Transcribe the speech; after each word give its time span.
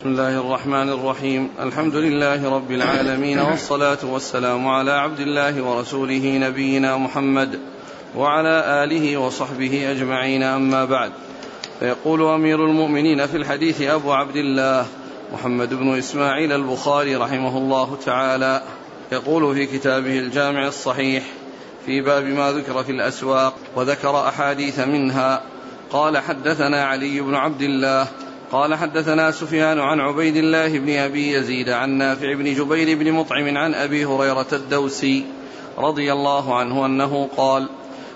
بسم 0.00 0.08
الله 0.08 0.40
الرحمن 0.40 0.88
الرحيم. 0.88 1.50
الحمد 1.60 1.94
لله 1.94 2.54
رب 2.54 2.70
العالمين 2.70 3.38
والصلاة 3.38 3.98
والسلام 4.04 4.68
على 4.68 4.92
عبد 4.92 5.20
الله 5.20 5.62
ورسوله 5.62 6.38
نبينا 6.38 6.96
محمد 6.96 7.60
وعلى 8.16 8.84
آله 8.84 9.16
وصحبه 9.16 9.90
أجمعين. 9.90 10.42
أما 10.42 10.84
بعد 10.84 11.12
فيقول 11.80 12.22
أمير 12.22 12.64
المؤمنين 12.64 13.26
في 13.26 13.36
الحديث 13.36 13.82
أبو 13.82 14.12
عبد 14.12 14.36
الله 14.36 14.86
محمد 15.32 15.74
بن 15.74 15.98
إسماعيل 15.98 16.52
البخاري 16.52 17.16
رحمه 17.16 17.58
الله 17.58 17.98
تعالى 18.04 18.62
يقول 19.12 19.54
في 19.54 19.66
كتابه 19.66 20.18
الجامع 20.18 20.66
الصحيح 20.66 21.24
في 21.86 22.00
باب 22.00 22.24
ما 22.24 22.52
ذكر 22.52 22.84
في 22.84 22.92
الأسواق 22.92 23.54
وذكر 23.76 24.28
أحاديث 24.28 24.78
منها 24.78 25.42
قال 25.90 26.18
حدثنا 26.18 26.84
علي 26.84 27.20
بن 27.20 27.34
عبد 27.34 27.62
الله 27.62 28.08
قال 28.52 28.74
حدثنا 28.74 29.30
سفيان 29.30 29.80
عن 29.80 30.00
عبيد 30.00 30.36
الله 30.36 30.78
بن 30.78 30.96
أبي 30.96 31.32
يزيد 31.32 31.68
عن 31.68 31.90
نافع 31.90 32.34
بن 32.34 32.54
جبير 32.54 32.98
بن 32.98 33.12
مطعم 33.12 33.56
عن 33.56 33.74
أبي 33.74 34.04
هريرة 34.04 34.46
الدوسي 34.52 35.24
رضي 35.78 36.12
الله 36.12 36.58
عنه 36.58 36.86
أنه 36.86 37.28
قال 37.36 37.68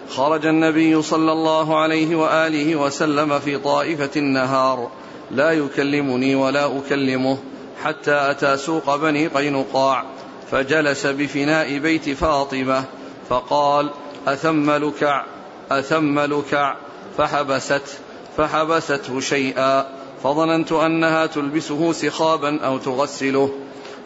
خرج 0.09 0.47
النبي 0.47 1.03
صلى 1.03 1.33
الله 1.33 1.79
عليه 1.81 2.17
وآله 2.17 2.77
وسلم 2.77 3.39
في 3.39 3.59
طائفة 3.59 4.11
النهار 4.17 4.91
لا 5.31 5.51
يكلمني 5.51 6.35
ولا 6.35 6.79
أكلمه 6.79 7.39
حتى 7.83 8.31
أتى 8.31 8.57
سوق 8.57 8.97
بني 8.97 9.27
قينقاع 9.27 10.05
فجلس 10.51 11.07
بفناء 11.07 11.79
بيت 11.79 12.09
فاطمة 12.11 12.85
فقال 13.29 13.91
أثم 14.27 14.71
لكع 14.71 15.25
أثم 15.71 16.21
لكع 16.21 16.77
فحبست 17.19 17.99
فحبسته 18.37 19.21
شيئا. 19.21 20.00
فظننت 20.23 20.73
أنها 20.73 21.27
تلبسه 21.27 21.93
سخابا 21.93 22.61
أو 22.61 22.79
تغسله. 22.79 23.51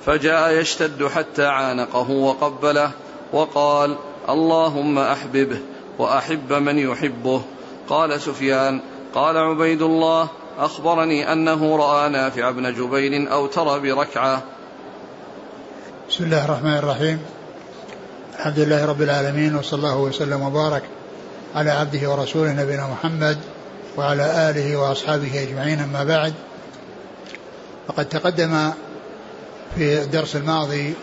فجاء 0.07 0.51
يشتد 0.51 1.07
حتى 1.07 1.47
عانقه 1.47 2.11
وقبله 2.11 2.91
وقال 3.33 3.97
اللهم 4.29 4.99
أحببه 4.99 5.59
وأحب 5.99 6.53
من 6.53 6.79
يحبه. 6.79 7.43
قال 7.89 8.21
سفيان 8.21 8.81
قال 9.15 9.37
عبيد 9.37 9.83
الله 9.83 10.29
أخبرني 10.59 11.33
أنه 11.33 11.77
رأى 11.77 12.09
نافع 12.09 12.51
بن 12.51 12.75
جبير 12.75 13.33
اوتر 13.33 13.79
بركعة. 13.79 14.43
بسم 16.11 16.25
الله 16.25 16.45
الرحمن 16.45 16.77
الرحيم. 16.77 17.19
الحمد 18.39 18.59
لله 18.59 18.87
رب 18.87 19.03
العالمين 19.03 19.57
وصلى 19.57 19.79
الله 19.79 19.99
وسلم 19.99 20.43
وبارك 20.43 20.83
على 21.55 21.71
عبده 21.71 22.11
ورسوله 22.11 22.53
نبينا 22.53 22.87
محمد 22.87 23.39
وعلى 23.97 24.51
آله 24.51 24.77
وأصحابه 24.77 25.43
أجمعين. 25.43 25.81
أما 25.81 26.05
بعد 26.05 26.35
فقد 27.89 28.09
تقدم 28.09 28.71
في 29.77 30.03
الدرس 30.03 30.37
الماضي 30.37 30.95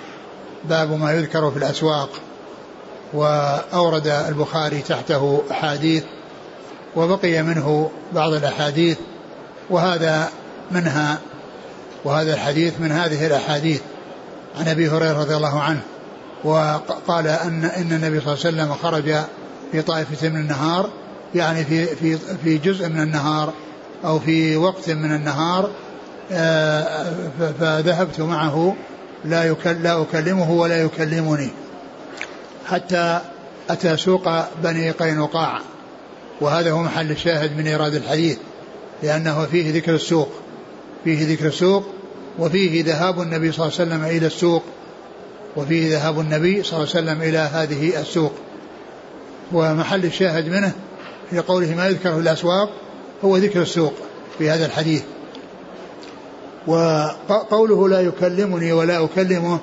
باب 0.63 0.99
ما 0.99 1.11
يذكر 1.11 1.51
في 1.51 1.57
الأسواق 1.57 2.09
وأورد 3.13 4.07
البخاري 4.07 4.81
تحته 4.81 5.43
أحاديث 5.51 6.03
وبقي 6.95 7.41
منه 7.41 7.91
بعض 8.13 8.33
الأحاديث 8.33 8.97
وهذا 9.69 10.29
منها 10.71 11.19
وهذا 12.03 12.33
الحديث 12.33 12.79
من 12.79 12.91
هذه 12.91 13.27
الأحاديث. 13.27 13.81
عن 14.59 14.67
أبي 14.67 14.89
هريرة 14.89 15.19
رضي 15.19 15.35
الله 15.35 15.59
عنه 15.59 15.81
وقال 16.43 17.27
أن 17.27 17.65
إن 17.65 17.91
النبي 17.91 18.19
صلى 18.19 18.33
الله 18.33 18.45
عليه 18.45 18.73
وسلم 18.73 18.73
خرج 18.73 19.15
في 19.71 19.81
طائفة 19.81 20.29
من 20.29 20.35
النهار 20.35 20.89
يعني 21.35 21.65
في 21.65 21.85
في 21.85 22.17
في 22.43 22.57
جزء 22.57 22.89
من 22.89 23.01
النهار 23.01 23.53
أو 24.05 24.19
في 24.19 24.55
وقت 24.55 24.89
من 24.89 25.15
النهار 25.15 25.71
آه، 26.31 27.13
فذهبت 27.59 28.19
معه 28.19 28.75
لا 29.25 29.53
لا 29.65 30.01
أكلمه 30.01 30.51
ولا 30.51 30.81
يكلمني. 30.81 31.49
حتى 32.65 33.19
أتى 33.69 33.97
سوق 33.97 34.29
بني 34.63 34.91
قينقاع. 34.91 35.59
وهذا 36.41 36.71
هو 36.71 36.83
محل 36.83 37.11
الشاهد 37.11 37.57
من 37.57 37.67
إيراد 37.67 37.95
الحديث 37.95 38.37
لأنه 39.03 39.45
فيه 39.45 39.73
ذكر 39.73 39.95
السوق. 39.95 40.29
فيه 41.03 41.33
ذكر 41.33 41.47
السوق 41.47 41.83
وفيه 42.39 42.83
ذهاب 42.83 43.21
النبي 43.21 43.51
صلى 43.51 43.65
الله 43.65 43.79
عليه 43.79 43.89
وسلم 43.89 44.17
إلى 44.17 44.27
السوق. 44.27 44.63
وفيه 45.57 45.91
ذهاب 45.91 46.19
النبي 46.19 46.63
صلى 46.63 46.79
الله 46.79 46.89
عليه 46.95 47.05
وسلم 47.05 47.21
إلى 47.21 47.37
هذه 47.37 48.01
السوق. 48.01 48.33
ومحل 49.51 50.05
الشاهد 50.05 50.47
منه 50.47 50.73
في 51.31 51.39
قوله 51.39 51.75
ما 51.75 51.87
يذكر 51.87 52.13
في 52.13 52.19
الأسواق 52.19 52.69
هو 53.23 53.37
ذكر 53.37 53.61
السوق 53.61 53.93
في 54.37 54.49
هذا 54.49 54.65
الحديث. 54.65 55.03
وقوله 56.67 57.89
لا 57.89 58.01
يكلمني 58.01 58.73
ولا 58.73 59.05
أكلمه 59.05 59.59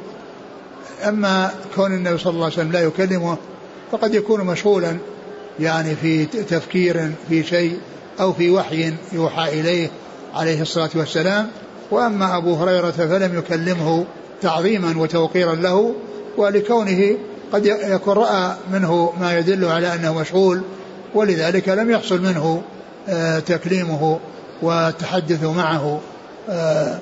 أما 1.09 1.51
كون 1.77 1.93
النبي 1.93 2.19
صلى 2.19 2.33
الله 2.33 2.45
عليه 2.45 2.55
وسلم 2.55 2.73
لا 2.73 2.81
يكلمه 2.81 3.37
فقد 3.93 4.15
يكون 4.15 4.41
مشغولا 4.41 4.97
يعني 5.61 5.95
في 5.95 6.25
تفكير 6.27 7.11
في 7.29 7.45
شيء 7.45 7.79
أو 8.21 8.33
في 8.33 8.51
وحي 8.51 8.95
يوحى 9.13 9.61
إليه 9.61 9.91
عليه 10.35 10.63
الصلاة 10.63 10.91
والسلام. 10.95 11.51
وأما 11.91 12.37
أبو 12.37 12.55
هريرة 12.55 12.91
فلم 12.91 13.39
يكلمه 13.39 14.05
تعظيما 14.43 14.95
وتوقيرا 14.99 15.55
له 15.55 15.95
ولكونه 16.37 17.17
قد 17.53 17.67
يكون 17.67 18.15
رأى 18.15 18.57
منه 18.73 19.13
ما 19.21 19.39
يدل 19.39 19.65
على 19.65 19.95
أنه 19.95 20.15
مشغول 20.21 20.63
ولذلك 21.15 21.69
لم 21.69 21.91
يحصل 21.91 22.23
منه 22.23 22.63
آه، 23.09 23.39
تكليمه 23.39 24.19
والتحدث 24.63 25.45
معه 25.45 26.01
آه، 26.49 26.99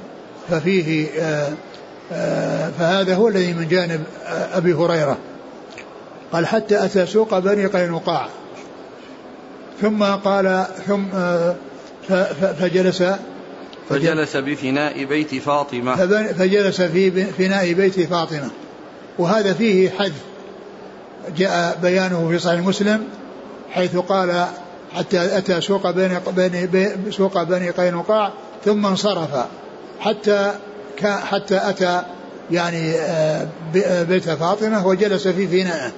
ففيه 0.50 1.08
آه، 1.20 1.52
فهذا 2.78 3.14
هو 3.14 3.28
الذي 3.28 3.52
من 3.52 3.68
جانب 3.68 4.04
أبي 4.52 4.74
هريرة. 4.74 5.18
قال 6.32 6.46
حتى 6.46 6.84
أتى 6.84 7.06
سوق 7.06 7.38
بني 7.38 7.66
قينقاع. 7.66 8.28
ثم 9.82 10.02
قال 10.02 10.66
ثم 10.86 11.04
فجلس 12.60 13.02
فجلس 13.88 14.36
بفناء 14.36 15.04
بيت 15.04 15.34
فاطمة. 15.34 15.96
فجلس 16.32 16.82
في 16.82 17.24
فناء 17.24 17.72
بيت 17.72 18.00
فاطمة. 18.00 18.50
وهذا 19.18 19.54
فيه 19.54 19.90
حذف. 19.90 20.22
جاء 21.36 21.78
بيانه 21.82 22.28
في 22.28 22.38
صحيح 22.38 22.60
مسلم. 22.60 23.04
حيث 23.70 23.96
قال 23.96 24.46
حتى 24.94 25.38
أتى 25.38 25.60
سوق 25.60 25.90
بني, 25.90 26.20
بني 26.66 27.12
سوق 27.12 27.42
بني 27.42 27.70
قينقاع 27.70 28.32
ثم 28.64 28.86
انصرف 28.86 29.30
حتى 30.00 30.52
حتى 31.02 31.56
أتى 31.56 32.02
يعني 32.50 32.90
آه، 32.94 33.46
بيت 34.02 34.30
فاطمة 34.30 34.86
وجلس 34.86 35.28
في 35.28 35.46
فنائه 35.48 35.92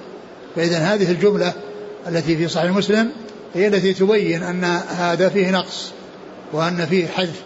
فإذا 0.55 0.77
هذه 0.77 1.11
الجملة 1.11 1.53
التي 2.07 2.37
في 2.37 2.47
صحيح 2.47 2.71
مسلم 2.71 3.09
هي 3.53 3.67
التي 3.67 3.93
تبين 3.93 4.43
أن 4.43 4.63
هذا 4.87 5.29
فيه 5.29 5.51
نقص 5.51 5.91
وأن 6.53 6.85
فيه 6.85 7.07
حذف 7.07 7.41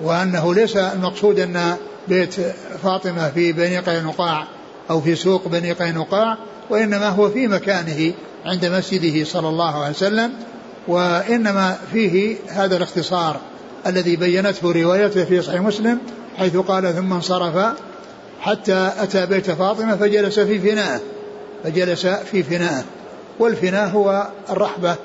وأنه 0.00 0.54
ليس 0.54 0.76
المقصود 0.76 1.40
أن 1.40 1.76
بيت 2.08 2.34
فاطمة 2.82 3.30
في 3.30 3.52
بني 3.52 3.78
قينقاع 3.78 4.46
أو 4.90 5.00
في 5.00 5.14
سوق 5.14 5.48
بني 5.48 5.72
قينقاع 5.72 6.36
وإنما 6.70 7.08
هو 7.08 7.30
في 7.30 7.46
مكانه 7.46 8.12
عند 8.44 8.66
مسجده 8.66 9.24
صلى 9.24 9.48
الله 9.48 9.84
عليه 9.84 9.94
وسلم 9.94 10.32
وإنما 10.88 11.78
فيه 11.92 12.36
هذا 12.48 12.76
الاختصار 12.76 13.40
الذي 13.86 14.16
بينته 14.16 14.72
روايته 14.72 15.24
في 15.24 15.42
صحيح 15.42 15.60
مسلم 15.60 15.98
حيث 16.36 16.56
قال 16.56 16.94
ثم 16.94 17.12
انصرف 17.12 17.76
حتى 18.40 18.92
أتى 18.98 19.26
بيت 19.26 19.50
فاطمة 19.50 19.96
فجلس 19.96 20.40
في 20.40 20.58
فناءه. 20.58 21.00
فجلس 21.64 22.06
في 22.06 22.42
فناءه. 22.42 22.84
والفناء 23.38 23.88
هو 23.88 24.28
الرحبة 24.50 24.96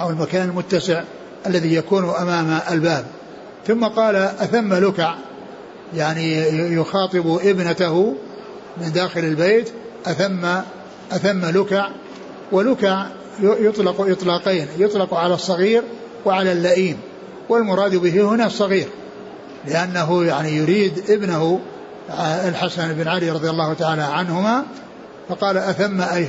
أو 0.00 0.10
المكان 0.10 0.48
المتسع 0.48 1.02
الذي 1.46 1.74
يكون 1.74 2.10
أمام 2.10 2.60
الباب. 2.70 3.04
ثم 3.66 3.84
قال 3.84 4.16
أثم 4.16 4.74
لكع 4.74 5.14
يعني 5.94 6.48
يخاطب 6.74 7.38
ابنته 7.42 8.14
من 8.80 8.92
داخل 8.92 9.20
البيت 9.20 9.72
أثم 10.06 10.46
أثم 11.12 11.46
لكع 11.46 11.88
ولكع 12.52 13.06
يطلق 13.42 14.00
إطلاقين 14.00 14.66
يطلق 14.78 15.14
على 15.14 15.34
الصغير 15.34 15.82
وعلى 16.24 16.52
اللئيم 16.52 16.98
والمراد 17.48 17.96
به 17.96 18.20
هنا 18.20 18.46
الصغير 18.46 18.88
لأنه 19.66 20.24
يعني 20.24 20.56
يريد 20.56 21.10
ابنه 21.10 21.60
آه، 22.10 22.48
الحسن 22.48 22.92
بن 22.92 23.08
علي 23.08 23.30
رضي 23.30 23.50
الله 23.50 23.74
تعالى 23.74 24.02
عنهما 24.02 24.64
فقال 25.28 25.56
أثم 25.56 26.00
أي 26.00 26.24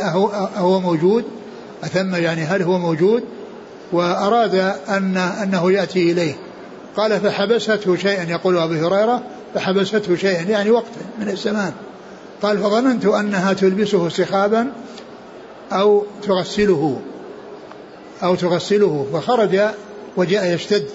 أهو, 0.00 0.28
أهو 0.28 0.80
موجود 0.80 1.24
أثم 1.84 2.14
يعني 2.14 2.42
هل 2.42 2.62
هو 2.62 2.78
موجود؟ 2.78 3.24
وأراد 3.92 4.54
أن 4.88 5.16
أنه 5.16 5.72
يأتي 5.72 6.12
إليه 6.12 6.34
قال 6.96 7.20
فحبسته 7.20 7.96
شيئا 7.96 8.22
يقول 8.22 8.58
أبي 8.58 8.80
هريرة 8.80 9.22
فحبسته 9.54 10.16
شيئا 10.16 10.42
يعني 10.42 10.70
وقت 10.70 10.92
من 11.18 11.28
الزمان. 11.28 11.72
قال 12.42 12.58
فظننت 12.58 13.04
أنها 13.04 13.52
تلبسه 13.52 14.08
سخابا 14.08 14.72
أو 15.72 16.04
تغسله 16.22 17.00
أو 18.22 18.34
تغسله. 18.34 19.06
فخرج 19.12 19.60
وجاء 20.16 20.54
يشتد 20.54 20.86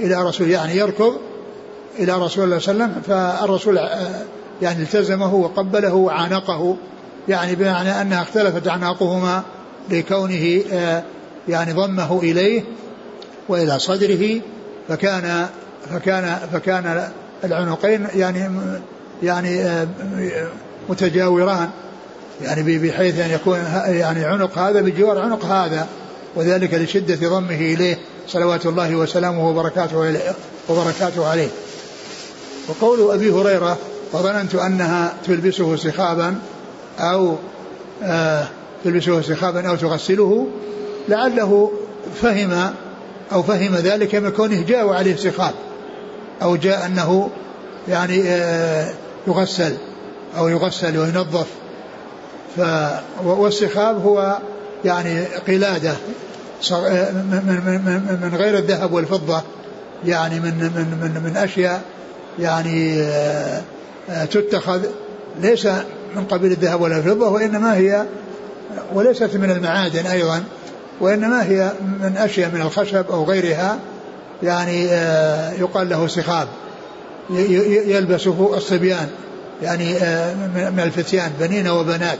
إلى 0.00 0.22
رسول 0.22 0.50
يعني 0.50 0.76
يركض 0.76 1.16
إلى 1.98 2.12
رسول 2.12 2.44
الله 2.44 2.58
صلى 2.58 2.72
الله 2.72 2.84
عليه 2.84 2.94
وسلم 2.94 3.02
فالرسول 3.06 3.80
يعني 4.62 4.82
التزمه 4.82 5.34
وقبله 5.34 5.94
وعانقه 5.94 6.76
يعني 7.28 7.54
بمعنى 7.54 8.02
أنها 8.02 8.22
اختلفت 8.22 8.68
أعناقهما 8.68 9.42
لكونه 9.90 10.62
يعني 11.48 11.72
ضمه 11.72 12.20
إليه 12.22 12.64
وإلى 13.48 13.78
صدره 13.78 14.40
فكان 14.88 15.46
فكان 15.90 16.38
فكان 16.52 17.08
العنقين 17.44 18.06
يعني 18.14 18.48
يعني 19.22 19.62
آه، 19.62 19.88
متجاوران. 20.88 21.70
يعني 22.42 22.78
بحيث 22.78 23.18
أن 23.18 23.30
يكون 23.30 23.58
يعني 23.86 24.24
عنق 24.24 24.58
هذا 24.58 24.80
بجوار 24.80 25.18
عنق 25.18 25.44
هذا 25.44 25.86
وذلك 26.36 26.74
لشدة 26.74 27.28
ضمه 27.28 27.54
إليه 27.54 27.98
صلوات 28.28 28.66
الله 28.66 28.96
وسلامه 28.96 29.48
وبركاته 29.48 30.20
وبركاته 30.68 31.26
عليه. 31.26 31.48
وقول 32.68 33.14
أبي 33.14 33.30
هريرة 33.30 33.78
وظننت 34.12 34.54
أنها 34.54 35.14
تلبسه 35.26 35.76
سخابا 35.76 36.38
أو 36.98 37.36
آه 38.02 38.48
تلبسه 38.84 39.22
سخابا 39.22 39.68
أو 39.68 39.76
تغسله 39.76 40.46
لعله 41.08 41.72
فهم 42.22 42.72
أو 43.32 43.42
فهم 43.42 43.74
ذلك 43.74 44.14
من 44.14 44.30
كونه 44.30 44.62
جاء 44.62 44.88
عليه 44.88 45.16
سخاب 45.16 45.54
أو 46.42 46.56
جاء 46.56 46.86
أنه 46.86 47.30
يعني 47.88 48.22
آه 48.28 48.94
يغسل 49.26 49.76
أو 50.36 50.48
يغسل 50.48 50.98
وينظف. 50.98 51.46
ف 52.56 52.60
والسخاب 53.24 54.02
هو 54.04 54.38
يعني 54.84 55.24
قلادة 55.24 55.94
من, 58.22 58.34
غير 58.34 58.58
الذهب 58.58 58.92
والفضة 58.92 59.42
يعني 60.06 60.40
من 60.40 60.54
من 60.54 60.98
من, 61.02 61.22
من 61.24 61.36
أشياء 61.36 61.82
يعني 62.38 63.02
آه، 63.02 63.62
آه، 64.10 64.24
تتخذ 64.24 64.80
ليس 65.40 65.66
من 66.16 66.24
قبيل 66.24 66.52
الذهب 66.52 66.80
ولا 66.80 66.98
الفضة 66.98 67.28
وإنما 67.28 67.76
هي 67.76 68.04
وليست 68.94 69.36
من 69.36 69.50
المعادن 69.50 70.06
أيضا 70.06 70.44
وإنما 71.00 71.44
هي 71.44 71.72
من 71.80 72.16
أشياء 72.16 72.50
من 72.50 72.60
الخشب 72.60 73.04
أو 73.10 73.24
غيرها 73.24 73.78
يعني 74.42 74.88
آه، 74.90 75.52
يقال 75.52 75.88
له 75.88 76.06
سخاب. 76.06 76.48
يلبسه 77.30 78.56
الصبيان 78.56 79.08
يعني 79.62 79.92
من 80.54 80.80
الفتيان 80.80 81.32
بنين 81.40 81.68
وبنات. 81.68 82.18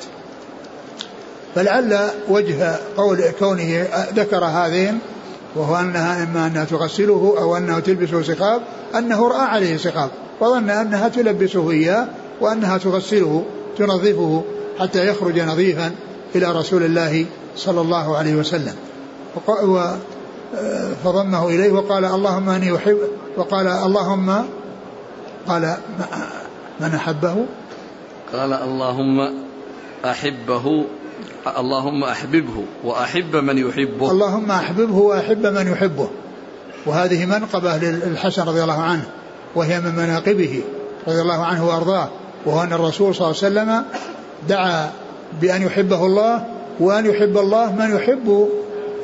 فلعل 1.55 1.99
وجه 2.28 2.76
قول 2.96 3.20
كونه 3.38 3.87
ذكر 4.14 4.44
هذين 4.44 4.99
وهو 5.56 5.76
أنها 5.76 6.22
إما 6.22 6.46
أنها 6.46 6.64
تغسله 6.64 7.34
أو 7.38 7.56
أنها 7.56 7.81
تلبسه 7.81 8.22
سخاب 8.22 8.62
أنه 8.99 9.28
رأى 9.28 9.46
عليه 9.46 9.76
سخاب 9.76 10.10
وظن 10.40 10.70
أنها 10.70 11.08
تلبسه 11.08 11.70
إياه 11.70 12.06
وأنها 12.40 12.78
تغسله 12.78 13.44
تنظفه 13.78 14.44
حتى 14.78 15.06
يخرج 15.08 15.40
نظيفا 15.40 15.90
إلى 16.34 16.52
رسول 16.52 16.82
الله 16.82 17.26
صلى 17.56 17.81
الله 17.81 18.16
عليه 18.16 18.34
وسلم. 18.34 18.75
فضمه 21.04 21.49
إليه 21.49 21.72
وقال 21.72 22.04
اللهم 22.04 22.49
أني 22.49 22.76
أحب 22.76 22.99
وقال 23.37 23.66
اللهم 23.66 24.44
قال 25.46 25.76
من 26.81 26.94
أحبه؟ 26.94 27.46
قال 28.32 28.52
اللهم 28.52 29.31
أحبه 30.05 30.85
اللهم 31.58 32.05
أحببه 32.05 32.64
وأحب 32.85 33.37
من 33.37 33.58
يحبه. 33.58 34.11
اللهم 34.11 34.50
أحببه 34.50 34.96
وأحب 34.96 35.46
من 35.46 35.73
يحبه. 35.73 36.08
وهذه 36.87 37.26
منقبة 37.26 37.76
للحسن 37.76 38.43
رضي 38.43 38.62
الله 38.62 38.82
عنه 38.82 39.05
وهي 39.55 39.81
من 39.81 39.94
مناقبه 39.94 40.62
رضي 41.08 41.20
الله 41.20 41.44
عنه 41.44 41.67
وأرضاه 41.67 42.08
وهو 42.46 42.62
أن 42.62 42.73
الرسول 42.73 43.14
صلى 43.14 43.26
الله 43.26 43.44
عليه 43.44 43.73
وسلم 43.73 43.85
دعا 44.49 44.90
بأن 45.40 45.62
يحبه 45.62 46.06
الله 46.06 46.46
وأن 46.81 47.06
يحب 47.06 47.38
الله 47.38 47.73
من 47.73 47.96
يحب 47.96 48.49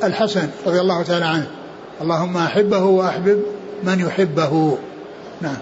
الحسن 0.03 0.49
رضي 0.67 0.79
الله 0.79 1.03
تعالى 1.03 1.25
عنه. 1.25 1.47
اللهم 2.01 2.37
أحبه 2.37 2.83
وأحبب 2.83 3.43
من 3.83 3.99
يحبه. 3.99 4.77
نعم. 5.41 5.57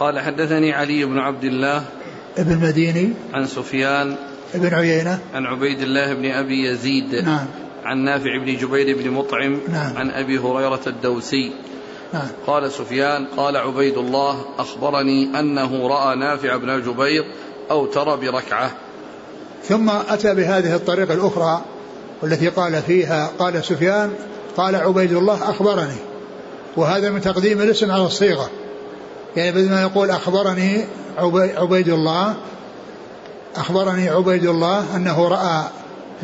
قال 0.00 0.20
حدثني 0.20 0.72
علي 0.72 1.04
بن 1.04 1.18
عبد 1.18 1.44
الله 1.44 1.84
ابن 2.38 2.52
المديني 2.52 3.12
عن 3.32 3.46
سفيان 3.46 4.16
ابن 4.54 4.74
عيينة 4.74 5.18
عن 5.34 5.46
عبيد 5.46 5.80
الله 5.80 6.14
بن 6.14 6.30
أبي 6.30 6.64
يزيد 6.64 7.14
نعم. 7.14 7.46
عن 7.84 7.98
نافع 7.98 8.38
بن 8.38 8.56
جبير 8.56 8.96
بن 8.96 9.10
مطعم 9.10 9.60
نعم. 9.68 9.96
عن 9.96 10.10
أبي 10.10 10.38
هريرة 10.38 10.80
الدوسي. 10.86 11.52
نعم. 12.14 12.26
قال 12.46 12.72
سفيان 12.72 13.26
قال 13.36 13.56
عبيد 13.56 13.96
الله 13.96 14.44
أخبرني 14.58 15.40
أنه 15.40 15.88
رأى 15.88 16.16
نافع 16.16 16.56
بن 16.56 16.82
جبير 16.82 17.24
أو 17.70 17.86
ترى 17.86 18.16
بركعة. 18.16 18.70
ثم 19.64 19.90
أتى 19.90 20.34
بهذه 20.34 20.74
الطريقة 20.74 21.14
الأخرى 21.14 21.64
والتي 22.22 22.48
قال 22.48 22.82
فيها 22.82 23.30
قال 23.38 23.64
سفيان 23.64 24.12
قال 24.56 24.76
عبيد 24.76 25.12
الله 25.12 25.50
أخبرني. 25.50 25.96
وهذا 26.76 27.10
من 27.10 27.20
تقديم 27.20 27.62
الاسم 27.62 27.90
على 27.90 28.06
الصيغة. 28.06 28.50
يعني 29.38 29.52
بدل 29.52 29.70
ما 29.70 29.82
يقول 29.82 30.10
أخبرني 30.10 30.84
عبيد 31.56 31.88
الله 31.88 32.34
أخبرني 33.56 34.08
عبيد 34.08 34.46
الله 34.46 34.96
أنه 34.96 35.28
رأى 35.28 35.64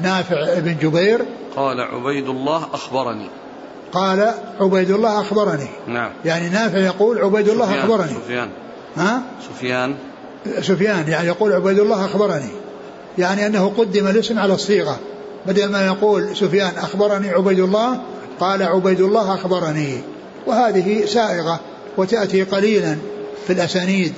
نافع 0.02 0.58
بن 0.58 0.76
جبير. 0.82 1.24
قال 1.56 1.80
عبيد 1.80 2.28
الله 2.28 2.68
أخبرني. 2.72 3.28
قال 3.92 4.34
عبيد 4.60 4.90
الله 4.90 5.20
أخبرني. 5.20 5.68
نعم. 5.86 6.10
يعني 6.24 6.48
نافع 6.48 6.78
يقول 6.78 7.18
عبيد 7.18 7.48
الله 7.48 7.66
سفيان 7.66 7.80
أخبرني. 7.80 8.14
سفيان. 8.24 8.50
ها؟ 8.96 9.22
سفيان. 9.50 9.94
سفيان 10.60 11.08
يعني 11.08 11.28
يقول 11.28 11.52
عبيد 11.52 11.78
الله 11.78 12.04
أخبرني. 12.04 12.50
يعني 13.18 13.46
أنه 13.46 13.72
قدم 13.78 14.06
الاسم 14.06 14.38
على 14.38 14.54
الصيغة. 14.54 14.98
بدل 15.46 15.70
ما 15.70 15.86
يقول 15.86 16.36
سفيان 16.36 16.72
أخبرني 16.78 17.30
عبيد 17.30 17.60
الله 17.60 18.00
قال 18.40 18.62
عبيد 18.62 19.00
الله 19.00 19.34
أخبرني. 19.34 20.02
وهذه 20.46 21.04
سائغة. 21.06 21.60
وتأتي 21.96 22.42
قليلا 22.42 22.96
في 23.46 23.52
الأسانيد 23.52 24.12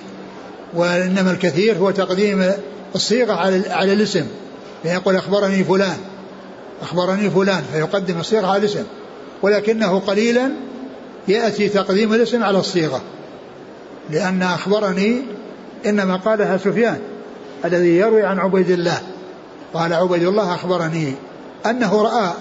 وإنما 0.74 1.30
الكثير 1.30 1.76
هو 1.76 1.90
تقديم 1.90 2.52
الصيغة 2.94 3.32
على 3.32 3.62
على 3.68 3.92
الاسم. 3.92 4.26
فيقول 4.82 5.16
أخبرني 5.16 5.64
فلان 5.64 5.96
أخبرني 6.82 7.30
فلان 7.30 7.62
فيقدم 7.72 8.20
الصيغة 8.20 8.46
على 8.46 8.58
الاسم. 8.58 8.84
ولكنه 9.42 9.98
قليلا 9.98 10.50
يأتي 11.28 11.68
تقديم 11.68 12.14
الاسم 12.14 12.42
على 12.42 12.58
الصيغة 12.58 13.02
لأن 14.10 14.42
أخبرني 14.42 15.22
إنما 15.86 16.16
قالها 16.16 16.56
سفيان 16.56 16.98
الذي 17.64 17.96
يروي 17.96 18.22
عن 18.22 18.38
عبيد 18.38 18.70
الله. 18.70 18.98
قال 19.74 19.92
عبيد 19.92 20.22
الله 20.22 20.54
أخبرني 20.54 21.14
أنه 21.66 22.02
رأى 22.02 22.32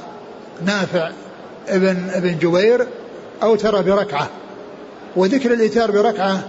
نافع 0.65 1.12
ابن 1.67 2.10
ابن 2.10 2.38
جبير 2.38 2.88
أوتر 3.43 3.81
بركعة. 3.81 4.29
وذكر 5.15 5.53
الإيتار 5.53 5.91
بركعة 5.91 6.43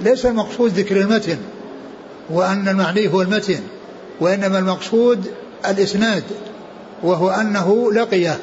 ليس 0.00 0.26
المقصود 0.26 0.70
ذكر 0.70 0.96
المتن 0.96 1.38
وأن 2.30 2.68
المعني 2.68 3.12
هو 3.12 3.22
المتن 3.22 3.60
وإنما 4.20 4.58
المقصود 4.58 5.26
الإسناد 5.68 6.22
وهو 7.02 7.30
أنه 7.30 7.92
لقيه 7.92 8.38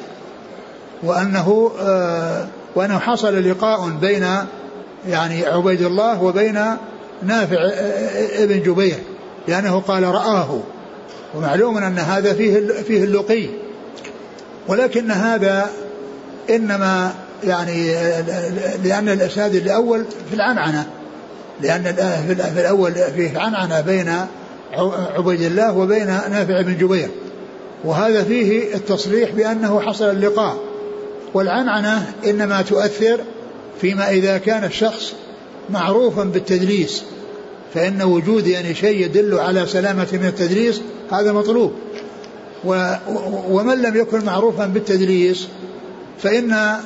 وأنه 1.02 1.70
آه 1.80 2.46
وأنه 2.74 2.98
حصل 2.98 3.50
لقاء 3.50 3.88
بين 3.88 4.26
يعني 5.08 5.46
عبيد 5.46 5.82
الله 5.82 6.22
وبين 6.22 6.60
نافع 7.22 7.56
ابن 8.38 8.62
جبير 8.62 8.98
لأنه 9.48 9.80
قال 9.80 10.02
رآه 10.02 10.60
ومعلوم 11.34 11.78
أن 11.78 11.98
هذا 11.98 12.34
فيه 12.34 12.82
فيه 12.82 13.04
اللقي 13.04 13.48
ولكن 14.68 15.10
هذا 15.10 15.70
إنما 16.50 17.14
يعني 17.44 17.94
لأن 18.84 19.08
الإسناد 19.08 19.54
الأول 19.54 20.04
في 20.30 20.34
العنعنة 20.34 20.86
لأن 21.60 21.82
في 22.54 22.60
الأول 22.60 22.92
فيه 22.92 23.38
عنعنة 23.38 23.80
بين 23.80 24.14
عبيد 25.16 25.42
الله 25.42 25.78
وبين 25.78 26.06
نافع 26.06 26.60
بن 26.60 26.78
جبير. 26.78 27.08
وهذا 27.84 28.24
فيه 28.24 28.74
التصريح 28.74 29.30
بأنه 29.30 29.80
حصل 29.80 30.10
اللقاء. 30.10 30.56
والعنعنة 31.34 32.12
إنما 32.26 32.62
تؤثر 32.62 33.20
فيما 33.80 34.10
إذا 34.10 34.38
كان 34.38 34.64
الشخص 34.64 35.12
معروفا 35.70 36.24
بالتدليس 36.24 37.02
فإن 37.74 38.02
وجود 38.02 38.46
يعني 38.46 38.74
شيء 38.74 39.04
يدل 39.04 39.38
على 39.38 39.66
سلامة 39.66 40.06
من 40.12 40.26
التدليس 40.26 40.80
هذا 41.12 41.32
مطلوب. 41.32 41.72
ومن 43.48 43.82
لم 43.82 43.96
يكن 43.96 44.24
معروفا 44.24 44.66
بالتدليس 44.66 45.48
فإن 46.22 46.76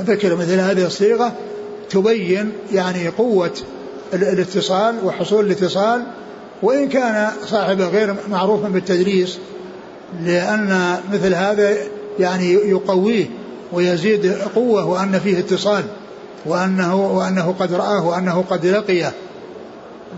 ذكر 0.00 0.36
مثل 0.36 0.60
هذه 0.60 0.86
الصيغة 0.86 1.32
تبين 1.90 2.52
يعني 2.72 3.08
قوة 3.08 3.50
الاتصال 4.14 4.94
وحصول 5.04 5.46
الاتصال 5.46 6.02
وإن 6.62 6.88
كان 6.88 7.30
صاحبه 7.46 7.88
غير 7.88 8.14
معروفا 8.30 8.68
بالتدريس 8.68 9.38
لأن 10.24 10.96
مثل 11.12 11.34
هذا 11.34 11.76
يعني 12.18 12.52
يقويه 12.52 13.26
ويزيد 13.72 14.32
قوة 14.54 14.84
وأن 14.84 15.18
فيه 15.18 15.38
اتصال 15.38 15.84
وأنه 16.46 17.16
وأنه 17.16 17.54
قد 17.58 17.72
رآه 17.72 18.06
وأنه 18.06 18.44
قد 18.50 18.66
لقيه. 18.66 19.12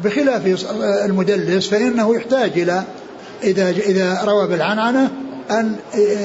بخلاف 0.04 0.66
المدلس 1.04 1.68
فإنه 1.68 2.16
يحتاج 2.16 2.50
إلى 2.58 2.82
إذا 3.42 3.70
إذا 3.70 4.24
روى 4.24 4.46
بالعنعنة 4.48 5.10
أن 5.50 5.76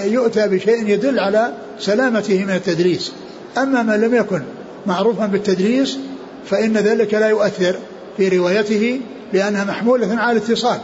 يؤتى 0.05 0.47
بشيء 0.47 0.87
يدل 0.87 1.19
على 1.19 1.53
سلامته 1.79 2.45
من 2.45 2.55
التدريس. 2.55 3.11
أما 3.57 3.83
من 3.83 4.01
لم 4.01 4.15
يكن 4.15 4.41
معروفا 4.85 5.25
بالتدريس 5.25 5.97
فإن 6.45 6.77
ذلك 6.77 7.13
لا 7.13 7.27
يؤثر 7.27 7.75
في 8.17 8.37
روايته 8.37 9.01
لأنها 9.33 9.63
محمولة 9.63 10.15
على 10.15 10.37
الاتصال. 10.37 10.79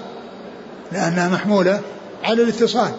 لأنها 0.91 1.29
محمولة 1.29 1.79
على 2.23 2.43
الاتصال. 2.43 2.91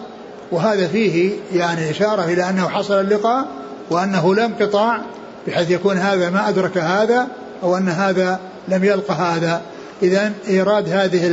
وهذا 0.51 0.87
فيه 0.87 1.31
يعني 1.53 1.91
إشارة 1.91 2.23
إلى 2.23 2.49
أنه 2.49 2.67
حصل 2.67 2.99
اللقاء 2.99 3.47
وأنه 3.89 4.35
لا 4.35 4.45
انقطاع 4.45 5.01
بحيث 5.47 5.71
يكون 5.71 5.97
هذا 5.97 6.29
ما 6.29 6.49
أدرك 6.49 6.77
هذا 6.77 7.27
أو 7.63 7.77
أن 7.77 7.89
هذا 7.89 8.39
لم 8.67 8.83
يلقى 8.83 9.13
هذا. 9.13 9.61
إذا 10.03 10.31
إيراد 10.47 10.89
هذه 10.89 11.27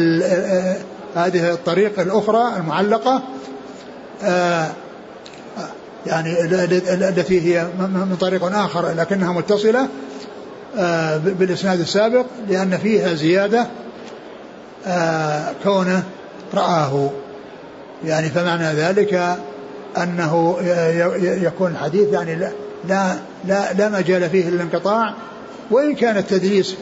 هذه 1.17 1.53
الطريق 1.53 2.01
الأخرى 2.01 2.57
المعلقة 2.57 3.23
آه، 4.23 4.69
يعني 6.07 6.41
التي 7.09 7.41
هي 7.41 7.67
من 7.79 8.17
طريق 8.21 8.45
آخر 8.45 8.89
لكنها 8.89 9.33
متصلة 9.33 9.89
آه، 10.79 11.17
بالإسناد 11.17 11.81
السابق 11.81 12.27
لأن 12.49 12.79
فيها 12.79 13.15
زيادة 13.15 13.67
آه، 14.87 15.53
كونه 15.65 16.03
رآه. 16.55 17.11
يعني 18.05 18.29
فمعنى 18.29 18.65
ذلك 18.65 19.39
أنه 19.97 20.57
يكون 21.23 21.71
الحديث 21.71 22.09
يعني 22.13 22.35
لا 22.35 22.51
لا 22.89 23.15
لا, 23.45 23.73
لا 23.73 23.89
مجال 23.89 24.31
فيه 24.31 24.49
للانقطاع 24.49 25.15
وإن 25.71 25.95
كان 25.95 26.17
التدليس 26.17 26.75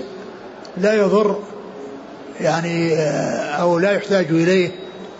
لا 0.76 0.94
يضر 0.94 1.38
يعني 2.40 2.94
آه، 2.94 3.50
أو 3.50 3.78
لا 3.78 3.92
يحتاج 3.92 4.26
إليه 4.30 4.70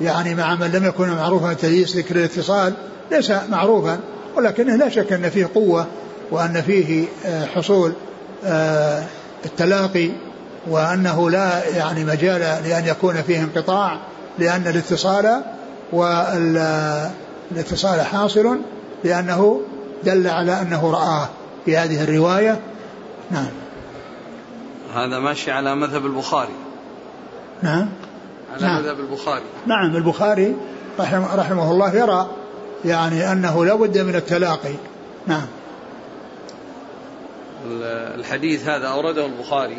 يعني 0.01 0.35
مع 0.35 0.55
من 0.55 0.67
لم 0.67 0.85
يكن 0.85 1.09
معروفا 1.09 1.53
التدليس 1.53 1.97
ذكر 1.97 2.17
الاتصال 2.17 2.73
ليس 3.11 3.33
معروفا 3.51 3.99
ولكنه 4.37 4.77
لا 4.77 4.89
شك 4.89 5.13
أن 5.13 5.31
فيه 5.31 5.49
قوة 5.55 5.87
وأن 6.31 6.63
فيه 6.63 7.05
آه، 7.27 7.47
حصول 7.47 7.93
آه، 8.45 9.05
التلاقي 9.45 10.11
وأنه 10.67 11.31
لا 11.31 11.69
يعني 11.77 12.05
مجال 12.05 12.41
لأن 12.41 12.87
يكون 12.87 13.23
فيه 13.23 13.41
انقطاع 13.41 13.99
لأن 14.39 14.67
الاتصال 14.67 15.43
والاتصال 15.93 17.11
حاصل 18.01 18.59
لأنه 19.05 19.61
دل 20.05 20.29
على 20.29 20.61
أنه 20.63 20.91
رآه 20.91 21.29
في 21.65 21.77
هذه 21.77 22.05
الرواية. 22.05 22.61
نعم. 23.31 23.51
هذا 24.95 25.19
ماشي 25.19 25.51
على 25.51 25.75
مذهب 25.75 26.07
البخاري. 26.07 26.55
نعم. 27.63 27.89
على 28.57 28.67
نعم. 28.67 28.83
مذهب 28.83 29.01
البخاري. 29.01 29.45
نعم 29.67 29.97
البخاري 29.97 30.57
رحمه, 31.01 31.35
رحمه 31.35 31.71
الله 31.71 31.95
يرى 31.95 32.31
يعني 32.85 33.33
أنه 33.33 33.65
لا 33.65 33.75
بد 33.75 33.99
من 33.99 34.15
التلاقي. 34.15 34.75
نعم. 35.27 35.47
الحديث 38.15 38.69
هذا 38.69 38.89
أورده 38.89 39.27
البخاري 39.27 39.79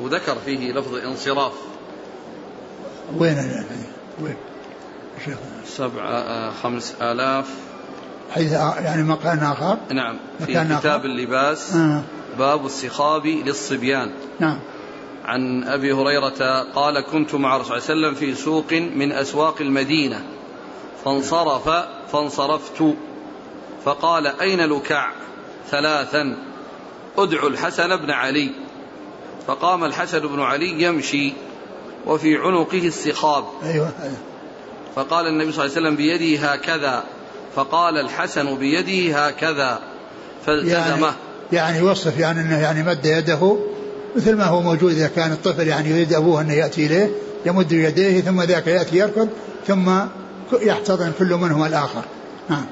وذكر 0.00 0.36
فيه 0.44 0.72
لفظ 0.72 0.94
انصراف. 0.94 1.52
وين 3.18 3.64
وين؟ 4.22 4.36
سبعة 5.66 6.10
آه، 6.10 6.50
خمس 6.62 6.94
آلاف. 7.02 7.50
حيث 8.30 8.52
يعني 8.52 9.02
مكان 9.02 9.38
آخر؟ 9.38 9.76
نعم 9.92 10.16
في 10.38 10.52
كتاب 10.52 11.00
آخر. 11.00 11.04
اللباس. 11.04 11.74
آه. 11.74 12.02
باب 12.38 12.66
السخاب 12.66 13.26
للصبيان. 13.26 14.12
نعم. 14.40 14.58
عن 15.24 15.64
أبي 15.64 15.92
هريرة 15.92 16.62
قال 16.74 17.00
كنت 17.00 17.34
مع 17.34 17.56
رسول 17.56 17.72
الله 17.72 17.86
صلى 17.86 17.94
الله 17.94 18.06
عليه 18.06 18.16
وسلم 18.16 18.34
في 18.34 18.42
سوق 18.42 18.72
من 18.72 19.12
أسواق 19.12 19.54
المدينة 19.60 20.24
فانصرف 21.04 21.68
فانصرفت. 22.12 22.94
فقال 23.84 24.26
أين 24.26 24.60
لكع؟ 24.60 25.10
ثلاثا. 25.70 26.36
ادعوا 27.18 27.50
الحسن 27.50 27.96
بن 27.96 28.10
علي. 28.10 28.50
فقام 29.46 29.84
الحسن 29.84 30.18
بن 30.18 30.40
علي 30.40 30.82
يمشي 30.82 31.32
وفي 32.06 32.36
عنقه 32.36 32.86
السخاب. 32.86 33.44
أيوة, 33.62 33.90
أيوة. 34.02 34.16
فقال 34.96 35.26
النبي 35.26 35.52
صلى 35.52 35.64
الله 35.64 35.76
عليه 35.76 35.86
وسلم 35.86 35.96
بيده 35.96 36.52
هكذا. 36.52 37.04
فقال 37.56 37.98
الحسن 37.98 38.56
بيده 38.56 39.26
هكذا. 39.26 39.80
فالتزمه. 40.46 41.06
يعني, 41.06 41.16
يعني 41.52 41.78
يوصف 41.78 42.18
يعني 42.18 42.40
إنه 42.40 42.58
يعني 42.58 42.82
مد 42.82 43.06
يده 43.06 43.71
مثل 44.16 44.36
ما 44.36 44.44
هو 44.44 44.60
موجود 44.60 44.92
إذا 44.92 45.08
كان 45.08 45.32
الطفل 45.32 45.68
يعني 45.68 45.90
يريد 45.90 46.12
أبوه 46.12 46.40
انه 46.40 46.52
يأتي 46.52 46.86
إليه 46.86 47.10
يمد 47.46 47.72
يديه 47.72 48.20
ثم 48.20 48.42
ذاك 48.42 48.66
يأتي 48.66 48.96
يركض 48.96 49.28
ثم 49.66 49.90
يحتضن 50.52 51.12
كل 51.18 51.34
منهما 51.34 51.66
الآخر. 51.66 52.02
نعم. 52.48 52.66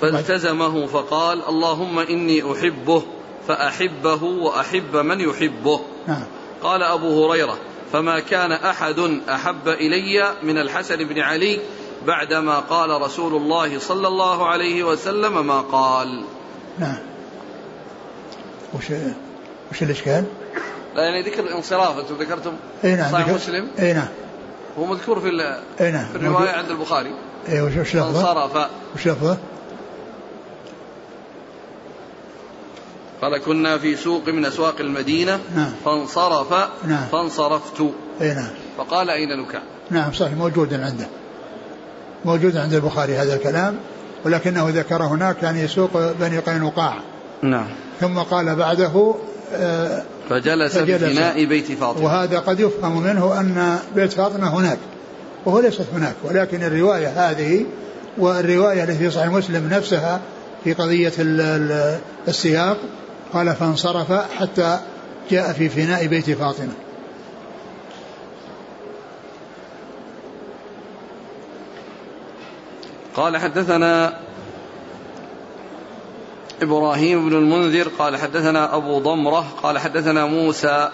فالتزمه 0.00 0.86
فقال 0.86 1.48
اللهم 1.48 1.98
إني 1.98 2.52
أحبه 2.52 3.02
فأحبه 3.48 4.24
وأحب 4.24 4.96
من 4.96 5.20
يحبه. 5.20 5.80
نعم. 6.08 6.24
قال 6.62 6.82
أبو 6.82 7.24
هريرة 7.24 7.58
فما 7.92 8.20
كان 8.20 8.52
أحد 8.52 9.20
أحب 9.28 9.68
إلي 9.68 10.32
من 10.42 10.58
الحسن 10.58 10.96
بن 10.96 11.18
علي 11.20 11.60
بعدما 12.06 12.58
قال 12.58 13.02
رسول 13.02 13.34
الله 13.34 13.78
صلى 13.78 14.08
الله 14.08 14.46
عليه 14.46 14.84
وسلم 14.84 15.46
ما 15.46 15.60
قال. 15.60 16.24
نعم. 16.78 16.98
وش 18.74 18.92
وش 19.72 19.82
الاشكال؟ 19.82 20.24
لا 20.96 21.02
يعني 21.02 21.22
ذكر 21.22 21.40
الانصراف 21.40 21.98
أنتم 21.98 22.14
ذكرتم؟ 22.14 22.52
إي 22.84 22.96
نعم 22.96 23.12
صحيح 23.12 23.28
مسلم؟ 23.28 23.68
إي 23.78 23.92
نعم. 23.92 24.08
هو 24.78 24.84
مذكور 24.84 25.20
في 25.20 25.28
إي 25.80 25.92
نعم 25.92 26.04
في 26.04 26.16
الرواية 26.16 26.50
عند 26.50 26.70
البخاري. 26.70 27.14
إي 27.48 27.60
وش 27.60 27.76
وش 27.76 27.96
لفظه؟ 27.96 28.32
انصرف. 28.32 28.68
وش 28.94 29.08
لفظه؟ 29.08 29.36
قال 33.22 33.38
كنا 33.38 33.78
في 33.78 33.96
سوق 33.96 34.28
من 34.28 34.44
أسواق 34.44 34.80
المدينة 34.80 35.40
نعم. 35.56 35.72
فانصرف. 35.84 36.52
نعم. 36.84 37.06
فانصرفت. 37.12 37.80
إي 38.20 38.34
نعم. 38.34 38.50
فقال 38.78 39.10
أين 39.10 39.28
لك؟ 39.40 39.62
نعم 39.90 40.12
صحيح 40.12 40.32
موجود 40.32 40.74
عنده. 40.74 41.06
موجود 42.24 42.56
عند 42.56 42.74
البخاري 42.74 43.16
هذا 43.16 43.34
الكلام 43.34 43.76
ولكنه 44.24 44.68
ذكر 44.68 45.02
هناك 45.02 45.42
يعني 45.42 45.68
سوق 45.68 46.12
بني 46.20 46.38
قينقاع. 46.38 46.98
نعم. 47.42 47.68
ثم 48.00 48.18
قال 48.18 48.56
بعده 48.56 49.14
فجلس, 50.30 50.78
فجلس 50.78 50.78
في 50.78 50.98
فناء 50.98 51.44
بيت 51.44 51.72
فاطمة. 51.72 52.04
وهذا 52.04 52.38
قد 52.38 52.60
يفهم 52.60 53.02
منه 53.02 53.40
أن 53.40 53.78
بيت 53.94 54.12
فاطمة 54.12 54.58
هناك 54.58 54.78
وهو 55.44 55.60
ليست 55.60 55.86
هناك 55.94 56.14
ولكن 56.24 56.62
الرواية 56.62 57.08
هذه 57.08 57.64
والرواية 58.18 58.84
التي 58.84 58.98
في 58.98 59.10
صحيح 59.10 59.28
مسلم 59.32 59.68
نفسها 59.68 60.20
في 60.64 60.72
قضية 60.72 61.12
السياق 62.28 62.76
قال 63.32 63.54
فانصرف 63.54 64.12
حتى 64.12 64.78
جاء 65.30 65.52
في 65.52 65.68
فناء 65.68 66.06
بيت 66.06 66.30
فاطمة. 66.30 66.72
قال 73.16 73.36
حدثنا 73.36 74.12
إبراهيم 76.62 77.28
بن 77.28 77.36
المنذر 77.36 77.88
قال 77.88 78.16
حدثنا 78.16 78.76
أبو 78.76 78.98
ضمرة 78.98 79.46
قال 79.62 79.78
حدثنا 79.78 80.26
موسى 80.26 80.90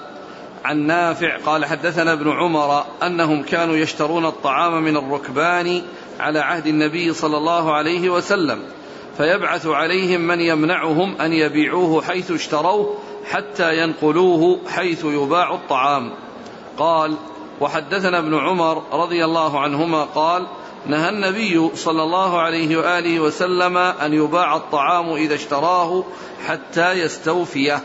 عن 0.64 0.86
نافع 0.86 1.36
قال 1.46 1.64
حدثنا 1.64 2.12
ابن 2.12 2.30
عمر 2.30 2.84
أنهم 3.02 3.42
كانوا 3.42 3.76
يشترون 3.76 4.26
الطعام 4.26 4.82
من 4.82 4.96
الركبان 4.96 5.82
على 6.20 6.38
عهد 6.38 6.66
النبي 6.66 7.12
صلى 7.12 7.36
الله 7.36 7.72
عليه 7.72 8.10
وسلم 8.10 8.62
فيبعث 9.16 9.66
عليهم 9.66 10.20
من 10.20 10.40
يمنعهم 10.40 11.20
أن 11.20 11.32
يبيعوه 11.32 12.02
حيث 12.02 12.30
اشتروه 12.30 12.94
حتى 13.30 13.78
ينقلوه 13.78 14.58
حيث 14.68 15.04
يباع 15.04 15.54
الطعام. 15.54 16.12
قال 16.78 17.14
وحدثنا 17.60 18.18
ابن 18.18 18.34
عمر 18.34 18.82
رضي 18.92 19.24
الله 19.24 19.60
عنهما 19.60 20.04
قال 20.04 20.46
نهى 20.86 21.08
النبي 21.08 21.70
صلى 21.76 22.02
الله 22.02 22.40
عليه 22.40 22.76
وآله 22.76 23.20
وسلم 23.20 23.76
أن 23.76 24.12
يباع 24.12 24.56
الطعام 24.56 25.12
إذا 25.12 25.34
اشتراه 25.34 26.04
حتى 26.46 26.92
يستوفيه. 26.92 27.82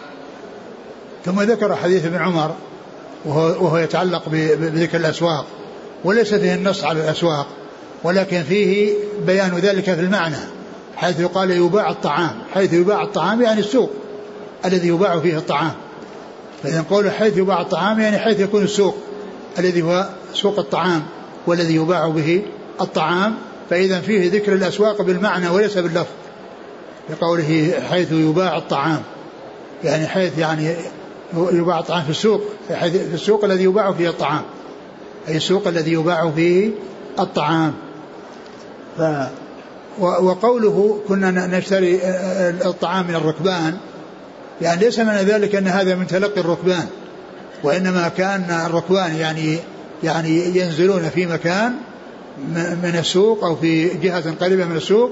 ثم 1.25 1.41
ذكر 1.41 1.75
حديث 1.75 2.05
ابن 2.05 2.17
عمر 2.17 2.55
وهو, 3.25 3.65
وهو 3.65 3.77
يتعلق 3.77 4.23
بذكر 4.29 4.97
الأسواق 4.97 5.45
وليس 6.03 6.33
فيه 6.33 6.53
النص 6.53 6.83
على 6.83 7.03
الأسواق 7.03 7.47
ولكن 8.03 8.43
فيه 8.43 8.93
بيان 9.25 9.57
ذلك 9.57 9.83
في 9.83 9.99
المعنى 9.99 10.37
حيث 10.95 11.19
يقال 11.19 11.51
يباع 11.51 11.89
الطعام 11.89 12.41
حيث 12.53 12.73
يباع 12.73 13.03
الطعام 13.03 13.41
يعني 13.41 13.59
السوق 13.59 13.91
الذي 14.65 14.87
يباع 14.87 15.19
فيه 15.19 15.37
الطعام 15.37 15.71
فإذا 16.63 16.79
نقول 16.79 17.11
حيث 17.11 17.37
يباع 17.37 17.61
الطعام 17.61 17.99
يعني 17.99 18.17
حيث 18.17 18.39
يكون 18.39 18.63
السوق 18.63 18.97
الذي 19.59 19.81
هو 19.81 20.09
سوق 20.33 20.59
الطعام 20.59 21.03
والذي 21.47 21.75
يباع 21.75 22.07
به 22.07 22.41
الطعام 22.81 23.35
فإذا 23.69 24.01
فيه 24.01 24.31
ذكر 24.31 24.53
الأسواق 24.53 25.01
بالمعنى 25.01 25.49
وليس 25.49 25.77
باللفظ 25.77 26.11
بقوله 27.09 27.73
حيث 27.89 28.11
يباع 28.11 28.57
الطعام. 28.57 29.01
يعني 29.83 30.07
حيث 30.07 30.37
يعني 30.37 30.75
يباع 31.37 31.79
الطعام 31.79 32.03
في 32.03 32.09
السوق 32.09 32.41
حيث 32.73 32.97
في 32.97 33.13
السوق 33.13 33.43
الذي 33.43 33.63
يباع 33.63 33.91
فيه 33.91 34.09
الطعام. 34.09 34.41
أي 35.27 35.37
السوق 35.37 35.67
الذي 35.67 35.91
يباع 35.91 36.31
فيه 36.35 36.71
الطعام. 37.19 37.73
ف 38.97 39.01
وقوله 39.99 40.99
كنا 41.07 41.57
نشتري 41.57 41.99
الطعام 42.65 43.07
من 43.07 43.15
الركبان 43.15 43.77
يعني 44.61 44.81
ليس 44.81 44.99
معنى 44.99 45.21
ذلك 45.21 45.55
أن 45.55 45.67
هذا 45.67 45.95
من 45.95 46.07
تلقي 46.07 46.41
الركبان 46.41 46.85
وإنما 47.63 48.07
كان 48.17 48.65
الركبان 48.65 49.15
يعني 49.15 49.57
يعني 50.03 50.57
ينزلون 50.57 51.09
في 51.09 51.25
مكان 51.25 51.73
من 52.83 52.95
السوق 52.99 53.43
أو 53.43 53.55
في 53.55 53.87
جهة 53.87 54.33
قريبة 54.41 54.65
من 54.65 54.75
السوق 54.75 55.11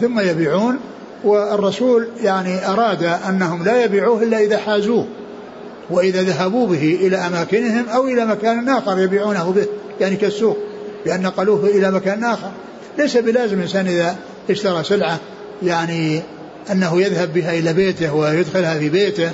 ثم 0.00 0.20
يبيعون. 0.20 0.78
والرسول 1.24 2.08
يعني 2.22 2.68
أراد 2.68 3.02
أنهم 3.02 3.64
لا 3.64 3.84
يبيعوه 3.84 4.22
إلا 4.22 4.38
إذا 4.38 4.58
حازوه 4.58 5.06
وإذا 5.90 6.22
ذهبوا 6.22 6.66
به 6.66 6.98
إلى 7.00 7.16
أماكنهم 7.16 7.88
أو 7.88 8.08
إلى 8.08 8.26
مكان 8.26 8.68
آخر 8.68 8.98
يبيعونه 8.98 9.50
به 9.50 9.66
يعني 10.00 10.16
كالسوق 10.16 10.58
لأن 11.06 11.22
نقلوه 11.22 11.66
إلى 11.66 11.90
مكان 11.90 12.24
آخر. 12.24 12.50
ليس 12.98 13.16
بلازم 13.16 13.58
الإنسان 13.58 13.86
إذا 13.86 14.16
اشترى 14.50 14.84
سلعة 14.84 15.18
يعني 15.62 16.22
أنه 16.72 17.00
يذهب 17.00 17.34
بها 17.34 17.58
إلى 17.58 17.72
بيته 17.72 18.14
ويدخلها 18.14 18.78
في 18.78 18.88
بيته 18.88 19.30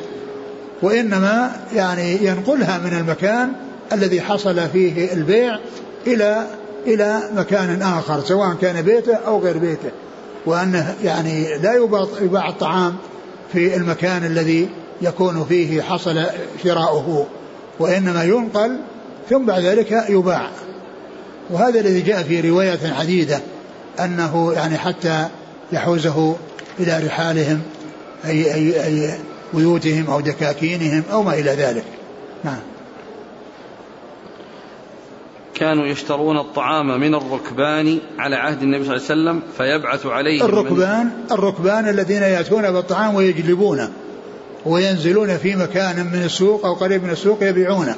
وإنما 0.83 1.50
يعني 1.75 2.26
ينقلها 2.26 2.79
من 2.79 2.99
المكان 2.99 3.52
الذي 3.93 4.21
حصل 4.21 4.69
فيه 4.69 5.12
البيع 5.12 5.59
إلى 6.07 6.47
إلى 6.87 7.21
مكان 7.37 7.83
آخر 7.83 8.21
سواء 8.21 8.54
كان 8.54 8.83
بيته 8.83 9.14
أو 9.14 9.38
غير 9.38 9.59
بيته. 9.59 9.90
وأنه 10.47 10.95
يعني 11.04 11.59
لا 11.59 11.75
يباع 12.21 12.49
الطعام 12.49 12.97
في 13.52 13.76
المكان 13.76 14.25
الذي 14.25 14.69
يكون 15.02 15.45
فيه 15.45 15.83
حصل 15.83 16.26
شراؤه 16.64 17.26
وإنما 17.78 18.25
ينقل 18.25 18.76
ثم 19.30 19.47
بعد 19.47 19.62
ذلك 19.62 20.04
يباع. 20.09 20.50
وهذا 21.50 21.80
الذي 21.80 22.00
جاء 22.00 22.23
في 22.23 22.50
روايات 22.50 22.85
عديدة 22.85 23.40
أنه 24.00 24.52
يعني 24.52 24.78
حتى 24.78 25.28
يحوزه 25.73 26.37
إلى 26.80 27.07
رحالهم 27.07 27.61
أي, 28.25 28.54
أي, 28.54 28.85
أي 28.85 29.14
بيوتهم 29.54 30.11
أو 30.11 30.21
دكاكينهم 30.21 31.02
أو 31.12 31.23
ما 31.23 31.35
إلى 31.35 31.50
ذلك. 31.50 31.85
نعم. 32.45 32.70
كانوا 35.61 35.87
يشترون 35.87 36.38
الطعام 36.38 37.00
من 37.00 37.14
الركبان 37.14 37.99
على 38.19 38.37
عهد 38.37 38.62
النبي 38.62 38.85
صلى 38.85 38.97
الله 38.97 39.07
عليه 39.11 39.21
وسلم 39.21 39.43
فيبعث 39.59 40.07
عليهم 40.07 40.45
الركبان 40.45 41.11
الركبان 41.31 41.88
الذين 41.88 42.23
يأتون 42.23 42.73
بالطعام 42.73 43.14
ويجلبونه 43.14 43.90
وينزلون 44.67 45.37
في 45.37 45.57
مكان 45.57 46.07
من 46.12 46.23
السوق 46.25 46.67
أو 46.67 46.75
قريب 46.75 47.05
من 47.05 47.11
السوق 47.11 47.38
يبيعونه. 47.43 47.97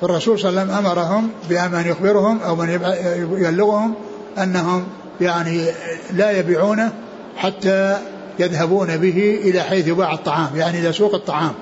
فالرسول 0.00 0.38
صلى 0.38 0.48
الله 0.50 0.60
عليه 0.60 0.72
وسلم 0.72 0.86
أمرهم 0.86 1.30
بان 1.48 1.86
يخبرهم 1.86 2.38
أو 2.38 2.56
من 2.56 2.68
يبلغهم 3.38 3.94
أنهم 4.38 4.84
يعني 5.20 5.64
لا 6.12 6.38
يبيعونه 6.38 6.92
حتى 7.36 7.98
يذهبون 8.38 8.96
به 8.96 9.40
إلى 9.44 9.60
حيث 9.60 9.88
يباع 9.88 10.14
الطعام 10.14 10.50
يعني 10.56 10.80
إلى 10.80 10.92
سوق 10.92 11.14
الطعام 11.14 11.52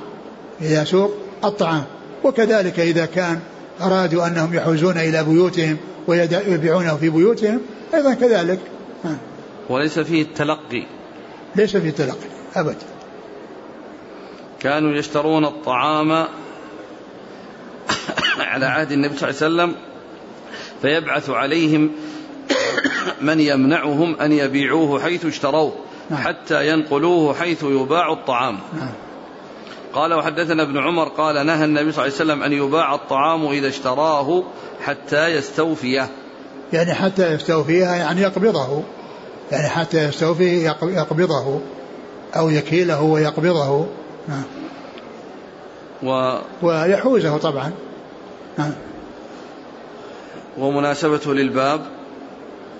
إلى 0.60 0.84
سوق 0.84 1.14
الطعام. 1.44 1.84
وكذلك 2.24 2.80
إذا 2.80 3.06
كان 3.06 3.40
أرادوا 3.82 4.26
أنهم 4.26 4.54
يحوزون 4.54 4.98
إلى 4.98 5.24
بيوتهم 5.24 5.76
ويبيعونه 6.06 6.96
في 6.96 7.10
بيوتهم 7.10 7.60
أيضا 7.94 8.14
كذلك. 8.14 8.60
وليس 9.68 9.98
فيه 9.98 10.22
التلقي. 10.22 10.82
ليس 11.56 11.76
فيه 11.76 11.88
التلقي 11.88 12.28
ابدا. 12.56 12.86
كانوا 14.60 14.92
يشترون 14.92 15.44
الطعام 15.44 16.26
على 18.38 18.66
عهد 18.66 18.92
النبي 18.92 19.16
صلى 19.16 19.30
الله 19.30 19.42
عليه 19.42 19.72
وسلم 19.72 19.74
فيبعث 20.82 21.30
عليهم 21.30 21.90
من 23.20 23.40
يمنعهم 23.40 24.16
أن 24.20 24.32
يبيعوه 24.32 25.02
حيث 25.02 25.26
اشتروه 25.26 25.74
نعم. 26.10 26.20
حتى 26.20 26.68
ينقلوه 26.68 27.34
حيث 27.34 27.62
يباع 27.62 28.12
الطعام. 28.12 28.58
نعم. 28.78 28.92
قال 29.94 30.14
وحدثنا 30.14 30.62
ابن 30.62 30.78
عمر 30.78 31.08
قال 31.08 31.46
نهى 31.46 31.64
النبي 31.64 31.92
صلى 31.92 32.04
الله 32.04 32.14
عليه 32.14 32.24
وسلم 32.24 32.42
أن 32.42 32.52
يباع 32.52 32.94
الطعام 32.94 33.46
إذا 33.46 33.68
اشتراه 33.68 34.42
حتى 34.80 35.26
يستوفيه. 35.28 36.08
يعني 36.72 36.94
حتى 36.94 37.32
يستوفيه 37.34 37.84
يعني 37.84 38.20
يقبضه. 38.20 38.82
يعني 39.52 39.68
حتى 39.68 40.04
يستوفيه 40.04 40.70
يقبضه. 40.82 41.60
أو 42.36 42.50
يكيله 42.50 43.02
ويقبضه. 43.02 43.86
نعم 44.28 44.44
و... 46.02 46.38
ويحوزه 46.62 47.36
طبعا. 47.36 47.72
نعم 48.58 48.72
ومناسبته 50.58 51.34
للباب. 51.34 51.80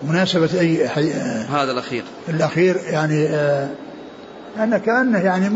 مناسبة 0.03 0.61
أي 0.61 0.89
حي... 0.89 1.13
هذا 1.51 1.73
الأخير. 1.73 2.05
الأخير 2.29 2.77
يعني 2.77 3.27
آه 3.29 3.69
أن 4.59 4.79
كأنه 4.79 5.19
يعني 5.19 5.51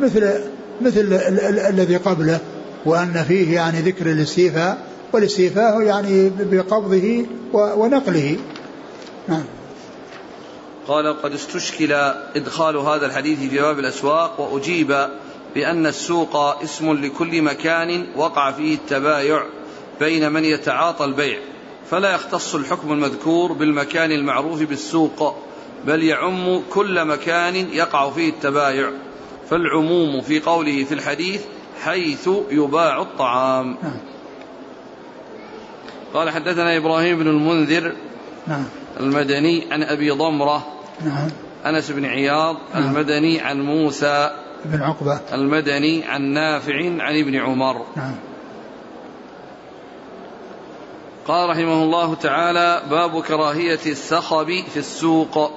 مثل 0.00 0.40
مثل 0.80 1.00
ال 1.00 1.14
ال 1.14 1.58
الذي 1.58 1.96
قبله 1.96 2.40
وأن 2.84 3.24
فيه 3.28 3.54
يعني 3.54 3.80
ذكر 3.80 4.06
الاستيفاء 4.06 4.78
والاستيفاء 5.12 5.82
يعني 5.82 6.30
بقبضه 6.40 7.26
ونقله. 7.52 8.36
نعم. 9.28 9.44
قال 10.88 11.22
قد 11.22 11.32
استشكل 11.32 11.92
إدخال 12.36 12.76
هذا 12.76 13.06
الحديث 13.06 13.38
في 13.38 13.58
باب 13.58 13.78
الأسواق 13.78 14.40
وأجيب 14.40 15.08
بأن 15.54 15.86
السوق 15.86 16.36
اسم 16.36 16.92
لكل 16.92 17.42
مكان 17.42 18.06
وقع 18.16 18.52
فيه 18.52 18.74
التبايع 18.74 19.42
بين 20.00 20.32
من 20.32 20.44
يتعاطى 20.44 21.04
البيع. 21.04 21.38
فلا 21.90 22.14
يختص 22.14 22.54
الحكم 22.54 22.92
المذكور 22.92 23.52
بالمكان 23.52 24.12
المعروف 24.12 24.62
بالسوق 24.62 25.36
بل 25.86 26.02
يعم 26.02 26.62
كل 26.70 27.04
مكان 27.04 27.56
يقع 27.56 28.10
فيه 28.10 28.30
التبايع. 28.30 28.92
فالعموم 29.50 30.20
في 30.20 30.40
قوله 30.40 30.84
في 30.84 30.94
الحديث 30.94 31.42
حيث 31.84 32.28
يباع 32.50 33.02
الطعام 33.02 33.76
نعم. 33.82 33.98
قال 36.14 36.30
حدثنا 36.30 36.76
إبراهيم 36.76 37.18
بن 37.18 37.28
المنذر 37.28 37.94
نعم. 38.46 38.64
المدني 39.00 39.72
عن 39.72 39.82
أبي 39.82 40.10
ضمرة 40.10 40.66
نعم. 41.04 41.28
أنس 41.66 41.90
بن 41.90 42.04
عياض 42.04 42.56
نعم. 42.74 42.82
المدني 42.84 43.40
عن 43.40 43.60
موسى 43.60 44.30
بن 44.64 44.82
عقبة 44.82 45.20
المدني 45.32 46.04
عن 46.04 46.22
نافع 46.22 46.74
عن 46.76 47.18
ابن 47.18 47.36
عمر 47.36 47.86
نعم 47.96 48.14
قال 51.28 51.50
رحمه 51.50 51.82
الله 51.82 52.14
تعالى 52.14 52.82
باب 52.90 53.22
كراهية 53.22 53.80
السخب 53.86 54.64
في 54.72 54.76
السوق 54.76 55.50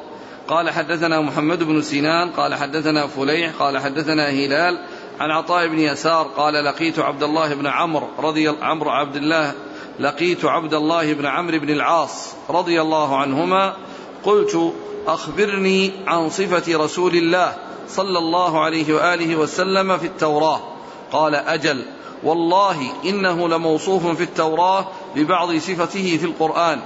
قال 0.52 0.70
حدثنا 0.70 1.22
محمد 1.22 1.64
بن 1.64 1.82
سنان 1.82 2.30
قال 2.30 2.56
حدثنا 2.56 3.08
فليح 3.08 3.52
قال 3.60 3.78
حدثنا 3.78 4.30
هلال 4.30 4.86
عن 5.20 5.32
عطاء 5.32 5.68
بن 5.68 5.80
يسار 5.80 6.28
قال 6.38 6.54
لقيت 6.66 7.00
عبد 7.00 7.24
الله 7.24 7.54
بن 7.54 7.68
عمرو 7.68 8.08
رضي 8.20 8.48
عمرو 8.62 8.90
عبد 8.90 9.16
الله 9.16 9.54
لقيت 10.00 10.46
عبد 10.46 10.74
الله 10.74 11.14
بن 11.14 11.26
عمرو 11.26 11.60
بن 11.60 11.70
العاص 11.70 12.34
رضي 12.50 12.82
الله 12.82 13.18
عنهما 13.18 13.74
قلت 14.24 14.74
أخبرني 15.08 15.92
عن 16.08 16.30
صفة 16.30 16.78
رسول 16.84 17.16
الله 17.16 17.54
صلى 17.88 18.18
الله 18.18 18.60
عليه 18.60 18.94
وآله 18.94 19.36
وسلم 19.36 19.98
في 19.98 20.06
التوراة. 20.06 20.60
قال 21.12 21.36
أجل 21.36 21.86
والله 22.24 22.92
إنه 23.06 23.50
لموصوف 23.50 24.08
في 24.08 24.24
التوراة 24.24 24.88
ببعض 25.16 25.56
صفته 25.56 26.18
في 26.18 26.26
القرآن. 26.26 26.80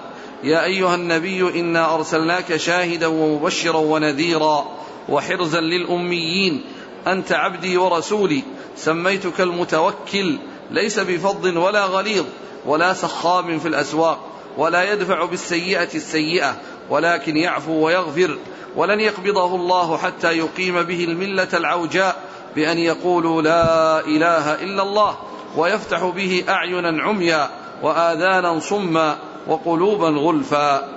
يا 0.46 0.64
أيها 0.64 0.96
النبي 0.96 1.60
إنا 1.60 1.96
أرسلناك 1.96 2.56
شاهدا 2.56 3.08
ومبشرا 3.08 3.78
ونذيرا 3.78 4.66
وحرزا 5.10 5.60
للأميين. 5.60 6.64
أنت 7.08 7.32
عبدي 7.32 7.78
ورسولي. 7.78 8.44
سميتك 8.76 9.42
المتوكل. 9.42 10.38
ليس 10.72 11.00
بفض 11.00 11.46
ولا 11.46 11.86
غليظ. 11.86 12.26
ولا 12.66 12.94
سخاب 12.94 13.58
في 13.58 13.68
الأسواق. 13.68 14.20
ولا 14.58 14.94
يدفع 14.94 15.26
بالسيئة 15.26 15.96
السيئة. 15.96 16.56
ولكن 16.90 17.38
يعفو 17.38 17.72
ويغفر. 17.72 18.38
ولن 18.76 19.00
يقبضه 19.00 19.56
الله 19.56 19.98
حتى 19.98 20.32
يقيم 20.32 20.84
به 20.84 21.04
الملة 21.04 21.50
العوجاء. 21.54 22.16
بأن 22.56 22.78
يقولوا 22.78 23.42
لا 23.42 24.00
إله 24.00 24.54
إلا 24.54 24.84
الله. 24.84 25.18
ويفتح 25.58 26.04
به 26.06 26.44
أعينا 26.50 27.04
عميا. 27.04 27.50
وآذانا 27.84 28.60
صما. 28.60 29.18
وقلوبا 29.48 30.10
غلفا. 30.10 30.90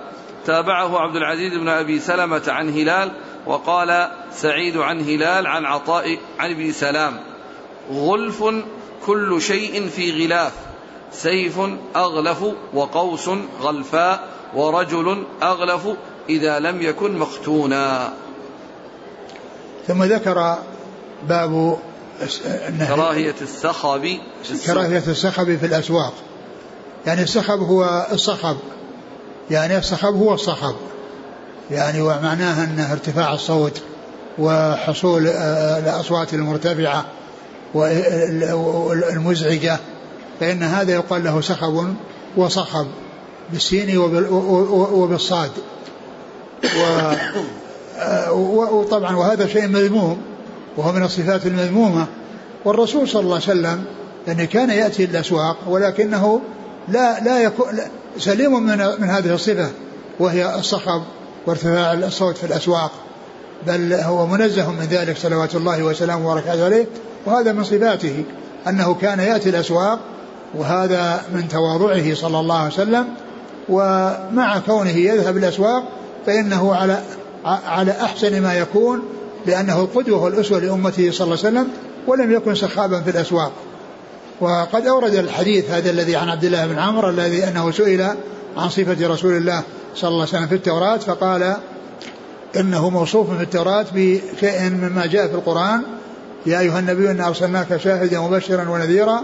تابعه 0.46 0.98
عبد 0.98 1.16
العزيز 1.16 1.54
بن 1.54 1.68
أبي 1.68 2.00
سلمة 2.00 2.42
عن 2.48 2.68
هلال 2.68 3.12
وقال 3.46 4.08
سعيد 4.32 4.76
عن 4.76 5.00
هلال 5.00 5.46
عن 5.46 5.64
عطاء 5.64 6.18
عن 6.38 6.50
ابن 6.50 6.72
سلام. 6.72 7.20
غلف 7.92 8.44
كل 9.06 9.42
شيء 9.42 9.88
في 9.88 10.24
غلاف. 10.24 10.52
سيف 11.12 11.60
أغلف 11.96 12.38
وقوس 12.74 13.30
غلفاء 13.62 14.28
ورجل 14.54 15.24
أغلف 15.42 15.88
إذا 16.28 16.58
لم 16.58 16.82
يكن 16.82 17.18
مختونا 17.18 18.12
ثم 19.86 20.04
ذكر 20.04 20.58
باب 21.28 21.78
كراهية 22.88 23.34
السخب 23.42 24.18
كراهية 24.66 25.02
السخب 25.06 25.56
في 25.56 25.66
الأسواق. 25.66 26.12
يعني 27.08 27.22
السخب 27.22 27.60
هو 27.60 28.06
الصخب. 28.12 28.56
يعني 29.50 29.78
السخب 29.78 30.14
هو 30.14 30.34
الصخب. 30.34 30.74
يعني 31.70 32.00
ومعناها 32.00 32.64
أنه 32.64 32.92
ارتفاع 32.92 33.34
الصوت 33.34 33.82
وحصول 34.38 35.26
آه، 35.26 35.78
الأصوات 35.78 36.34
المرتفعة 36.34 37.04
والمزعجة 37.74 39.78
فإن 40.40 40.62
هذا 40.62 40.92
يقال 40.92 41.24
له 41.24 41.40
سخب 41.40 41.94
وصخب 42.36 42.86
بالسين 43.52 43.98
وبالصاد. 44.92 45.50
آه، 47.98 48.32
وطبعا 48.72 49.16
وهذا 49.16 49.46
شيء 49.46 49.68
مذموم 49.68 50.22
وهو 50.76 50.92
من 50.92 51.02
الصفات 51.02 51.46
المذمومة. 51.46 52.06
والرسول 52.64 53.08
صلى 53.08 53.22
الله 53.22 53.34
عليه 53.34 53.44
وسلم 53.44 53.84
يعني 54.26 54.46
كان 54.46 54.70
يأتي 54.70 55.04
الأسواق 55.04 55.56
ولكنه 55.66 56.40
لا 56.90 57.20
لا 57.20 57.42
يكون 57.42 57.66
سليم 58.18 58.62
من 58.62 58.78
من 58.98 59.10
هذه 59.10 59.34
الصفة 59.34 59.70
وهي 60.20 60.54
الصخب 60.54 61.02
وارتفاع 61.46 61.92
الصوت 61.92 62.36
في 62.36 62.44
الأسواق 62.44 62.90
بل 63.66 63.92
هو 63.92 64.26
منزه 64.26 64.70
من 64.70 64.86
ذلك 64.90 65.16
صلوات 65.16 65.54
الله 65.54 65.82
وسلامه 65.82 66.30
وبركاته 66.30 66.64
عليه 66.64 66.86
وهذا 67.26 67.52
من 67.52 67.64
صفاته 67.64 68.24
أنه 68.68 68.94
كان 68.94 69.20
يأتي 69.20 69.48
الأسواق 69.48 69.98
وهذا 70.54 71.22
من 71.34 71.48
تواضعه 71.48 72.14
صلى 72.14 72.40
الله 72.40 72.58
عليه 72.58 72.72
وسلم 72.72 73.06
ومع 73.68 74.58
كونه 74.66 74.90
يذهب 74.90 75.36
الأسواق 75.36 75.84
فإنه 76.26 76.74
على 76.74 77.02
على 77.44 77.90
أحسن 77.90 78.42
ما 78.42 78.54
يكون 78.54 79.02
لأنه 79.46 79.80
القدوة 79.80 80.22
والأسوة 80.22 80.58
لأمته 80.58 81.10
صلى 81.10 81.24
الله 81.24 81.38
عليه 81.44 81.48
وسلم 81.48 81.68
ولم 82.06 82.32
يكن 82.32 82.54
سخابا 82.54 83.00
في 83.00 83.10
الأسواق. 83.10 83.52
وقد 84.40 84.86
أورد 84.86 85.14
الحديث 85.14 85.70
هذا 85.70 85.90
الذي 85.90 86.16
عن 86.16 86.28
عبد 86.28 86.44
الله 86.44 86.66
بن 86.66 86.78
عمرو 86.78 87.08
الذي 87.08 87.44
أنه 87.44 87.70
سئل 87.70 88.02
عن 88.56 88.68
صفة 88.68 89.08
رسول 89.08 89.36
الله 89.36 89.62
صلى 89.94 90.08
الله 90.08 90.20
عليه 90.20 90.30
وسلم 90.30 90.46
في 90.46 90.54
التوراة 90.54 90.96
فقال 90.96 91.56
إنه 92.56 92.90
موصوف 92.90 93.36
في 93.36 93.42
التوراة 93.42 93.86
بشيء 93.94 94.70
مما 94.70 95.06
جاء 95.06 95.26
في 95.26 95.34
القرآن. 95.34 95.82
يا 96.46 96.60
أيها 96.60 96.78
النبي 96.78 97.10
إنا 97.10 97.28
أرسلناك 97.28 97.76
شاهدا 97.76 98.18
ومبشرا 98.18 98.68
ونذيرا 98.68 99.22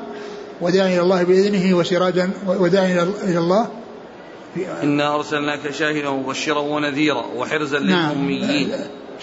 وداعيا 0.60 0.94
إلى 0.94 1.02
الله 1.02 1.22
بإذنه 1.22 1.76
وسراجا 1.76 2.30
وداعيا 2.46 3.08
إلى 3.22 3.38
الله. 3.38 3.68
إنا 4.82 5.14
أرسلناك 5.14 5.70
شاهدا 5.70 6.08
ومبشرا 6.08 6.58
ونذيرا 6.58 7.26
وحرزا 7.36 7.78
نعم. 7.78 8.10
للأميين. 8.10 8.68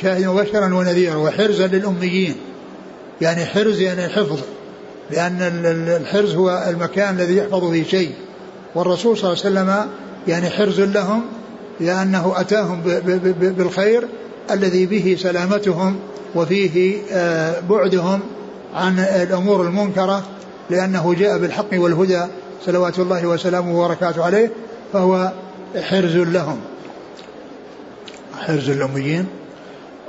شاهدا 0.01 0.30
ومبشرا 0.30 0.73
ونذيرا 0.73 1.15
وحرزا 1.15 1.67
للأميين. 1.67 2.36
يعني 3.21 3.45
حرز 3.45 3.80
يعني 3.80 4.10
حفظ. 4.10 4.39
لأن 5.12 5.38
الحرز 6.02 6.36
هو 6.36 6.65
المكان 6.69 7.15
الذي 7.15 7.38
يحفظ 7.38 7.71
فيه 7.71 7.84
شيء. 7.84 8.12
والرسول 8.76 9.17
صلى 9.17 9.34
الله 9.34 9.62
عليه 9.62 9.71
وسلم 9.71 9.91
يعني 10.28 10.50
حرز 10.50 10.82
لهم 10.82 11.21
لأنه 11.80 12.34
أتاهم 12.38 12.82
بالخير 13.41 14.08
الذي 14.52 14.86
به 14.86 15.17
سلامتهم 15.19 15.95
وفيه 16.36 16.97
آه، 17.12 17.60
بعدهم 17.69 18.19
عن 18.74 19.00
الأمور 19.00 19.62
المنكرة 19.62 20.24
لأنه 20.69 21.13
جاء 21.13 21.38
بالحق 21.38 21.74
والهدى 21.74 22.21
صلوات 22.65 23.00
الله 23.00 23.26
وسلامه 23.26 23.80
وبركاته 23.80 24.24
عليه 24.24 24.52
فهو 24.93 25.32
حرز 25.82 26.15
لهم. 26.15 26.58
حرز 28.39 28.69
الأميين 28.69 29.26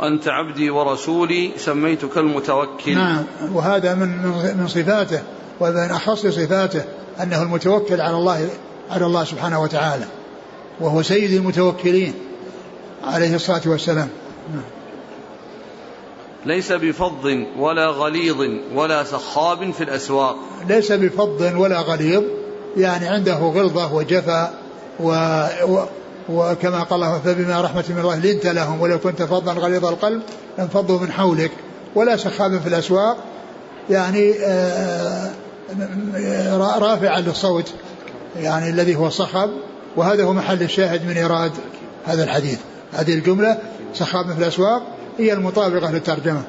أنت 0.03 0.29
عبدي 0.29 0.71
ورسولي 0.71 1.53
سميتك 1.57 2.19
المتوكل. 2.19 2.95
نعم 2.95 3.25
وهذا 3.53 3.95
من 3.95 4.09
من 4.59 4.69
صفاته 4.69 5.23
ومن 5.61 5.91
أخص 5.91 6.27
صفاته 6.27 6.85
أنه 7.23 7.43
المتوكل 7.43 8.01
على 8.01 8.17
الله 8.17 8.49
على 8.91 9.07
الله 9.07 9.25
سبحانه 9.25 9.63
وتعالى 9.63 10.05
وهو 10.81 11.03
سيد 11.03 11.33
المتوكلين 11.33 12.15
عليه 13.05 13.35
الصلاة 13.35 13.63
والسلام. 13.67 14.09
نعم. 14.53 14.63
ليس 16.47 16.73
بفض 16.73 17.45
ولا 17.59 17.87
غليظ 17.87 18.41
ولا 18.75 19.05
سخاب 19.05 19.71
في 19.71 19.85
الأسواق. 19.85 20.37
ليس 20.69 20.93
بفض 20.93 21.53
ولا 21.57 21.81
غليظ 21.81 22.23
يعني 22.77 23.09
عنده 23.09 23.35
غلظة 23.35 23.95
وجفا 23.95 24.55
و, 25.01 25.11
و 25.69 25.85
وكما 26.29 26.83
قال 26.83 27.03
الله 27.03 27.19
فبما 27.19 27.61
رحمة 27.61 27.85
من 27.89 27.99
الله 27.99 28.19
لنت 28.19 28.47
لهم 28.47 28.81
ولو 28.81 28.99
كنت 28.99 29.23
فظا 29.23 29.53
غليظ 29.53 29.85
القلب 29.85 30.23
لانفضوا 30.59 31.01
من 31.01 31.13
حولك. 31.13 31.51
ولا 31.95 32.17
سخاب 32.17 32.61
في 32.61 32.67
الأسواق. 32.67 33.17
يعني 33.91 34.35
آه، 34.45 35.31
آه، 36.17 36.79
رافعا 36.79 37.21
للصوت. 37.21 37.73
يعني 38.37 38.71
الذي 38.71 38.97
هو 38.97 39.11
صخب. 39.11 39.51
وهذا 39.97 40.25
هو 40.25 40.33
محل 40.33 40.63
الشاهد 40.63 41.07
من 41.07 41.17
إيراد 41.17 41.53
هذا 42.05 42.25
الحديث. 42.25 42.59
هذه 42.93 43.15
الجملة 43.15 43.59
سخاب 43.95 44.33
في 44.33 44.39
الأسواق. 44.39 44.83
هي 45.19 45.33
المطابقة 45.33 45.91
للترجمة. 45.91 46.43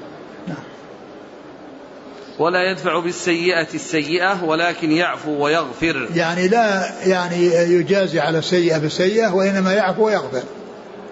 ولا 2.39 2.71
يدفع 2.71 2.99
بالسيئة 2.99 3.67
السيئة 3.73 4.43
ولكن 4.43 4.91
يعفو 4.91 5.43
ويغفر. 5.43 6.07
يعني 6.15 6.47
لا 6.47 6.91
يعني 7.05 7.45
يجازي 7.45 8.19
على 8.19 8.37
السيئة 8.37 8.77
بالسيئة 8.77 9.33
وإنما 9.33 9.73
يعفو 9.73 10.05
ويغفر 10.05 10.43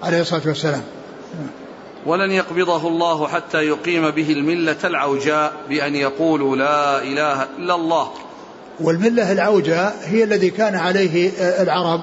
عليه 0.03 0.21
الصلاة 0.21 0.41
والسلام. 0.45 0.81
ولن 2.05 2.31
يقبضه 2.31 2.88
الله 2.88 3.27
حتى 3.27 3.57
يقيم 3.57 4.10
به 4.10 4.31
الملة 4.31 4.77
العوجاء 4.84 5.53
بأن 5.69 5.95
يقولوا 5.95 6.55
لا 6.55 7.03
إله 7.03 7.47
إلا 7.57 7.75
الله. 7.75 8.12
والملة 8.79 9.31
العوجاء 9.31 9.95
هي 10.03 10.23
الذي 10.23 10.49
كان 10.49 10.75
عليه 10.75 11.31
العرب 11.39 12.01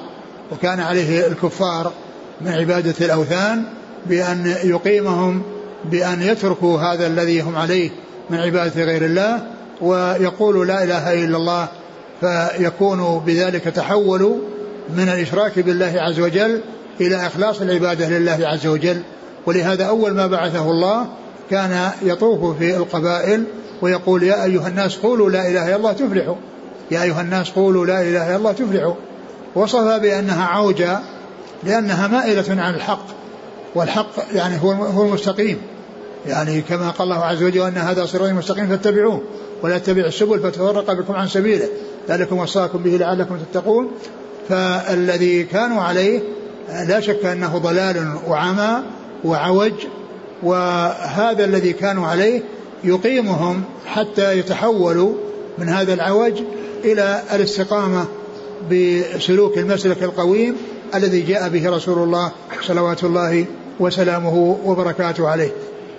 وكان 0.52 0.81
عليه 0.81 1.26
الكفار 1.26 1.92
من 2.40 2.52
عبادة 2.52 3.07
الأوثان 3.07 3.64
بأن 4.07 4.57
يقيمهم 4.64 5.42
بأن 5.85 6.22
يتركوا 6.22 6.78
هذا 6.78 7.07
الذي 7.07 7.40
هم 7.40 7.57
عليه. 7.57 7.90
من 8.31 8.38
عبادة 8.38 8.85
غير 8.85 9.05
الله 9.05 9.41
ويقولوا 9.81 10.64
لا 10.64 10.85
إله 10.85 11.25
إلا 11.25 11.37
الله 11.37 11.69
فيكونوا 12.21 13.21
بذلك 13.21 13.64
تحولوا 13.64 14.37
من 14.97 15.09
الإشراك 15.09 15.59
بالله 15.59 15.95
عز 15.97 16.21
وجل 16.21 16.61
إلى 17.01 17.27
إخلاص 17.27 17.61
العبادة 17.61 18.09
لله 18.09 18.38
عز 18.43 18.67
وجل. 18.67 19.03
ولهذا 19.47 19.85
أول 19.85 20.12
ما 20.12 20.27
بعثه 20.27 20.71
الله 20.71 21.07
كان 21.51 21.91
يطوف 22.03 22.59
في 22.59 22.77
القبائل 22.77 23.45
ويقول 23.83 24.23
يا 24.23 24.45
أيها 24.45 24.69
الناس 24.69 24.97
قولوا 24.97 25.31
لا 25.31 25.49
إله 25.49 25.67
إلا 25.67 25.77
الله 25.77 25.93
تفلحوا. 25.93 26.37
يا 26.91 27.03
أيها 27.03 27.21
الناس 27.21 27.51
قولوا 27.51 27.87
لا 27.87 28.03
إله 28.03 28.27
إلا 28.27 28.37
الله 28.37 28.53
تفلحوا. 28.53 28.95
وصفها 29.55 29.99
بأنها 29.99 30.45
عوجة 30.45 30.99
لأنها 31.64 32.07
مائلة 32.09 32.62
عن 32.62 32.75
الحق. 32.75 33.07
والحق 33.75 34.11
يعني 34.35 34.62
هو 34.62 35.07
المستقيم. 35.07 35.59
يعني 36.26 36.61
كما 36.61 36.90
قال 36.90 37.12
الله 37.12 37.24
عز 37.24 37.42
وجل 37.42 37.61
أن 37.61 37.76
هذا 37.76 38.07
صراط 38.07 38.31
مستقيم 38.31 38.66
فاتبعوه 38.66 39.22
ولا 39.62 39.78
تتبعوا 39.78 40.09
السبل 40.09 40.40
فتفرق 40.40 40.92
بكم 40.92 41.14
عن 41.14 41.28
سبيله. 41.28 41.68
ذلكم 42.09 42.38
وصاكم 42.38 42.78
به 42.78 42.90
لعلكم 42.90 43.37
تتقون. 43.52 43.90
فالذي 44.48 45.44
كانوا 45.44 45.83
عليه 45.83 46.20
لا 46.88 47.00
شك 47.00 47.24
أنه 47.24 47.59
ضلال 47.59 48.18
وعمى 48.28 48.83
وعوج 49.24 49.72
وهذا 50.42 51.44
الذي 51.44 51.72
كانوا 51.72 52.07
عليه 52.07 52.42
يقيمهم 52.85 53.62
حتى 53.87 54.38
يتحولوا 54.38 55.14
من 55.59 55.68
هذا 55.68 55.94
العوج 55.94 56.33
إلى 56.85 57.22
الاستقامة 57.35 58.04
بسلوك 58.70 59.59
المسلك 59.59 60.02
القويم 60.02 60.57
الذي 60.94 61.20
جاء 61.20 61.48
به 61.48 61.70
رسول 61.70 61.98
الله 61.98 62.33
صلوات 62.62 63.04
الله 63.04 63.44
وسلامه 63.81 64.59
وبركاته 64.64 65.28
عليه. 65.28 65.52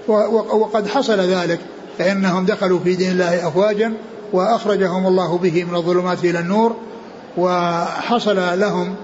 وقد 0.10 0.88
حصل 0.88 1.20
ذلك 1.20 1.60
فإنهم 1.98 2.46
دخلوا 2.46 2.80
في 2.80 2.96
دين 2.96 3.12
الله 3.12 3.48
أفواجا 3.48 3.94
وأخرجهم 4.34 5.08
الله 5.08 5.38
به 5.38 5.64
من 5.64 5.76
الظلمات 5.76 6.24
إلى 6.24 6.40
النور 6.40 6.76
وحصل 7.38 8.60
لهم 8.60 8.96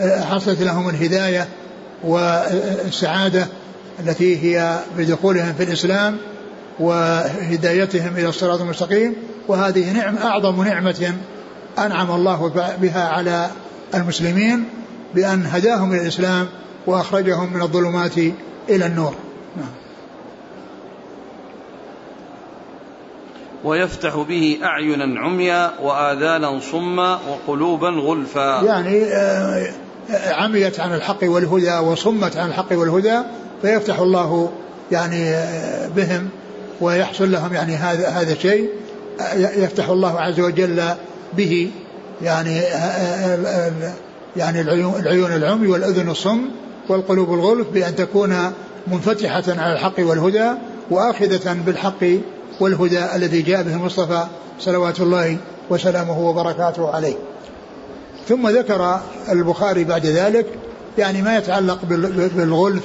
حصلت 0.00 0.62
لهم 0.62 0.88
الهداية 0.88 1.48
والسعادة 2.04 3.46
التي 4.00 4.42
هي 4.42 4.78
بدخولهم 4.98 5.52
في 5.52 5.62
الإسلام 5.62 6.16
وهدايتهم 6.80 8.16
إلى 8.16 8.28
الصراط 8.28 8.60
المستقيم 8.60 9.14
وهذه 9.48 9.92
نعم 9.92 10.16
أعظم 10.16 10.62
نعمة 10.62 11.14
أنعم 11.78 12.10
الله 12.10 12.48
بها 12.80 13.08
على 13.08 13.50
المسلمين 13.94 14.64
بأن 15.14 15.46
هداهم 15.46 15.92
إلى 15.92 16.02
الإسلام 16.02 16.48
وأخرجهم 16.86 17.52
من 17.52 17.62
الظلمات 17.62 18.18
إلى 18.68 18.86
النور 18.86 19.14
نعم. 19.56 19.81
ويفتح 23.64 24.16
به 24.28 24.58
أعينا 24.62 25.20
عميا 25.20 25.70
وآذانا 25.82 26.60
صما 26.60 27.18
وقلوبا 27.30 27.88
غلفا. 27.88 28.64
يعني 28.64 29.04
آه، 29.04 29.72
عميت 30.30 30.80
عن 30.80 30.94
الحق 30.94 31.18
والهدى 31.22 31.78
وصمت 31.78 32.36
عن 32.36 32.48
الحق 32.48 32.72
والهدى 32.72 33.20
فيفتح 33.62 33.98
الله 33.98 34.52
يعني 34.92 35.34
بهم 35.96 36.28
ويحصل 36.80 37.32
لهم 37.32 37.54
يعني 37.54 37.76
هذا 37.76 38.08
هذا 38.08 38.32
الشيء 38.32 38.70
يفتح 39.36 39.88
الله 39.88 40.20
عز 40.20 40.40
وجل 40.40 40.82
به 41.36 41.70
يعني 42.22 42.60
يعني 44.36 44.60
العيون, 44.60 44.94
العيون 45.00 45.32
العمي 45.32 45.66
والأذن 45.66 46.08
الصم 46.08 46.40
والقلوب 46.88 47.34
الغلف 47.34 47.68
بأن 47.68 47.96
تكون 47.96 48.52
منفتحة 48.86 49.44
على 49.48 49.72
الحق 49.72 49.94
والهدى 49.98 50.50
وآخذة 50.90 51.56
بالحق 51.66 52.04
والهدى 52.60 53.14
الذي 53.14 53.42
جاء 53.42 53.62
به 53.62 53.74
المصطفى 53.74 54.26
صلوات 54.58 55.00
الله 55.00 55.36
وسلامه 55.70 56.20
وبركاته 56.20 56.90
عليه. 56.90 57.16
ثم 58.28 58.48
ذكر 58.48 59.00
البخاري 59.32 59.84
بعد 59.84 60.06
ذلك 60.06 60.46
يعني 60.98 61.22
ما 61.22 61.36
يتعلق 61.36 61.78
بالغلف 62.34 62.82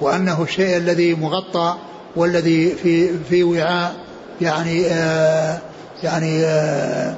وأنه 0.00 0.42
الشيء 0.42 0.76
الذي 0.76 1.14
مغطى 1.14 1.76
والذي 2.16 2.70
في 2.70 3.18
في 3.18 3.44
وعاء 3.44 3.94
يعني 4.40 4.86
آه 4.86 5.58
يعني 6.02 6.44
آه 6.44 7.14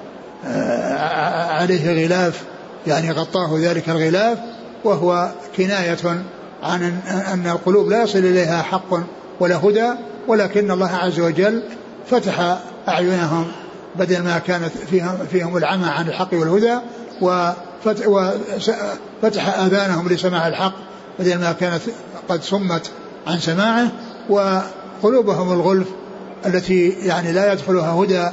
آه 0.46 1.52
عليه 1.52 2.04
غلاف 2.04 2.42
يعني 2.87 3.11
غطاه 3.11 3.58
ذلك 3.58 3.88
الغلاف 3.88 4.38
وهو 4.84 5.30
كناية 5.56 6.24
عن 6.62 6.82
أن 7.32 7.46
القلوب 7.46 7.88
لا 7.88 8.02
يصل 8.02 8.18
إليها 8.18 8.62
حق 8.62 9.00
ولا 9.40 9.56
هدى 9.56 9.90
ولكن 10.28 10.70
الله 10.70 10.90
عز 10.90 11.20
وجل 11.20 11.62
فتح 12.11 12.59
أعينهم 12.88 13.47
بدل 13.97 14.23
ما 14.23 14.38
كانت 14.38 14.73
فيهم, 14.90 15.18
فيهم 15.31 15.57
العمى 15.57 15.87
عن 15.87 16.09
الحق 16.09 16.29
والهدى 16.33 16.79
وفتح 19.23 19.59
آذانهم 19.59 20.09
لسماع 20.09 20.49
الحق 20.49 20.75
بدل 21.18 21.38
ما 21.38 21.53
كانت 21.53 21.83
قد 22.29 22.42
صمت 22.42 22.90
عن 23.27 23.38
سماعه 23.38 23.92
وقلوبهم 24.31 25.53
الغلف 25.53 25.88
التي 26.47 26.88
يعني 26.88 27.33
لا 27.33 27.53
يدخلها 27.53 27.92
هدى 27.92 28.29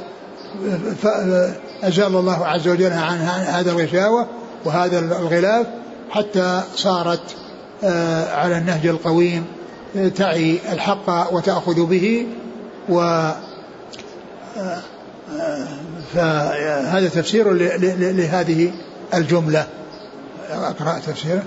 أزال 1.82 2.16
الله 2.16 2.46
عز 2.46 2.68
وجل 2.68 2.92
عن 2.92 3.18
هذا 3.46 3.70
الغشاوة 3.70 4.26
وهذا 4.64 4.98
الغلاف 4.98 5.66
حتى 6.10 6.62
صارت 6.76 7.36
آه، 7.84 8.34
على 8.34 8.58
النهج 8.58 8.86
القويم 8.86 9.44
تعي 10.16 10.58
الحق 10.72 11.32
وتأخذ 11.32 11.86
به 11.86 12.26
و 12.88 13.00
آه، 13.00 13.34
فهذا 16.14 17.08
تفسير 17.08 17.52
لهذه 17.52 18.72
الجملة. 19.14 19.66
أقرأ 20.50 20.98
تفسيره. 20.98 21.42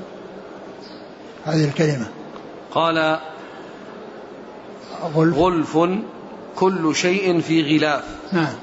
هذه 1.46 1.66
الكلمة. 1.66 2.08
قال 2.72 3.20
غلف, 5.16 5.38
غلف 5.38 5.78
كل 6.56 6.96
شيء 6.96 7.42
في 7.42 7.62
غلاف. 7.62 8.04
نعم. 8.32 8.54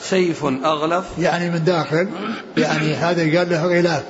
سيف 0.00 0.44
أغلف. 0.44 1.04
يعني 1.18 1.50
من 1.50 1.64
داخل. 1.64 2.08
يعني 2.56 2.94
هذا 2.94 3.38
قال 3.38 3.50
له 3.50 3.66
غلاف. 3.66 4.02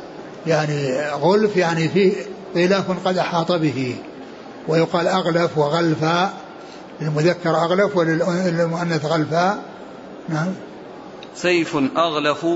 يعني 0.46 1.00
غلف 1.11 1.57
يعني 1.57 1.88
فيه 1.88 2.12
غلاف 2.57 3.07
قد 3.09 3.18
أحاط 3.18 3.53
به. 3.53 3.96
ويقال 4.68 5.09
أغلف 5.09 5.59
وغلفاء 5.59 6.33
للمذكر 7.00 7.57
أغلف 7.57 7.96
وللمؤنث 7.96 9.05
غلفاء 9.05 9.69
نعم. 10.31 10.49
سيف 11.35 11.77
أغلف 11.97 12.47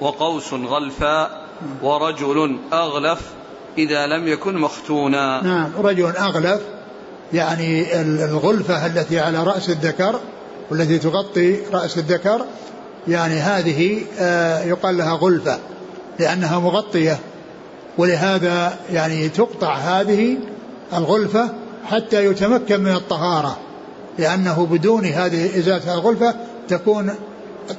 وقوس 0.00 0.54
غلفاء 0.54 1.44
ورجل 1.82 2.56
أغلف 2.72 3.20
إذا 3.78 4.06
لم 4.06 4.28
يكن 4.28 4.58
مختونا. 4.58 5.44
نعم 5.44 5.70
رجل 5.78 6.16
أغلف 6.16 6.60
يعني 7.32 8.00
الغلفة 8.00 8.86
التي 8.86 9.20
على 9.20 9.42
رأس 9.42 9.70
الذكر 9.70 10.20
والتي 10.70 10.98
تغطي 10.98 11.60
رأس 11.72 11.98
الذكر 11.98 12.44
يعني 13.08 13.34
هذه 13.34 14.02
آه، 14.18 14.64
يقال 14.64 14.96
لها 14.96 15.12
غلفة 15.12 15.58
لأنها 16.18 16.58
مغطية. 16.58 17.18
ولهذا 17.98 18.78
يعني 18.92 19.28
تقطع 19.28 19.74
هذه 19.74 20.38
الغلفة 20.92 21.50
حتى 21.86 22.24
يتمكن 22.24 22.80
من 22.80 22.92
الطهارة 22.92 23.56
لأنه 24.18 24.66
بدون 24.66 25.04
هذه 25.04 25.58
إزالة 25.58 25.94
الغلفة 25.94 26.34
تكون 26.68 27.14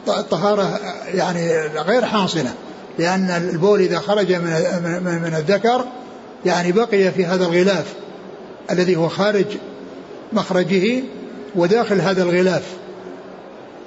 الطهارة 0.08 0.80
يعني 1.14 1.52
غير 1.68 2.06
حاصلة 2.06 2.54
لأن 3.00 3.30
البول 3.30 3.80
إذا 3.80 4.00
خرج 4.00 4.34
من 4.34 5.22
من 5.24 5.36
الذكر 5.38 5.86
يعني 6.46 6.72
بقي 6.72 7.12
في 7.12 7.26
هذا 7.26 7.46
الغلاف 7.46 7.94
الذي 8.72 8.96
هو 8.96 9.10
خارج 9.10 9.46
مخرجه 10.34 11.04
وداخل 11.56 12.02
هذا 12.02 12.24
الغلاف 12.24 12.64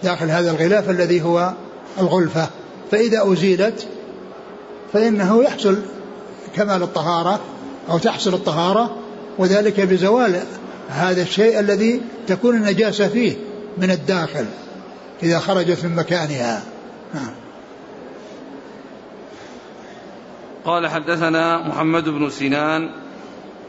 داخل 0.02 0.30
هذا 0.30 0.50
الغلاف 0.50 0.90
الذي 0.90 1.22
هو 1.22 1.52
الغلفة. 2.00 2.48
فإذا 2.90 3.32
أزيلت 3.32 3.86
فإنه 4.92 5.42
يحصل 5.42 5.78
كمال 6.56 6.82
الطهارة 6.82 7.40
أو 7.90 7.98
تحصل 7.98 8.34
الطهارة 8.34 8.96
وذلك 9.38 9.80
بزوال 9.80 10.40
هذا 10.88 11.22
الشيء 11.22 11.60
الذي 11.60 12.00
تكون 12.26 12.56
النجاسة 12.56 13.08
فيه 13.08 13.36
من 13.78 13.90
الداخل. 13.90 14.46
إذا 15.22 15.38
خرجت 15.38 15.84
من 15.84 15.96
مكانها. 15.96 16.62
نعم. 17.14 17.30
قال 20.64 20.86
حدثنا 20.86 21.68
محمد 21.68 22.08
بن 22.08 22.30
سنان 22.30 22.90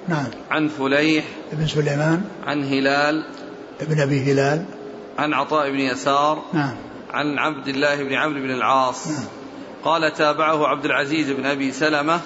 نعم. 0.07 0.27
عن 0.51 0.67
فليح 0.67 1.25
بن 1.53 1.67
سليمان. 1.67 2.21
عن 2.45 2.63
هلال 2.63 3.25
ابن 3.81 3.99
أبي 3.99 4.33
هلال. 4.33 4.65
عن 5.17 5.33
عطاء 5.33 5.69
بن 5.69 5.79
يسار 5.79 6.43
نعم. 6.53 6.75
عن 7.13 7.38
عبد 7.38 7.67
الله 7.67 8.03
بن 8.03 8.13
عمرو 8.13 8.39
بن 8.39 8.51
العاص. 8.51 9.07
نعم. 9.07 9.25
قال 9.83 10.13
تابعه 10.13 10.67
عبد 10.67 10.85
العزيز 10.85 11.31
بن 11.31 11.45
أبي 11.45 11.71
سلمة 11.71 12.19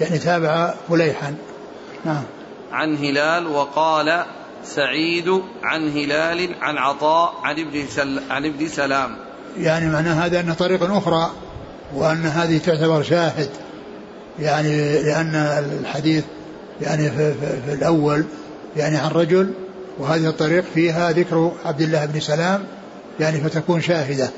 يعني 0.00 0.18
تابع 0.18 0.74
فليحا. 0.88 1.34
نعم. 2.04 2.24
عن 2.72 2.96
هلال 2.96 3.46
وقال 3.46 4.24
سعيد 4.64 5.42
عن 5.62 5.88
هلال 5.88 6.54
عن 6.60 6.76
عطاء 6.76 7.34
عن 7.42 7.58
ابن 7.58 7.86
سل 7.86 8.20
عن 8.30 8.44
ابن 8.44 8.68
سلام. 8.68 9.16
يعني 9.56 9.90
معنى 9.90 10.08
هذا 10.08 10.40
أن 10.40 10.52
طريق 10.52 10.82
أخرى 10.82 11.30
وأن 11.94 12.26
هذه 12.26 12.58
تعتبر 12.58 13.02
شاهد. 13.02 13.50
يعني 14.38 15.02
لأن 15.02 15.34
الحديث 15.80 16.24
يعني 16.80 17.10
في, 17.10 17.34
في, 17.34 17.62
في 17.66 17.72
الأول 17.72 18.24
يعني 18.76 18.96
عن 18.96 19.10
رجل 19.10 19.52
وهذه 19.98 20.28
الطريق 20.28 20.64
فيها 20.74 21.10
ذكر 21.12 21.52
عبد 21.64 21.80
الله 21.80 22.06
بن 22.06 22.20
سلام 22.20 22.64
يعني 23.20 23.40
فتكون 23.40 23.80
شاهدة. 23.80 24.30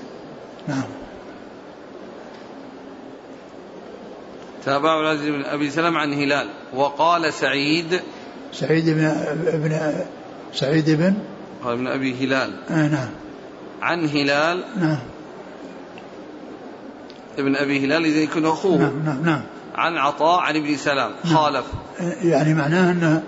نعم. 0.68 0.84
تابعه 4.64 5.00
العزيز 5.00 5.28
بن 5.28 5.44
أبي 5.44 5.70
سلام 5.70 5.96
عن 5.96 6.12
هلال. 6.12 6.48
وقال 6.74 7.32
سعيد 7.32 8.00
سعيد 8.52 8.90
بن 8.90 9.04
ابن 9.46 9.92
سعيد 10.54 10.90
بن 10.90 11.14
قال 11.64 11.72
ابن 11.72 11.86
أبي 11.86 12.24
هلال. 12.24 12.52
آه 12.70 12.88
نعم. 12.88 13.08
عن 13.82 14.08
هلال. 14.08 14.64
نعم. 14.76 14.98
ابن 17.38 17.56
أبي 17.56 17.86
هلال 17.86 18.04
إذا 18.04 18.18
يكون 18.18 18.46
أخوه. 18.46 18.78
نعم 18.78 19.04
نعم 19.04 19.24
نعم. 19.24 19.42
عن 19.74 19.96
عطاء 19.96 20.40
عن 20.40 20.56
ابن 20.56 20.76
سلام. 20.76 21.10
نعم. 21.24 21.36
خالف. 21.36 21.64
يعني 22.22 22.54
معناه 22.54 22.92
أنه 22.92 23.22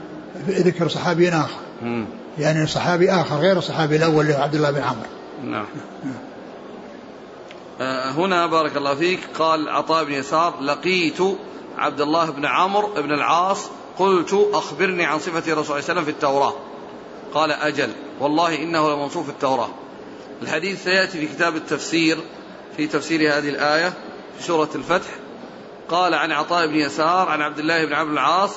ذكر 0.49 0.89
صحابي 0.89 1.29
آخر. 1.29 1.61
مم. 1.83 2.05
يعني 2.39 2.67
صحابي 2.67 3.11
آخر 3.11 3.37
غير 3.37 3.59
الصحابي 3.59 3.97
الأول 3.97 4.25
اللي 4.25 4.37
هو 4.37 4.43
عبد 4.43 4.55
الله 4.55 4.71
بن 4.71 4.81
عمرو. 4.81 5.09
نعم, 5.45 5.67
نعم. 6.05 6.15
آه، 7.81 8.11
هنا 8.11 8.47
بارك 8.47 8.77
الله 8.77 8.95
فيك. 8.95 9.21
قال 9.39 9.69
عطاء 9.69 10.05
بن 10.05 10.13
يسار 10.13 10.61
لقيت 10.61 11.19
عبد 11.79 12.01
الله 12.01 12.31
بن 12.31 12.47
عمرو 12.47 12.89
بن 12.95 13.13
العاص 13.13 13.71
قلت 13.99 14.49
أخبرني 14.53 15.05
عن 15.05 15.19
صفة 15.19 15.39
رسول 15.39 15.53
الله 15.53 15.63
صلى 15.63 15.71
الله 15.71 15.75
عليه 15.75 15.85
وسلم 15.85 16.05
في 16.05 16.11
التوراة. 16.11 16.55
قال 17.35 17.53
أجل. 17.53 17.93
والله 18.21 18.57
إنه 18.57 18.95
لمنصوف 18.95 19.25
في 19.27 19.33
التوراة. 19.33 19.69
الحديث 20.43 20.85
سيأتي 20.85 21.19
في 21.19 21.27
كتاب 21.27 21.57
التفسير 21.57 22.19
في 22.77 22.87
تفسير 22.87 23.21
هذه 23.21 23.49
الآية 23.49 23.89
في 24.39 24.43
سورة 24.43 24.69
الفتح. 24.75 25.11
قال 25.89 26.15
عن 26.15 26.33
عطاء 26.33 26.67
بن 26.67 26.75
يسار 26.75 27.29
عن 27.29 27.43
عبد 27.43 27.59
الله 27.59 27.85
بن 27.85 28.05
بن 28.05 28.13
العاص 28.13 28.51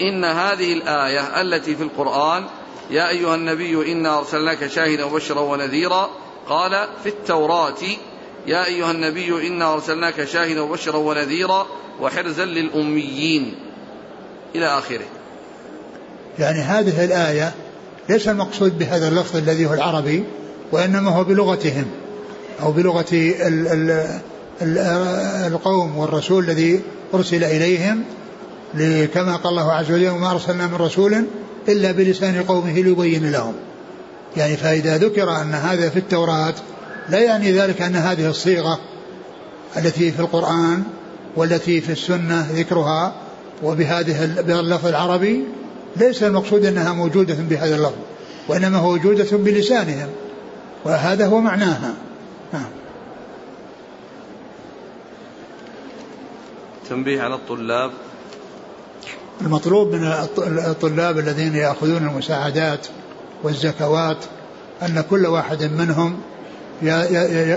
إن 0.00 0.24
هذه 0.24 0.72
الآية 0.72 1.40
التي 1.40 1.76
في 1.76 1.82
القرآن 1.82 2.46
يا 2.90 3.08
أيها 3.08 3.34
النبي 3.34 3.92
إنا 3.92 4.18
أرسلناك 4.18 4.66
شاهدا 4.66 5.04
وبشرا 5.04 5.40
ونذيرا. 5.40 6.10
قال 6.48 6.88
في 7.02 7.08
التوراة 7.08 7.82
يا 8.46 8.64
أيها 8.64 8.90
النبي 8.90 9.48
إنا 9.48 9.74
أرسلناك 9.74 10.24
شاهدا 10.24 10.60
وبشرا 10.60 10.96
ونذيرا 10.96 11.66
وحرزا 12.00 12.44
للأميين. 12.44 13.67
إلى 14.54 14.78
آخره. 14.78 15.04
يعني 16.38 16.60
هذه 16.60 17.04
الآية 17.04 17.54
ليس 18.08 18.28
المقصود 18.28 18.78
بهذا 18.78 19.08
اللفظ 19.08 19.36
الذي 19.36 19.66
هو 19.66 19.74
العربي 19.74 20.24
وإنما 20.72 21.10
هو 21.10 21.24
بلغتهم 21.24 21.84
أو 22.62 22.72
بلغة 22.72 23.06
ال 23.12 23.68
ال 23.68 23.90
ال 24.62 24.78
القوم 25.52 25.98
والرسول 25.98 26.44
الذي 26.44 26.82
أرسل 27.14 27.44
إليهم 27.44 28.04
كما 29.14 29.36
قال 29.36 29.52
الله 29.52 29.72
عز 29.72 29.92
وجل 29.92 30.08
وما 30.08 30.30
أرسلنا 30.30 30.66
من 30.66 30.74
رسول 30.74 31.24
إلا 31.68 31.92
بلسان 31.92 32.42
قومه 32.42 32.72
ليبين 32.72 33.30
لهم. 33.30 33.54
يعني 34.36 34.56
فإذا 34.56 34.98
ذكر 34.98 35.30
أن 35.40 35.54
هذا 35.54 35.88
في 35.88 35.98
التوراة 35.98 36.54
لا 37.08 37.18
يعني 37.18 37.52
ذلك 37.52 37.82
أن 37.82 37.96
هذه 37.96 38.30
الصيغة 38.30 38.78
التي 39.76 40.12
في 40.12 40.20
القرآن 40.20 40.82
والتي 41.36 41.80
في 41.80 41.92
السنة 41.92 42.46
ذكرها 42.52 43.14
وبهذه 43.62 44.24
اللفظ 44.60 44.86
العربي 44.86 45.44
ليس 45.96 46.22
المقصود 46.22 46.64
أنها 46.64 46.92
موجودة 46.92 47.34
بهذا 47.34 47.76
اللفظ 47.76 47.98
وإنما 48.48 48.78
هو 48.78 48.90
موجودة 48.90 49.36
بلسانهم 49.36 50.08
وهذا 50.84 51.26
هو 51.26 51.40
معناها. 51.40 51.94
نعم. 52.52 52.70
تنبيه 56.90 57.22
على 57.22 57.34
الطلاب. 57.34 57.90
المطلوب 59.40 59.94
من 59.94 60.04
الطلاب 60.66 61.18
الذين 61.18 61.54
يأخذون 61.54 61.96
المساعدات 61.96 62.86
والزكوات 63.42 64.16
أن 64.82 65.04
كل 65.10 65.26
واحد 65.26 65.62
منهم 65.62 66.20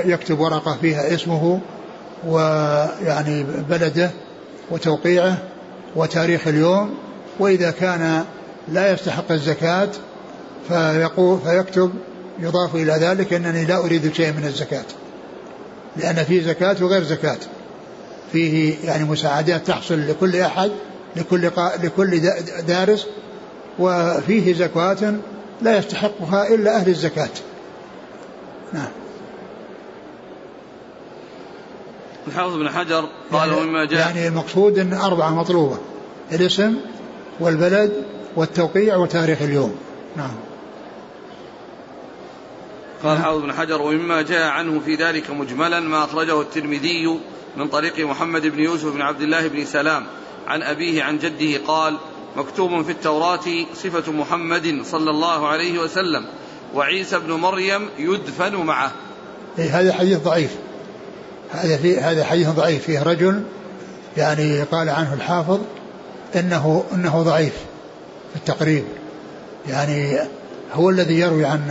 يكتب 0.06 0.40
ورقة 0.40 0.78
فيها 0.82 1.14
اسمه 1.14 1.60
ويعني 2.28 3.46
بلده 3.70 4.12
وتوقيعه 4.72 5.38
وتاريخ 5.96 6.48
اليوم 6.48 6.98
وإذا 7.40 7.72
كان 7.72 8.26
لا 8.68 8.94
يستحق 8.94 9.32
الزكاة 9.32 9.90
فيقول 10.68 11.40
فيكتب 11.46 11.92
يضاف 12.40 12.76
إلى 12.76 12.94
ذلك 12.94 13.34
أنني 13.34 13.66
لا 13.66 13.78
أريد 13.78 14.14
شيء 14.14 14.34
من 14.34 14.46
الزكاة. 14.46 14.86
لأن 15.98 16.24
في 16.24 16.42
زكاة 16.42 16.76
وغير 16.82 17.04
زكاة. 17.04 17.38
فيه 18.32 18.76
يعني 18.84 19.04
مساعدات 19.04 19.68
تحصل 19.68 20.08
لكل 20.08 20.36
أحد 20.36 20.72
لكل 21.16 21.52
لكل 21.84 22.20
دارس 22.68 23.08
وفيه 23.80 24.54
زكاة 24.54 25.14
لا 25.62 25.78
يستحقها 25.78 26.48
إلا 26.48 26.76
أهل 26.76 26.90
الزكاة. 26.90 27.30
نعم. 28.74 29.01
الحافظ 32.28 32.56
بن 32.56 32.70
حجر 32.70 33.10
قال 33.32 33.50
يعني 33.50 33.62
ومما 33.62 33.86
جاء 33.86 34.00
يعني 34.00 34.28
المقصود 34.28 34.80
أن 34.80 34.94
أربعة 34.94 35.36
مطلوبة. 35.36 35.78
الاسم 36.32 36.76
والبلد 37.40 37.94
والتوقيع 38.36 38.96
وتاريخ 38.96 39.42
اليوم. 39.42 39.76
نعم. 40.18 40.32
قال 43.04 43.18
الحافظ 43.18 43.42
بن 43.42 43.54
حجر 43.54 43.82
ومما 43.82 44.22
جاء 44.22 44.48
عنه 44.48 44.82
في 44.86 44.96
ذلك 44.96 45.30
مجملا 45.30 45.80
ما 45.80 46.04
أخرجه 46.04 46.42
الترمذي 46.42 47.20
من 47.58 47.68
طريق 47.68 48.00
محمد 48.00 48.48
بن 48.48 48.60
يوسف 48.60 48.94
بن 48.94 49.02
عبد 49.02 49.22
الله 49.22 49.48
بن 49.48 49.66
سلام 49.66 50.06
عن 50.48 50.64
أبيه 50.64 51.04
عن 51.04 51.18
جده 51.18 51.66
قال 51.68 51.98
مكتوب 52.38 52.82
في 52.82 52.92
التوراة 52.92 53.66
صفة 53.76 54.12
محمد 54.12 54.82
صلى 54.86 55.10
الله 55.10 55.48
عليه 55.48 55.80
وسلم 55.80 56.26
وعيسى 56.76 57.20
بن 57.20 57.34
مريم 57.34 57.90
يدفن 58.00 58.56
معه. 58.56 58.92
إيه 59.60 59.80
هذا 59.80 59.94
حديث 59.94 60.20
ضعيف. 60.20 60.56
هذا 61.52 61.78
في 61.78 62.00
هذا 62.00 62.24
حديث 62.24 62.50
ضعيف. 62.50 62.84
فيه 62.84 63.04
رجل 63.04 63.44
يعني 64.18 64.62
قال 64.62 64.90
عنه 64.90 65.14
الحافظ 65.14 65.60
انه 66.36 66.84
إنه 66.94 67.24
ضعيف 67.24 67.54
في 68.34 68.36
التقريب. 68.36 68.84
يعني 69.70 70.18
هو 70.74 70.90
الذي 70.90 71.20
يروي 71.20 71.46
عن 71.46 71.62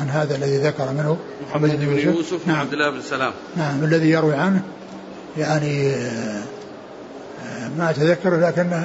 عن 0.00 0.08
هذا 0.08 0.36
الذي 0.36 0.58
ذكر 0.58 0.92
منه. 0.92 1.16
محمد 1.50 1.70
بن 1.80 1.98
يوسف. 1.98 2.48
نعم. 2.48 2.60
عبد 2.60 2.72
الله 2.72 2.90
بن 2.90 3.02
سلام. 3.02 3.32
نعم 3.56 3.84
الذي 3.84 4.10
يروي 4.10 4.34
عنه. 4.34 4.62
يعني 5.38 5.94
ما 7.78 7.90
أتذكر 7.90 8.40
لكن 8.40 8.82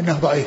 أنه 0.00 0.18
ضعيف. 0.22 0.46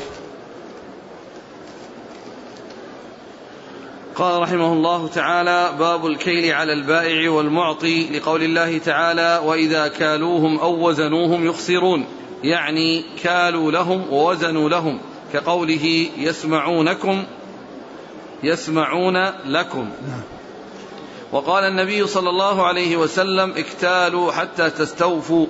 قال 4.18 4.42
رحمه 4.42 4.74
الله 4.74 5.08
تعالى 5.08 5.74
باب 5.80 6.06
الكيل 6.06 6.54
على 6.54 6.74
البائع 6.74 7.32
والمعطي 7.32 8.18
لقول 8.18 8.44
الله 8.44 8.78
تعالى 8.78 9.42
وإذا 9.46 9.88
كالوهم 9.88 10.60
أو 10.60 10.90
وزنوهم 10.90 11.48
يخسرون. 11.48 12.06
يعني 12.44 13.04
كالوا 13.24 13.72
لهم 13.72 14.06
ووزنوا 14.12 14.70
لهم. 14.70 15.00
كقوله 15.34 16.08
يسمعونكم 16.18 17.24
يسمعون 18.44 19.26
لكم. 19.46 19.90
وقال 21.32 21.64
النبي 21.64 22.08
صلى 22.08 22.30
الله 22.30 22.68
عليه 22.68 22.98
وسلم 22.98 23.54
اكتالوا 23.58 24.32
حتى 24.32 24.70
تستوفوا. 24.70 25.46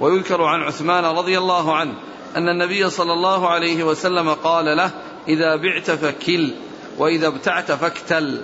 ويذكر 0.00 0.42
عن 0.42 0.62
عثمان 0.62 1.04
رضي 1.04 1.38
الله 1.38 1.76
عنه 1.76 1.94
أن 2.36 2.48
النبي 2.48 2.90
صلى 2.90 3.12
الله 3.12 3.48
عليه 3.48 3.84
وسلم 3.84 4.34
قال 4.34 4.76
له 4.76 4.90
إذا 5.28 5.56
بعت 5.56 5.90
فكل. 5.90 6.50
وإذا 6.98 7.26
ابتعت 7.26 7.72
فاكتل. 7.72 8.40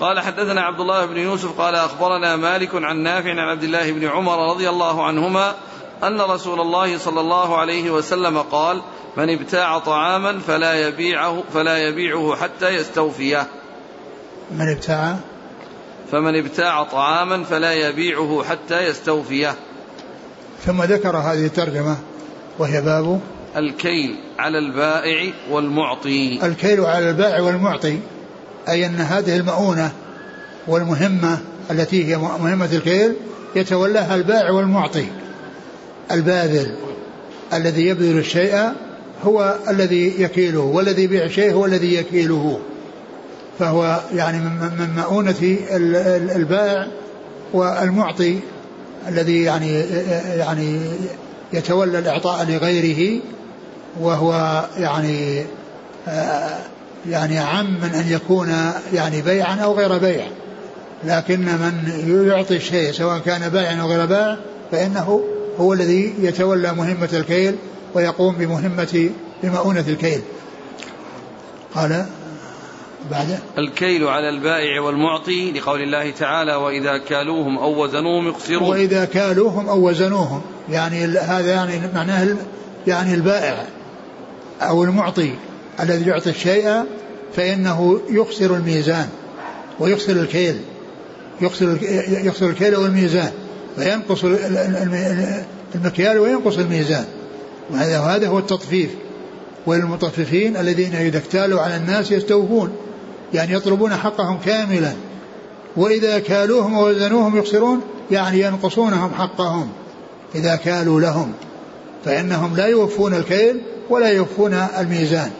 قال 0.00 0.20
حدثنا 0.20 0.60
عبد 0.60 0.80
الله 0.80 1.06
بن 1.06 1.16
يوسف 1.16 1.60
قال 1.60 1.74
أخبرنا 1.74 2.36
مالك 2.36 2.70
عن 2.74 2.96
نافع 2.96 3.30
عن 3.30 3.38
عبد 3.38 3.62
الله 3.62 3.92
بن 3.92 4.06
عمر 4.06 4.50
رضي 4.50 4.68
الله 4.68 5.04
عنهما 5.04 5.54
أن 6.02 6.20
رسول 6.20 6.60
الله 6.60 6.98
صلى 6.98 7.20
الله 7.20 7.56
عليه 7.56 7.90
وسلم 7.90 8.38
قال 8.38 8.82
من 9.16 9.30
ابتاع 9.30 9.78
طعاما 9.78 10.38
فلا 10.38 10.88
يبيعه 10.88 11.42
فلا 11.54 11.78
يبيعه 11.78 12.36
حتى 12.36 12.68
يستوفيه. 12.68 13.46
من 14.50 14.68
ابتاع؟ 14.68 15.16
فمن 16.12 16.38
ابتاع 16.38 16.82
طعاما 16.82 17.44
فلا 17.44 17.72
يبيعه 17.72 18.44
حتى 18.48 18.86
يستوفيه. 18.86 19.54
ثم 20.66 20.82
ذكر 20.82 21.16
هذه 21.16 21.46
الترجمة 21.46 21.96
وهي 22.58 22.80
باب 22.80 23.20
الكيل 23.56 24.16
على 24.38 24.58
البائع 24.58 25.32
والمعطي. 25.50 26.46
الكيل 26.46 26.80
على 26.80 27.10
البائع 27.10 27.40
والمعطي 27.40 27.98
أي 28.68 28.86
أن 28.86 28.94
هذه 28.94 29.36
المؤونة 29.36 29.92
والمهمة 30.68 31.38
التي 31.70 32.04
هي 32.04 32.18
مهمة 32.18 32.68
الكيل 32.72 33.14
يتولاها 33.56 34.14
البائع 34.14 34.50
والمعطي. 34.50 35.06
الباذل 36.10 36.74
الذي 37.52 37.86
يبذل 37.86 38.18
الشيء 38.18 38.72
هو 39.24 39.56
الذي 39.68 40.22
يكيله 40.22 40.60
والذي 40.60 41.02
يبيع 41.02 41.24
الشيء 41.24 41.52
هو 41.52 41.66
الذي 41.66 41.94
يكيله. 41.94 42.60
فهو 43.58 44.00
يعني 44.14 44.38
من 44.38 44.90
مؤونة 44.96 45.56
البائع 46.36 46.86
والمعطي 47.52 48.38
الذي 49.08 49.42
يعني 49.42 49.80
يعني 50.36 50.80
يتولى 51.52 51.98
الإعطاء 51.98 52.44
لغيره 52.44 53.20
وهو 54.00 54.64
يعني 54.78 55.44
آه، 56.08 56.58
يعني 57.08 57.38
عم 57.38 57.66
من 57.66 57.94
أن 57.94 58.12
يكون 58.12 58.48
يعني 58.92 59.22
بيعا 59.22 59.54
أو 59.54 59.74
غير 59.74 59.98
بيع. 59.98 60.26
لكن 61.04 61.40
من 61.40 61.72
يعطي 62.28 62.56
الشيء 62.56 62.92
سواء 62.92 63.18
كان 63.18 63.48
بائعا 63.48 63.82
أو 63.82 63.88
غير 63.88 64.06
بائع 64.06 64.36
فإنه 64.72 65.24
هو 65.58 65.72
الذي 65.72 66.14
يتولى 66.18 66.72
مهمة 66.72 67.08
الكيل 67.12 67.56
ويقوم 67.94 68.34
بمهمة 68.34 69.10
بمؤونة 69.42 69.84
الكيل. 69.88 70.20
قال 71.74 72.06
بعد. 73.10 73.38
الكيل 73.58 74.04
على 74.04 74.28
البائع 74.28 74.80
والمعطي 74.80 75.52
لقول 75.52 75.82
الله 75.82 76.10
تعالى 76.10 76.54
وإذا 76.54 76.98
كالوهم 76.98 77.58
أو 77.58 77.84
وزنوهم 77.84 78.26
يقصرون 78.28 78.68
وإذا 78.68 79.04
كالوهم 79.04 79.68
أو 79.68 79.88
وزنوهم. 79.88 80.42
يعني 80.70 81.04
هذا 81.04 81.50
يعني 81.50 81.80
معناه 81.94 82.36
يعني 82.86 83.14
البائع. 83.14 83.66
أو 84.60 84.84
المعطي 84.84 85.30
الذي 85.80 86.10
يعطي 86.10 86.30
الشيء 86.30 86.82
فإنه 87.36 88.00
يخسر 88.10 88.56
الميزان 88.56 89.08
ويخسر 89.80 90.12
الكيل. 90.12 90.60
يخسر 91.40 91.78
يخسر 92.08 92.50
الكيل 92.50 92.76
والميزان 92.76 93.32
فينقص 93.76 94.24
المكيال 95.74 96.18
وينقص 96.18 96.58
الميزان. 96.58 97.04
وهذا 97.70 98.00
هذا 98.00 98.28
هو 98.28 98.38
التطفيف. 98.38 98.90
والمطففين 99.66 100.56
الذين 100.56 100.94
إذا 100.94 101.18
اكتالوا 101.18 101.60
على 101.60 101.76
الناس 101.76 102.12
يستوفون 102.12 102.70
يعني 103.34 103.52
يطلبون 103.52 103.94
حقهم 103.94 104.38
كاملا. 104.46 104.92
وإذا 105.76 106.18
كالوهم 106.18 106.78
ووزنوهم 106.78 107.38
يخسرون 107.38 107.80
يعني 108.10 108.40
ينقصونهم 108.40 109.14
حقهم. 109.14 109.68
إذا 110.34 110.56
كالوا 110.56 111.00
لهم. 111.00 111.32
فإنهم 112.08 112.56
لا 112.56 112.66
يوفون 112.66 113.14
الكيل 113.14 113.60
ولا 113.90 114.08
يوفون 114.08 114.54
الميزان 114.54 115.30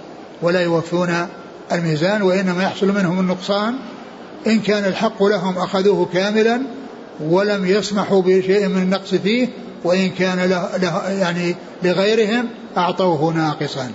ولا 0.42 0.60
يوفون 0.60 1.26
الميزان 1.72 2.22
وإنما 2.22 2.62
يحصل 2.62 2.86
منهم 2.86 3.20
النقصان 3.20 3.74
إن 4.46 4.60
كان 4.60 4.84
الحق 4.84 5.22
لهم 5.22 5.58
أخذوه 5.58 6.08
كاملا 6.12 6.60
ولم 7.20 7.66
يسمحوا 7.66 8.22
بشيء 8.22 8.68
من 8.68 8.82
النقص 8.82 9.14
فيه 9.14 9.48
وإن 9.84 10.08
كان 10.08 10.38
له, 10.50 10.76
له 10.76 11.10
يعني 11.10 11.54
لغيرهم 11.82 12.48
أعطوه 12.76 13.34
ناقصا. 13.34 13.90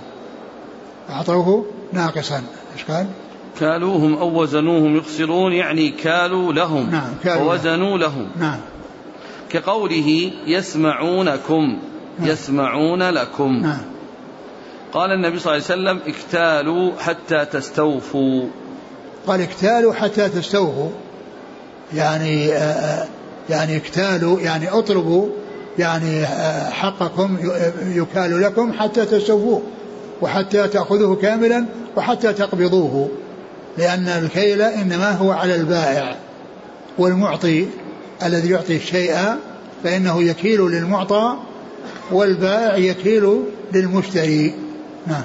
أعطوه 1.10 1.66
ناقصا. 1.92 2.42
إيش 2.74 2.84
قال؟ 2.84 3.06
كالوهم 3.60 4.14
أو 4.14 4.42
وزنوهم 4.42 4.96
يخسرون 4.96 5.52
يعني 5.52 5.90
كالوا 5.90 6.52
لهم. 6.52 6.90
نعم 6.90 7.12
كالوا 7.24 7.42
ووزنوا 7.42 7.98
لهم. 7.98 8.28
نعم. 8.38 8.60
كقوله 9.50 10.30
يسمعونكم. 10.46 11.78
يسمعون 12.20 13.02
لكم. 13.02 13.60
نعم. 13.62 13.78
قال 14.92 15.12
النبي 15.12 15.38
صلى 15.38 15.56
الله 15.56 15.64
عليه 15.70 15.74
وسلم 15.82 16.14
اكتالوا 16.14 16.92
حتى 17.00 17.44
تستوفوا. 17.44 18.44
قال 19.26 19.40
اكتالوا 19.40 19.92
حتى 19.92 20.28
تستوفوا. 20.28 20.90
يعني 21.94 22.52
آه، 22.52 22.58
آه، 22.58 23.06
يعني 23.50 23.76
اكتالوا 23.76 24.40
يعني 24.40 24.68
اطلبوا 24.68 25.28
يعني 25.78 26.24
آه، 26.24 26.70
حقكم 26.70 27.36
يكال 27.86 28.42
لكم 28.42 28.72
حتى 28.72 29.04
تستوفوه 29.04 29.62
وحتى 30.22 30.68
تأخذوه 30.68 31.16
كاملا 31.16 31.66
وحتى 31.96 32.32
تقبضوه. 32.32 33.08
لأن 33.78 34.08
الكيل 34.08 34.62
إنما 34.62 35.10
هو 35.10 35.32
على 35.32 35.54
البائع 35.54 36.16
والمعطي 36.98 37.66
الذي 38.22 38.50
يعطي 38.50 38.76
الشيء 38.76 39.16
فإنه 39.84 40.22
يكيل 40.22 40.60
للمعطى 40.60 41.36
والبائع 42.12 42.76
يكيل 42.76 43.44
للمشتري. 43.72 44.54
نعم. 45.06 45.24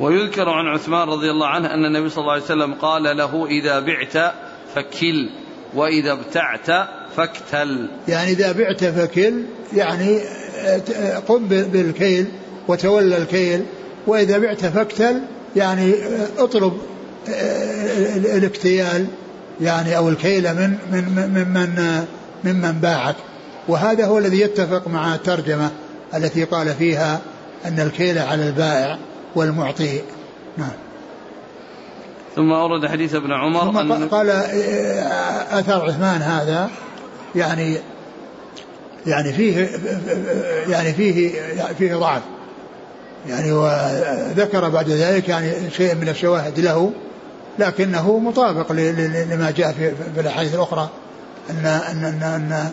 ويذكر 0.00 0.48
عن 0.48 0.66
عثمان 0.66 1.08
رضي 1.08 1.30
الله 1.30 1.46
عنه 1.46 1.74
أن 1.74 1.84
النبي 1.84 2.08
صلى 2.08 2.22
الله 2.22 2.32
عليه 2.32 2.42
وسلم 2.42 2.74
قال 2.74 3.02
له 3.16 3.46
إذا 3.46 3.80
بعت 3.80 4.34
فكل 4.74 5.30
وإذا 5.74 6.12
ابتعت 6.12 6.88
فاكتل. 7.16 7.88
يعني 8.08 8.30
إذا 8.30 8.52
بعت 8.52 8.84
فكل 8.84 9.42
يعني 9.72 10.20
قم 11.28 11.46
بالكيل 11.48 12.26
وتولى 12.68 13.16
الكيل 13.16 13.64
وإذا 14.06 14.38
بعت 14.38 14.64
فاكتل 14.66 15.20
يعني 15.56 15.94
اطلب 16.38 16.78
الاكتيال 18.16 19.06
يعني 19.60 19.96
أو 19.96 20.08
الكيل 20.08 20.54
من 20.54 20.78
من 20.92 21.04
من 21.34 21.48
من 21.48 22.04
ممن 22.44 22.72
باعك. 22.72 23.16
وهذا 23.68 24.06
هو 24.06 24.18
الذي 24.18 24.40
يتفق 24.40 24.88
مع 24.88 25.14
الترجمة 25.14 25.70
التي 26.14 26.44
قال 26.44 26.74
فيها 26.74 27.20
أن 27.64 27.80
الكيل 27.80 28.18
على 28.18 28.48
البائع 28.48 28.98
والمعطي. 29.34 30.00
نعم. 30.56 30.72
ثم 32.36 32.52
أورد 32.52 32.86
حديث 32.86 33.14
ابن 33.14 33.32
عمر 33.32 33.60
ثم 33.60 33.92
أن 33.92 34.08
قال 34.08 34.30
أثر 35.50 35.86
عثمان 35.86 36.22
هذا 36.22 36.70
يعني 37.34 37.76
يعني 39.06 39.32
فيه 39.32 39.68
يعني 40.68 40.92
فيه 40.92 41.42
فيه 41.78 41.94
ضعف. 41.94 42.22
يعني 43.28 43.52
وذكر 43.52 44.68
بعد 44.68 44.88
ذلك 44.88 45.28
يعني 45.28 45.70
شيء 45.70 45.94
من 45.94 46.08
الشواهد 46.08 46.60
له 46.60 46.92
لكنه 47.58 48.18
مطابق 48.18 48.72
لما 48.72 49.52
جاء 49.56 49.72
في 49.72 50.20
الأحاديث 50.20 50.54
الأخرى 50.54 50.88
ان 51.50 51.66
ان 51.66 52.04
ان, 52.04 52.22
أن 52.22 52.70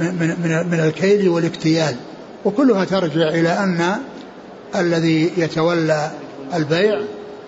من 0.00 0.66
من 0.70 0.80
الكيل 0.80 1.28
والاكتيال. 1.28 1.96
وكلها 2.44 2.84
ترجع 2.84 3.28
إلى 3.28 3.48
أن 3.48 3.96
الذي 4.76 5.30
يتولى 5.36 6.10
البيع 6.54 7.00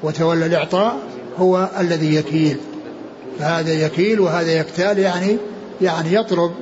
وتولى 0.03 0.47
الإعطاء 0.47 0.97
هو 1.39 1.69
الذي 1.81 2.15
يكيل. 2.15 2.57
فهذا 3.39 3.73
يكيل 3.73 4.21
وهذا 4.21 4.53
يكتال 4.53 4.99
يعني 4.99 5.37
يعني 5.81 6.15
يطلب 6.15 6.53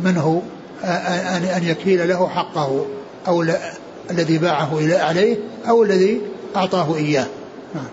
منه 0.00 0.42
أن 1.56 1.62
يكيل 1.64 2.08
له 2.08 2.28
حقه 2.28 2.86
أو 3.28 3.44
الذي 4.10 4.38
باعه 4.38 4.98
عليه 4.98 5.36
أو 5.68 5.82
الذي 5.82 6.20
أعطاه 6.56 6.96
إياه. 6.96 7.26
نعم. 7.74 7.88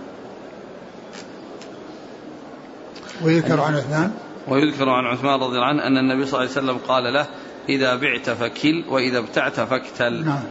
ويذكر 3.23 3.61
عن 3.61 3.75
عثمان. 3.75 4.11
ويذكر 4.47 4.89
عن 4.89 5.05
عثمان 5.05 5.33
رضي 5.33 5.55
الله 5.55 5.65
عنه 5.65 5.87
أن 5.87 5.97
النبي 5.97 6.25
صلى 6.25 6.39
الله 6.39 6.51
عليه 6.51 6.61
وسلم 6.61 6.77
قال 6.87 7.13
له 7.13 7.25
إذا 7.69 7.95
بعت 7.95 8.29
فكل 8.29 8.83
وإذا 8.89 9.17
ابتعت 9.17 9.59
فاكتل. 9.59 10.25
نعم. 10.25 10.43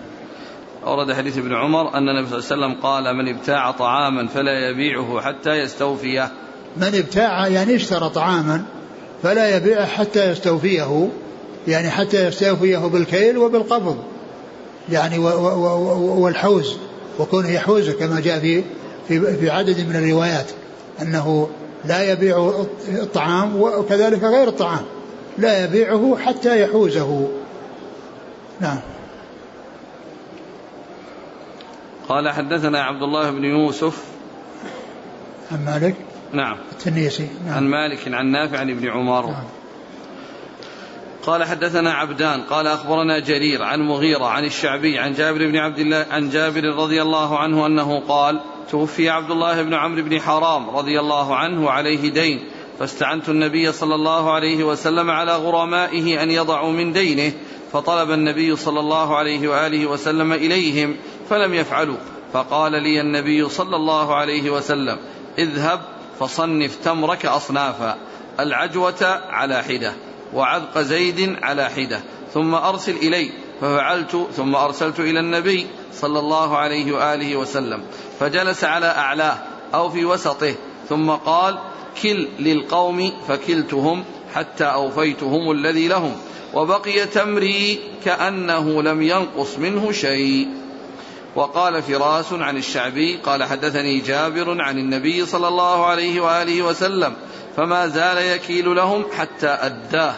أورد 0.87 1.13
حديث 1.13 1.39
ابن 1.39 1.55
عمر 1.55 1.95
أن 1.95 2.09
النبي 2.09 2.29
صلى 2.29 2.39
الله 2.39 2.67
عليه 2.67 2.77
وسلم 2.77 2.83
قال 2.83 3.17
من 3.17 3.29
ابتاع 3.29 3.71
طعاما 3.71 4.29
فلا 4.29 4.69
يبيعه 4.69 5.21
حتى 5.21 5.51
يستوفيه. 5.51 6.31
من 6.77 6.95
ابتاع 6.95 7.49
يعني 7.49 7.75
اشترى 7.75 8.09
طعاما 8.09 8.65
فلا 9.23 9.57
يبيعه 9.57 9.87
حتى 9.87 10.31
يستوفيه 10.31 11.09
يعني 11.69 11.91
حتى 11.91 12.27
يستوفيه 12.27 12.79
بالكيل 12.79 13.39
وبالقبض 13.39 13.99
يعني 14.89 15.19
والحوز 15.99 16.77
وكونه 17.19 17.51
يحوز 17.51 17.91
كما 17.91 18.21
جاء 18.21 18.41
في 18.41 18.63
في 19.09 19.37
في 19.37 19.51
عدد 19.51 19.81
من 19.81 19.97
الروايات 19.97 20.51
أنه 21.03 21.49
لا 21.87 22.13
يبيع 22.13 22.65
الطعام 22.89 23.63
وكذلك 23.63 24.23
غير 24.23 24.49
الطعام. 24.49 24.85
لا 25.39 25.65
يبيعه 25.65 26.17
حتى 26.25 26.63
يحوزه. 26.63 27.29
نعم. 28.61 28.81
قال 32.09 32.31
حدثنا 32.31 32.83
عبد 32.83 33.03
الله 33.03 33.31
بن 33.31 33.45
يوسف. 33.45 34.05
عن 35.53 35.65
مالك؟ 35.65 35.95
نعم. 36.33 36.57
التنيسي. 36.73 37.29
نعم. 37.47 37.57
عن 37.57 37.65
مالك 37.65 38.09
عن 38.09 38.27
نافع 38.27 38.59
عن 38.59 38.71
ابن 38.71 38.89
عمر. 38.89 39.27
نعم. 39.27 39.45
قال 41.27 41.45
حدثنا 41.45 41.93
عبدان 41.93 42.43
قال 42.43 42.67
أخبرنا 42.67 43.19
جرير 43.19 43.63
عن 43.63 43.81
مغيرة 43.81 44.25
عن 44.25 44.45
الشعبي 44.45 44.99
عن 44.99 45.13
جابر 45.13 45.39
بن 45.39 45.57
عبد 45.57 45.79
الله 45.79 46.07
عن 46.11 46.31
جابر 46.31 46.65
رضي 46.65 47.03
الله 47.03 47.39
عنه 47.39 47.67
أنه 47.67 48.01
قال 48.01 48.41
توفي 48.71 49.09
عبد 49.09 49.31
الله 49.31 49.63
بن 49.63 49.75
عمرو 49.75 50.03
بن 50.03 50.21
حرام 50.21 50.71
رضي 50.71 51.01
الله 51.01 51.37
عنه 51.37 51.65
وعليه 51.65 52.11
دين 52.11 52.45
فاستعنت 52.79 53.29
النبي 53.29 53.73
صلى 53.73 53.95
الله 53.95 54.33
عليه 54.33 54.65
وسلم 54.65 55.11
على 55.11 55.37
غرمائه 55.37 56.23
أن 56.23 56.31
يضعوا 56.31 56.73
من 56.73 56.93
دينه 56.93 57.33
فطلب 57.73 58.11
النبي 58.11 58.57
صلى 58.57 58.81
الله 58.81 59.17
عليه 59.17 59.49
وآله 59.49 59.87
وسلم 59.87 60.33
إليهم 60.33 60.97
فلم 61.31 61.55
يفعلوا 61.55 61.97
فقال 62.33 62.73
لي 62.73 63.01
النبي 63.01 63.49
صلى 63.49 63.77
الله 63.77 64.15
عليه 64.15 64.51
وسلم 64.51 64.99
اذهب 65.39 65.81
فصنف 66.21 66.77
تمرك 66.85 67.27
أصنافا 67.27 67.97
العجوة 68.41 69.21
على 69.31 69.63
حدة 69.63 69.93
وعذق 70.35 70.79
زيد 70.79 71.37
على 71.43 71.71
حدة 71.71 72.01
ثم 72.35 72.55
أرسل 72.55 72.97
إلي 72.97 73.31
ففعلت 73.61 74.29
ثم 74.37 74.55
أرسلت 74.55 75.01
إلى 75.01 75.21
النبي 75.21 75.67
صلى 76.01 76.19
الله 76.19 76.57
عليه 76.57 76.93
وآله 76.93 77.37
وسلم 77.37 77.83
فجلس 78.21 78.65
على 78.65 78.87
أعلاه 78.87 79.39
أو 79.75 79.91
في 79.91 80.05
وسطه 80.05 80.55
ثم 80.89 81.11
قال 81.11 81.59
كل 82.03 82.29
للقوم 82.39 83.13
فكلتهم 83.29 84.05
حتى 84.35 84.65
أوفيتهم 84.65 85.51
الذي 85.51 85.89
لهم 85.89 86.17
وبقي 86.55 87.07
تمري 87.07 87.79
كأنه 88.05 88.83
لم 88.83 89.03
ينقص 89.03 89.59
منه 89.59 89.93
شيء. 89.93 90.49
وقال 91.37 91.83
فراس 91.83 92.33
عن 92.33 92.57
الشعبي 92.57 93.17
قال 93.17 93.45
حدثني 93.45 94.01
جابر 94.01 94.63
عن 94.63 94.79
النبي 94.79 95.27
صلى 95.27 95.49
الله 95.49 95.87
عليه 95.87 96.21
وآله 96.21 96.63
وسلم 96.63 97.13
فما 97.57 97.87
زال 97.87 98.19
يكيل 98.19 98.77
لهم 98.77 99.05
حتى 99.19 99.47
أداه. 99.47 100.15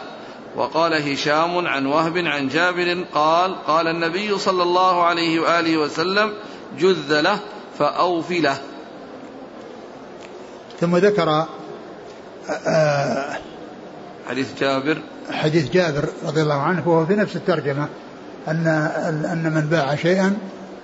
وقال 0.55 1.11
هشام 1.11 1.67
عن 1.67 1.85
وهب 1.85 2.17
عن 2.17 2.47
جابر 2.47 3.05
قال 3.13 3.55
قال 3.67 3.87
النبي 3.87 4.37
صلى 4.37 4.63
الله 4.63 5.03
عليه 5.03 5.39
وآله 5.39 5.77
وسلم 5.77 6.33
جذ 6.79 7.21
له 7.21 7.39
فأوف 7.79 8.31
له. 8.31 8.57
ثم 10.79 10.97
ذكر 10.97 11.45
آه، 12.67 13.37
حديث 14.29 14.47
جابر. 14.59 15.01
حديث 15.31 15.71
جابر 15.71 16.09
رضي 16.25 16.41
الله 16.41 16.61
عنه 16.61 16.87
وهو 16.87 17.05
في 17.05 17.15
نفس 17.15 17.35
الترجمة 17.35 17.87
أن 18.47 18.67
أن 19.31 19.51
من 19.55 19.61
باع 19.61 19.95
شيئا 19.95 20.37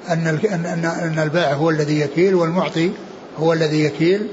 أن 0.10 0.28
أن 0.28 0.86
أن 0.86 1.20
البائع 1.20 1.54
هو 1.54 1.70
الذي 1.70 2.00
يكيل 2.00 2.36
والمعطي 2.36 2.92
هو 3.38 3.54
الذي 3.54 3.84
يكيل. 3.84 4.28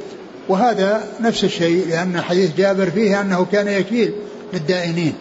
وهذا 0.48 1.02
نفس 1.20 1.44
الشيء 1.44 1.86
لأن 1.88 2.20
حديث 2.20 2.56
جابر 2.56 2.90
فيه 2.90 3.20
أنه 3.20 3.46
كان 3.52 3.68
يكيل. 3.68 4.14
للدائنين. 4.52 5.14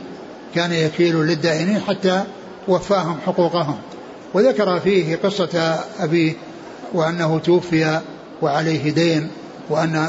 كان 0.56 0.74
يكيل 0.74 1.16
للدائنين 1.16 1.80
حتى 1.80 2.24
وفاهم 2.68 3.18
حقوقهم. 3.26 3.78
وذكر 4.34 4.80
فيه 4.80 5.16
قصة 5.16 5.80
أبيه 6.00 6.34
وأنه 6.94 7.40
توفي 7.40 8.00
وعليه 8.42 8.92
دين 8.92 9.28
وأن 9.70 10.08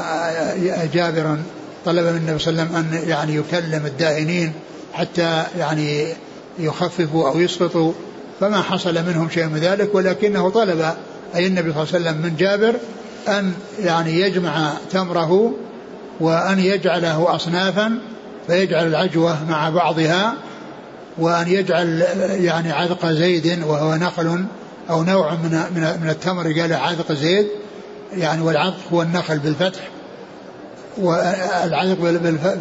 جابرا 0.93 1.43
طلب 1.85 2.05
من 2.05 2.17
النبي 2.17 2.39
صلى 2.39 2.51
الله 2.51 2.63
عليه 2.63 2.71
وسلم 2.71 2.75
أن 2.75 3.09
يعني 3.09 3.35
يكلم 3.35 3.85
الدائنين 3.85 4.53
حتى 4.93 5.43
يعني 5.57 6.13
يخففوا 6.59 7.29
أو 7.29 7.39
يسقطوا. 7.39 7.93
فما 8.39 8.61
حصل 8.61 8.93
منهم 8.93 9.29
شيء 9.29 9.45
من 9.45 9.57
ذلك 9.57 9.95
ولكنه 9.95 10.49
طلب 10.49 10.93
أي 11.35 11.47
النبي 11.47 11.73
صلى 11.73 11.83
الله 11.83 11.93
عليه 11.93 12.09
وسلم 12.09 12.21
من 12.21 12.35
جابر 12.35 12.75
أن 13.27 13.53
يعني 13.79 14.19
يجمع 14.19 14.73
تمره 14.91 15.53
وأن 16.19 16.59
يجعله 16.59 17.35
أصنافا 17.35 17.99
فيجعل 18.47 18.87
العجوة 18.87 19.45
مع 19.49 19.69
بعضها 19.69 20.33
وأن 21.17 21.47
يجعل 21.47 22.03
يعني 22.29 22.71
عذق 22.71 23.05
زيد 23.05 23.63
وهو 23.63 23.95
نخل 23.95 24.45
أو 24.89 25.03
نوع 25.03 25.35
من 25.35 25.63
من 25.75 25.99
من 26.03 26.09
التمر 26.09 26.43
قال 26.43 26.73
عذق 26.73 27.11
زيد 27.11 27.47
يعني 28.17 28.41
والعذق 28.41 28.77
هو 28.93 29.01
النخل 29.01 29.39
بالفتح 29.39 29.81
والعذق 30.97 32.01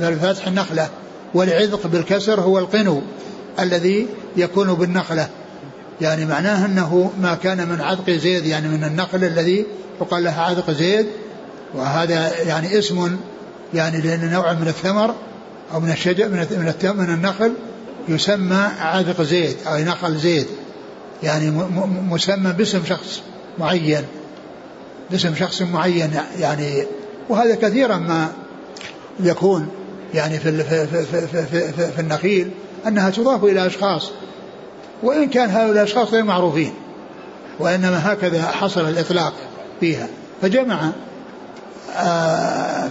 بالفتح 0.01 0.47
النخلة 0.47 0.89
والعذق 1.35 1.87
بالكسر 1.87 2.41
هو 2.41 2.59
القنو 2.59 3.03
الذي 3.61 4.07
يكون 4.37 4.75
بالنخلة. 4.75 5.29
يعني 6.01 6.25
معناه 6.25 6.67
أنه 6.67 7.11
ما 7.21 7.35
كان 7.35 7.69
من 7.69 7.81
عذق 7.81 8.11
زيد 8.11 8.47
يعني 8.47 8.69
من 8.69 8.85
النخل 8.85 9.25
الذي 9.25 9.67
يقال 10.01 10.25
له 10.25 10.31
عذق 10.31 10.71
زيد 10.71 11.07
وهذا 11.75 12.43
يعني 12.43 12.79
اسم 12.79 13.17
يعني 13.75 14.01
لأن 14.01 14.31
نوع 14.31 14.53
من 14.53 14.69
الثمر 14.69 15.15
أو 15.75 15.81
من 15.81 15.91
الشجر 15.91 16.29
من 16.29 16.47
من, 16.51 16.97
من 16.97 17.15
النخل 17.15 17.53
يسمى 18.09 18.69
عذق 18.81 19.23
زيد 19.23 19.57
أو 19.67 19.79
نخل 19.79 20.17
زيد 20.17 20.47
يعني 21.23 21.51
مسمى 22.11 22.53
باسم 22.53 22.85
شخص 22.85 23.23
معين. 23.59 24.05
باسم 25.11 25.35
شخص 25.35 25.63
معين 25.63 26.11
يعني. 26.39 26.83
وهذا 27.29 27.55
كثيرا 27.55 27.97
ما 27.97 28.33
يكون 29.21 29.69
يعني 30.15 30.39
في 30.39 30.65
في 30.65 30.87
في 30.87 31.27
في, 31.27 31.47
في, 31.47 31.93
في, 31.93 32.01
النخيل 32.01 32.51
أنها 32.87 33.11
تضاف 33.11 33.45
إلى 33.45 33.67
أشخاص. 33.67 34.11
وإن 35.03 35.29
كان 35.29 35.51
هؤلاء 35.51 35.73
الأشخاص 35.73 36.13
غير 36.13 36.25
معروفين 36.25 36.73
وإنما 37.59 38.13
هكذا 38.13 38.47
حصل 38.47 38.89
الإطلاق 38.89 39.33
فيها. 39.81 40.09
فجمع 40.43 40.91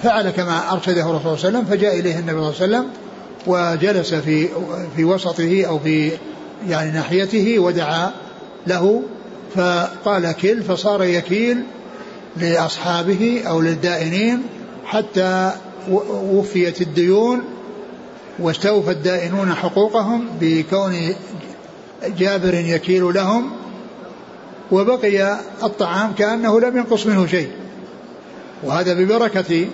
فعل 0.04 0.30
كما 0.30 0.74
أرشده 0.74 1.02
الرسول 1.02 1.40
صلى 1.40 1.50
الله 1.50 1.60
عليه 1.60 1.60
وسلم 1.60 1.66
فجاء 1.66 2.00
إليه 2.00 2.20
النبي 2.20 2.32
صلى 2.32 2.66
الله 2.66 2.78
عليه 2.78 2.88
وسلم 2.88 2.88
وجلس 3.48 4.14
في 4.14 4.50
في 4.96 5.04
وسطه 5.04 5.66
أو 5.66 5.80
في 5.80 6.12
يعني 6.68 6.92
ناحيته 6.92 7.60
ودعا 7.60 8.12
له 8.68 9.04
فقال 9.56 10.32
كل 10.32 10.64
فصار 10.64 11.04
يكيل 11.04 11.64
لأصحابه 12.38 13.44
أو 13.48 13.62
للدائنين 13.62 14.44
حتى 14.86 15.52
وفيت 16.12 16.82
الديون 16.82 17.42
واستوفى 18.40 18.92
الدائنون 18.92 19.54
حقوقهم 19.54 20.26
بكون 20.42 21.16
جابر 22.18 22.54
يكيل 22.54 23.14
لهم 23.14 23.52
وبقي 24.72 25.38
الطعام 25.64 26.14
كأنه 26.14 26.60
لم 26.60 26.78
ينقص 26.78 27.06
منه 27.06 27.28
شيء. 27.28 27.52
وهذا 28.64 28.94
ببركة 28.94 29.68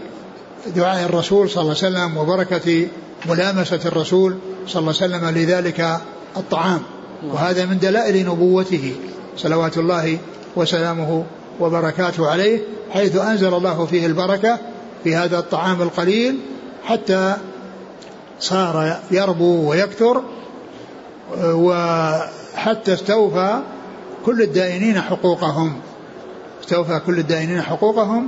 دعاء 0.75 1.05
الرسول 1.05 1.49
صلى 1.49 1.61
الله 1.61 1.75
عليه 1.83 1.87
وسلم 1.87 2.17
وبركة 2.17 2.87
ملامسة 3.25 3.79
الرسول 3.85 4.37
صلى 4.67 4.79
الله 4.79 4.93
عليه 5.01 5.15
وسلم 5.15 5.29
لذلك 5.29 5.99
الطعام. 6.37 6.81
وهذا 7.27 7.65
من 7.65 7.79
دلائل 7.79 8.25
نبوته 8.25 8.95
صلوات 9.37 9.77
الله 9.77 10.17
وسلامه 10.55 11.25
وبركاته 11.59 12.29
عليه 12.29 12.59
حيث 12.91 13.15
أنزل 13.15 13.53
الله 13.53 13.85
فيه 13.85 14.05
البركة 14.05 14.59
في 15.03 15.15
هذا 15.15 15.39
الطعام 15.39 15.81
القليل 15.81 16.39
حتى 16.83 17.35
صار 18.39 18.99
يربو 19.11 19.69
ويكثر 19.69 20.23
وحتى 21.41 22.93
استوفى 22.93 23.59
كل 24.25 24.41
الدائنين 24.41 25.01
حقوقهم. 25.01 25.73
استوفى 26.61 27.01
كل 27.05 27.19
الدائنين 27.19 27.61
حقوقهم 27.61 28.27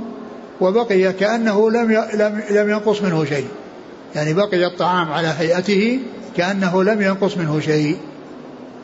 وبقي 0.60 1.12
كأنه 1.12 1.70
لم 1.70 1.92
لم 2.14 2.42
لم 2.50 2.70
ينقص 2.70 3.02
منه 3.02 3.24
شيء. 3.24 3.48
يعني 4.14 4.34
بقي 4.34 4.66
الطعام 4.66 5.12
على 5.12 5.28
هيئته 5.38 6.00
كأنه 6.36 6.84
لم 6.84 7.02
ينقص 7.02 7.36
منه 7.36 7.60
شيء. 7.60 7.98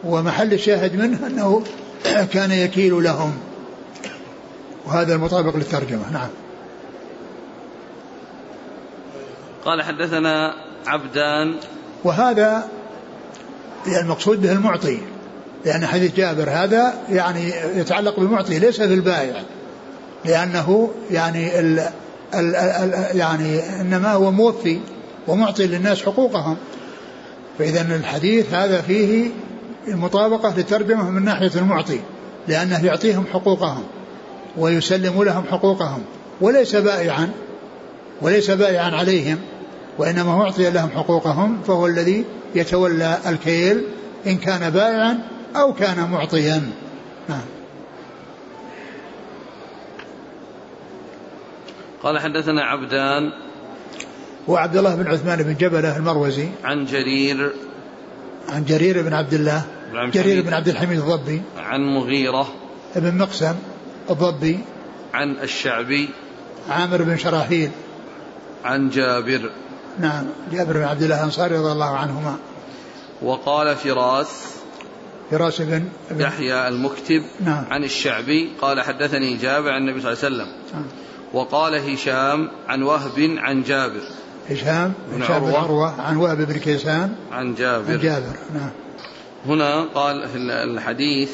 ومحل 0.04 0.52
الشاهد 0.52 0.96
منه 0.96 1.26
أنه 1.26 1.62
كان 2.34 2.50
يكيل 2.50 3.04
لهم. 3.04 3.32
وهذا 4.86 5.14
المطابق 5.14 5.56
للترجمة. 5.56 6.12
نعم. 6.12 6.28
قال 9.64 9.82
حدثنا 9.82 10.54
عبدان. 10.86 11.54
وهذا 12.04 12.68
يعني 13.86 14.00
المقصود 14.00 14.42
به 14.42 14.52
المعطي. 14.52 14.98
لأن 15.64 15.86
حديث 15.86 16.16
جابر 16.16 16.50
هذا 16.50 16.94
يعني 17.10 17.52
يتعلق 17.76 18.20
بالمعطي 18.20 18.58
ليس 18.58 18.80
بالبائع. 18.80 19.42
لأنه 20.24 20.90
يعني 21.10 21.60
ال 21.60 21.78
ال 22.34 22.56
ال 22.56 23.16
يعني 23.16 23.80
إنما 23.80 24.12
هو 24.12 24.30
موفي 24.30 24.80
ومعطي 25.28 25.66
للناس 25.66 26.02
حقوقهم. 26.02 26.56
فإذا 27.58 27.96
الحديث 27.96 28.54
هذا 28.54 28.80
فيه 28.80 29.30
المطابقة 29.88 30.56
للترجمة 30.56 31.10
من 31.10 31.24
ناحية 31.24 31.50
المعطي 31.56 32.00
لأنه 32.48 32.86
يعطيهم 32.86 33.24
حقوقهم 33.32 33.82
ويسلم 34.56 35.22
لهم 35.22 35.44
حقوقهم 35.50 36.02
وليس 36.40 36.76
بائعا 36.76 37.30
وليس 38.22 38.50
بائعا 38.50 38.90
عليهم 38.90 39.38
وإنما 39.98 40.32
هو 40.32 40.42
أعطي 40.42 40.70
لهم 40.70 40.90
حقوقهم 40.90 41.62
فهو 41.66 41.86
الذي 41.86 42.24
يتولى 42.54 43.18
الكيل 43.26 43.82
إن 44.26 44.36
كان 44.36 44.70
بائعا 44.70 45.18
أو 45.56 45.74
كان 45.74 46.10
معطيا. 46.10 46.70
نعم. 47.28 47.53
قال 52.04 52.18
حدثنا 52.18 52.62
عبدان 52.62 53.32
وعبد 54.48 54.76
الله 54.76 54.94
بن 54.94 55.06
عثمان 55.06 55.42
بن 55.42 55.54
جبلة 55.54 55.96
المروزي. 55.96 56.48
عن 56.64 56.84
جرير 56.84 57.52
عن 58.48 58.64
جرير 58.64 59.02
بن 59.02 59.12
عبد 59.12 59.34
الله. 59.34 59.64
جرير 60.12 60.42
بن 60.42 60.54
عبد 60.54 60.68
الحميد 60.68 60.98
الضبي. 60.98 61.42
عن 61.58 61.80
مغيرة 61.80 62.54
بن 62.96 63.18
مقسم 63.18 63.54
الضبي. 64.10 64.58
عن 65.14 65.36
الشعبي. 65.42 66.08
عامر 66.68 67.02
بن 67.02 67.16
شراحيل. 67.16 67.70
عن 68.64 68.88
جابر. 68.90 69.50
نعم 69.98 70.24
جابر 70.52 70.72
بن 70.72 70.82
عبد 70.82 71.02
الله 71.02 71.18
الأنصاري 71.18 71.56
رضي 71.56 71.72
الله 71.72 71.96
عنهما. 71.96 72.36
وقال 73.22 73.76
فراس 73.76 74.54
فراس 75.30 75.62
بن, 75.62 75.88
يحيى 76.16 76.68
المكتب 76.68 77.22
نعم. 77.40 77.64
عن 77.70 77.84
الشعبي 77.84 78.52
قال 78.60 78.80
حدثني 78.80 79.36
جابر 79.36 79.70
عن 79.70 79.88
النبي 79.88 80.00
صلى 80.00 80.12
الله 80.12 80.24
عليه 80.24 80.34
وسلم. 80.34 80.48
نعم. 80.74 80.84
وقال 81.34 81.74
هشام 81.74 82.50
عن 82.68 82.82
وهب 82.82 83.36
عن 83.38 83.62
جابر. 83.62 84.02
هشام 84.50 84.92
بن 85.12 85.22
عروة, 85.22 85.58
عروة 85.58 86.00
عن 86.00 86.16
وهب 86.16 86.46
بن 86.46 86.58
كيسان 86.58 87.14
عن 87.32 87.54
جابر 87.54 87.92
عن 87.92 87.98
جابر. 87.98 88.36
نعم. 88.54 88.70
هنا 89.46 89.84
قال 89.94 90.28
في 90.28 90.36
الحديث 90.38 91.30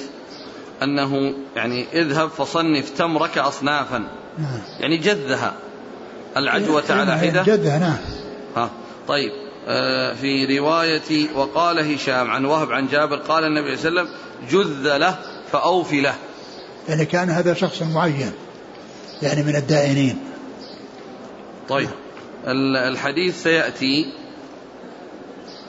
أنه 0.83 1.33
يعني 1.57 1.87
اذهب 1.93 2.29
فصنف 2.29 2.91
تمرك 2.91 3.39
أصنافا. 3.39 3.99
نعم. 4.39 4.59
يعني 4.81 4.97
جذها 4.97 5.55
العجوة 6.37 6.85
على 6.91 7.05
نعم، 7.05 7.19
حدة 7.19 7.43
جذها 7.43 7.79
نعم. 7.79 7.97
ها 8.57 8.71
طيب. 9.09 9.33
آه 9.69 10.15
في 10.15 10.59
رواية 10.59 11.29
وقال 11.35 11.95
هشام 11.95 12.31
عن 12.31 12.45
وهب 12.45 12.73
عن 12.73 12.89
جابر 12.89 13.17
قال 13.17 13.45
النبي 13.45 13.77
صلى 13.77 13.89
الله 13.89 14.01
عليه 14.01 14.11
وسلم 14.11 14.21
جذ 14.51 14.97
له 14.97 15.19
فأوفي 15.53 16.01
له. 16.01 16.15
يعني 16.89 17.05
كان 17.05 17.31
هذا 17.31 17.55
شخص 17.55 17.83
معين. 17.83 18.33
يعني 19.23 19.43
من 19.43 19.57
الدائنين. 19.57 20.19
طيب. 21.69 21.91
الحديث 22.47 23.43
سيأتي 23.43 24.13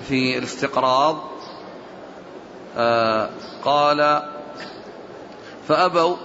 في 0.09 0.37
الاستقراض. 0.37 1.17
آه 2.77 3.29
قال 3.63 4.21
فأبوا 5.67 6.15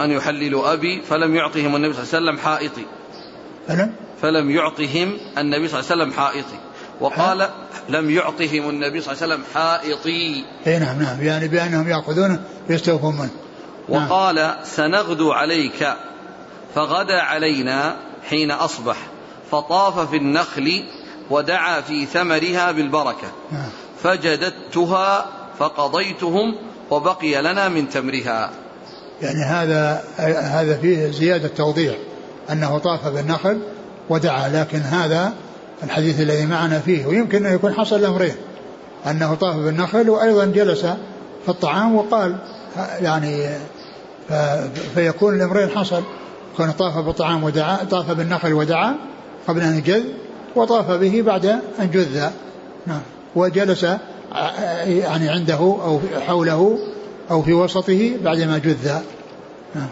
أن 0.00 0.10
يحللوا 0.10 0.72
أبي 0.72 1.02
فلم 1.02 1.34
يعطهم 1.34 1.76
النبي 1.76 1.94
صلى 1.94 2.02
الله 2.02 2.14
عليه 2.14 2.30
وسلم 2.30 2.38
حائطي. 2.38 2.86
فلم؟ 3.68 3.94
فلم 4.22 4.50
يعطهم 4.50 5.18
النبي 5.38 5.68
صلى 5.68 5.80
الله 5.80 5.90
عليه 5.90 6.02
وسلم 6.02 6.12
حائطي. 6.12 6.58
وقال 7.00 7.48
لم 7.88 8.10
يعطهم 8.10 8.68
النبي 8.68 9.00
صلى 9.00 9.12
الله 9.12 9.22
عليه 9.22 9.34
وسلم 9.34 9.44
حائطي. 9.54 10.44
اي 10.66 10.78
نعم 10.78 11.02
نعم. 11.02 11.22
يعني 11.22 11.48
بأنهم 11.48 11.88
يأخذونه 11.88 12.44
ويستوفون 12.70 13.14
منه. 13.14 13.30
نعم. 13.88 14.10
وقال 14.10 14.56
سنغدو 14.64 15.32
عليك. 15.32 15.86
فغدا 16.74 17.20
علينا 17.20 17.96
حين 18.28 18.50
أصبح 18.50 18.96
فطاف 19.50 20.10
في 20.10 20.16
النخل 20.16 20.84
ودعا 21.30 21.80
في 21.80 22.06
ثمرها 22.06 22.72
بالبركة 22.72 23.28
نعم. 23.52 23.70
فجددتها 24.02 25.26
فقضيتهم 25.58 26.56
وبقي 26.90 27.42
لنا 27.42 27.68
من 27.68 27.88
تمرها 27.88 28.50
يعني 29.22 29.44
هذا 29.44 30.04
هذا 30.42 30.78
فيه 30.78 31.10
زيادة 31.10 31.48
توضيح 31.48 31.94
أنه 32.50 32.78
طاف 32.78 33.08
بالنخل 33.08 33.60
ودعا 34.08 34.48
لكن 34.48 34.78
هذا 34.78 35.32
الحديث 35.82 36.20
الذي 36.20 36.46
معنا 36.46 36.78
فيه 36.78 37.06
ويمكن 37.06 37.46
أن 37.46 37.54
يكون 37.54 37.74
حصل 37.74 37.96
الأمرين 37.96 38.34
أنه 39.06 39.34
طاف 39.34 39.56
بالنخل 39.56 40.10
وأيضا 40.10 40.44
جلس 40.44 40.80
في 41.44 41.48
الطعام 41.48 41.94
وقال 41.94 42.36
يعني 43.00 43.48
فيكون 44.94 45.34
الأمرين 45.34 45.70
حصل 45.70 46.02
كان 46.58 46.72
طاف 46.72 46.98
بالطعام 46.98 47.44
ودعا 47.44 47.84
طاف 47.84 48.10
بالنخل 48.10 48.52
ودعا 48.52 48.96
قبل 49.48 49.60
أن 49.60 49.78
يجذ 49.78 50.02
وطاف 50.56 50.90
به 50.90 51.22
بعد 51.22 51.46
أن 51.80 51.90
جذ 51.90 52.26
نعم. 52.86 53.00
وجلس 53.36 53.82
يعني 54.86 55.28
عنده 55.28 55.56
أو 55.58 56.00
حوله 56.26 56.78
أو 57.30 57.42
في 57.42 57.52
وسطه 57.52 58.16
بعدما 58.24 58.58
جذ 58.58 58.92
نعم. 59.74 59.88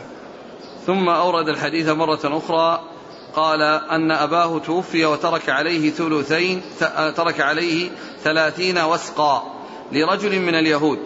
ثم 0.86 1.08
أورد 1.08 1.48
الحديث 1.48 1.88
مرة 1.88 2.20
أخرى 2.24 2.80
قال 3.34 3.62
أن 3.90 4.10
أباه 4.10 4.58
توفي 4.58 5.06
وترك 5.06 5.48
عليه 5.48 5.90
ثلثين 5.90 6.62
ترك 7.16 7.40
عليه 7.40 7.90
ثلاثين 8.24 8.78
وسقا 8.78 9.42
لرجل 9.92 10.40
من 10.40 10.54
اليهود 10.54 10.98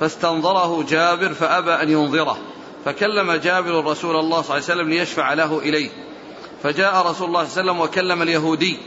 فاستنظره 0.00 0.82
جابر 0.82 1.34
فأبى 1.34 1.70
أن 1.70 1.90
ينظره. 1.90 2.36
فكلم 2.84 3.32
جابر 3.32 3.84
رسول 3.84 4.16
الله 4.16 4.42
صلى 4.42 4.56
الله 4.56 4.70
عليه 4.70 4.80
وسلم 4.80 4.88
ليشفع 4.88 5.32
له 5.32 5.58
إليه. 5.58 5.90
فجاء 6.62 7.06
رسول 7.06 7.28
الله 7.28 7.44
صلى 7.44 7.60
الله 7.60 7.72
عليه 7.72 7.80
وسلم 7.80 7.80
وكلم 7.80 8.22
اليهودي 8.22 8.78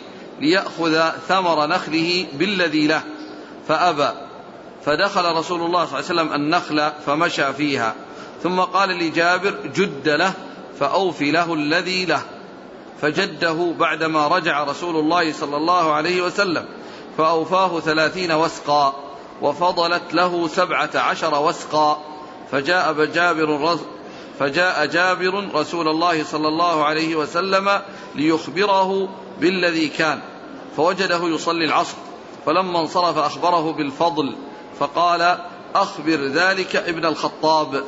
ليأخذ 0.41 1.09
ثمر 1.27 1.67
نخله 1.67 2.25
بالذي 2.33 2.87
له. 2.87 3.01
فأبى. 3.67 4.09
فدخل 4.85 5.35
رسول 5.35 5.61
الله 5.61 5.85
صلى 5.85 5.99
الله 5.99 6.09
عليه 6.09 6.21
وسلم 6.21 6.33
النخل 6.33 6.91
فمشى 7.05 7.53
فيها. 7.53 7.95
ثم 8.43 8.59
قال 8.59 8.89
لجابر 8.89 9.55
جد 9.75 10.09
له 10.09 10.33
فأوفي 10.79 11.31
له 11.31 11.53
الذي 11.53 12.05
له. 12.05 12.21
فجده 13.01 13.73
بعدما 13.79 14.27
رجع 14.27 14.63
رسول 14.63 14.95
الله 14.95 15.33
صلى 15.33 15.57
الله 15.57 15.93
عليه 15.93 16.21
وسلم 16.21 16.65
فأوفاه 17.17 17.79
ثلاثين 17.79 18.31
وسقا 18.31 18.95
وفضلت 19.41 20.13
له 20.13 20.47
سبعة 20.47 20.89
عشر 20.95 21.41
وسقا 21.41 22.14
فجاء 22.51 23.05
جابر 23.05 23.77
فجاء 24.39 24.85
جابر 24.85 25.49
رسول 25.53 25.87
الله 25.87 26.23
صلى 26.23 26.47
الله 26.47 26.85
عليه 26.85 27.15
وسلم 27.15 27.81
ليخبره 28.15 29.09
بالذي 29.39 29.87
كان 29.87 30.19
فوجده 30.77 31.19
يصلي 31.23 31.65
العصر 31.65 31.97
فلما 32.45 32.79
انصرف 32.79 33.17
أخبره 33.17 33.73
بالفضل 33.73 34.35
فقال 34.79 35.37
أخبر 35.75 36.27
ذلك 36.27 36.75
ابن 36.75 37.05
الخطاب. 37.05 37.83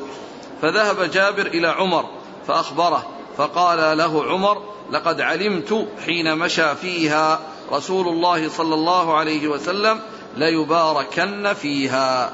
فذهب 0.61 1.11
جابر 1.11 1.45
إلى 1.45 1.67
عمر 1.67 2.05
فأخبره 2.47 3.07
فقال 3.37 3.97
له 3.97 4.23
عمر 4.25 4.61
لقد 4.91 5.21
علمت 5.21 5.87
حين 6.05 6.37
مشى 6.37 6.75
فيها 6.75 7.39
رسول 7.71 8.07
الله 8.07 8.49
صلى 8.49 8.75
الله 8.75 9.17
عليه 9.17 9.47
وسلم 9.47 9.99
ليباركن 10.37 11.53
فيها. 11.53 12.33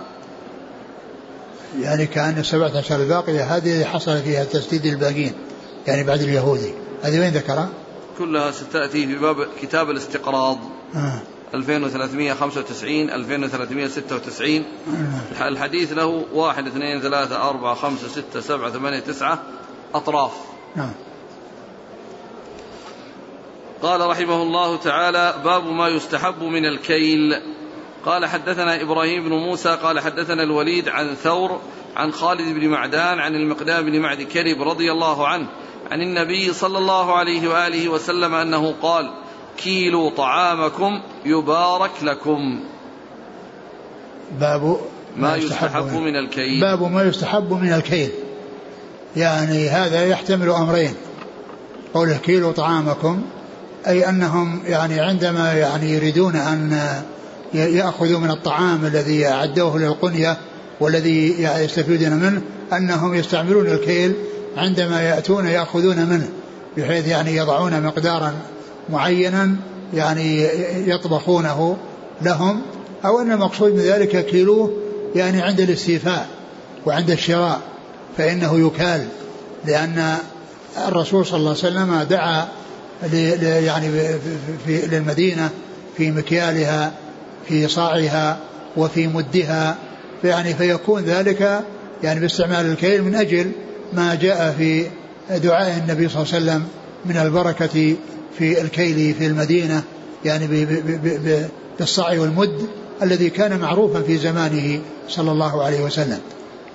يعني 1.82 2.06
كأن 2.06 2.38
السبعة 2.38 2.78
عشر 2.78 2.96
الباقية 2.96 3.44
هذه 3.44 3.86
حصل 3.86 4.22
فيها 4.22 4.44
تسديد 4.44 4.86
الباقين 4.86 5.34
يعني 5.88 6.04
بعد 6.04 6.22
اليهودي 6.22 6.74
هذه 7.04 7.20
وين 7.20 7.34
ذكرها؟ 7.34 7.70
كلها 8.18 8.52
ستأتي 8.52 9.08
في 9.08 9.16
باب 9.16 9.48
كتاب 9.62 9.90
الاستقراض 9.90 10.58
آه. 10.96 11.22
2395 11.54 13.10
2396 13.10 14.64
آه. 15.40 15.48
الحديث 15.48 15.94
له 15.94 16.26
واحد 16.34 16.68
اثنين 16.68 17.02
ثلاثة 17.02 17.50
أربعة 17.50 17.76
خمسة 17.76 18.08
ستة 18.08 18.42
سبعة 18.42 18.72
ثمانية 18.72 19.00
تسعة 19.00 19.40
أطراف 19.94 20.32
نعم 20.76 20.92
قال 23.82 24.02
رحمه 24.02 24.42
الله 24.42 24.78
تعالى 24.78 25.36
باب 25.44 25.66
ما 25.66 25.88
يستحب 25.88 26.44
من 26.44 26.66
الكيل 26.66 27.42
قال 28.06 28.26
حدثنا 28.26 28.82
إبراهيم 28.82 29.24
بن 29.24 29.32
موسى 29.32 29.70
قال 29.84 30.00
حدثنا 30.00 30.44
الوليد 30.44 30.90
عن 30.90 31.16
ثور 31.16 31.60
عن 31.96 32.12
خالد 32.12 32.60
بن 32.60 32.68
معدان 32.68 33.20
عن 33.20 33.36
المقدام 33.36 33.86
بن 33.86 34.00
معد 34.00 34.22
كرب 34.22 34.62
رضي 34.62 34.92
الله 34.92 35.28
عنه 35.28 35.48
عن 35.92 36.02
النبي 36.02 36.54
صلى 36.54 36.78
الله 36.78 37.18
عليه 37.18 37.48
وآله 37.50 37.90
وسلم 37.90 38.34
أنه 38.34 38.74
قال 38.82 39.12
كيلوا 39.58 40.10
طعامكم 40.10 41.02
يبارك 41.26 41.92
لكم. 42.04 42.60
باب 44.40 44.78
ما 45.18 45.36
يستحب 45.36 45.94
من, 45.94 46.16
الكيل. 46.16 46.62
باب 46.62 46.92
ما 46.92 47.04
يستحب 47.04 47.54
من 47.54 47.74
الكيل. 47.74 48.12
يعني 49.16 49.70
هذا 49.70 50.06
يحتمل 50.06 50.50
أمرين. 50.50 50.96
قوله 51.94 52.18
كيلوا 52.18 52.52
طعامكم 52.52 53.22
أي 53.88 54.10
أنهم 54.10 54.62
يعني 54.66 55.00
عندما 55.00 55.54
يعني 55.54 55.92
يريدون 55.92 56.36
أن 56.36 57.04
يأخذوا 57.54 58.20
من 58.20 58.32
الطعام 58.32 58.86
الذي 58.86 59.28
أعدوه 59.28 59.80
للقنية 59.80 60.38
والذي 60.80 61.44
يستفيدون 61.44 62.14
منه 62.14 62.42
أنهم 62.74 63.14
يستعملون 63.14 63.68
الكيل 63.68 64.14
عندما 64.58 65.02
يأتون 65.02 65.46
يأخذون 65.46 66.06
منه 66.06 66.30
بحيث 66.78 67.08
يعني 67.08 67.36
يضعون 67.36 67.84
مقدارا 67.84 68.34
معينا 68.90 69.56
يعني 69.94 70.48
يطبخونه 70.90 71.78
لهم 72.22 72.62
أو 73.06 73.22
أن 73.22 73.32
المقصود 73.32 73.72
من 73.72 73.80
ذلك 73.80 74.26
كيلوه 74.26 74.74
يعني 75.16 75.42
عند 75.42 75.60
الاستيفاء 75.60 76.28
وعند 76.86 77.12
الشراء 77.12 77.60
فإنه 78.18 78.68
يكال 78.68 79.08
لأن 79.66 80.16
الرسول 80.88 81.26
صلى 81.26 81.38
الله 81.38 81.50
عليه 81.50 81.60
وسلم 81.60 82.02
دعا 82.10 82.48
يعني 83.62 83.90
في 84.66 84.88
للمدينة 84.88 85.50
في 85.98 86.12
مكيالها 86.12 86.92
في 87.48 87.68
صاعها 87.68 88.38
وفي 88.78 89.08
مدها 89.08 89.78
يعني 90.24 90.54
فيكون 90.54 91.04
ذلك 91.04 91.64
يعني 92.04 92.20
باستعمال 92.20 92.66
الكيل 92.66 93.04
من 93.04 93.16
أجل 93.16 93.52
ما 93.94 94.16
جاء 94.16 94.56
في 94.58 94.86
دعاء 95.30 95.78
النبي 95.78 96.10
صلى 96.10 96.24
الله 96.24 96.34
عليه 96.34 96.44
وسلم 96.44 96.64
من 97.06 97.18
البركة 97.18 97.96
في 98.38 98.62
الكيل 98.62 99.14
في 99.14 99.28
المدينة 99.28 99.84
يعني 100.26 100.68
بالصاع 101.80 102.20
والمد 102.20 102.68
الذي 103.02 103.30
كان 103.30 103.60
معروفا 103.60 104.02
في 104.02 104.18
زمانه 104.18 104.82
صلى 105.10 105.32
الله 105.32 105.64
عليه 105.64 105.82
وسلم. 105.82 106.20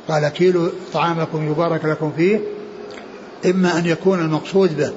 قال 0.09 0.29
كيلو 0.29 0.69
طعامكم 0.93 1.51
يبارك 1.51 1.85
لكم 1.85 2.13
فيه 2.17 2.41
إما 3.47 3.79
أن 3.79 3.87
يكون 3.87 4.21
المقصود 4.21 4.77
به 4.77 4.93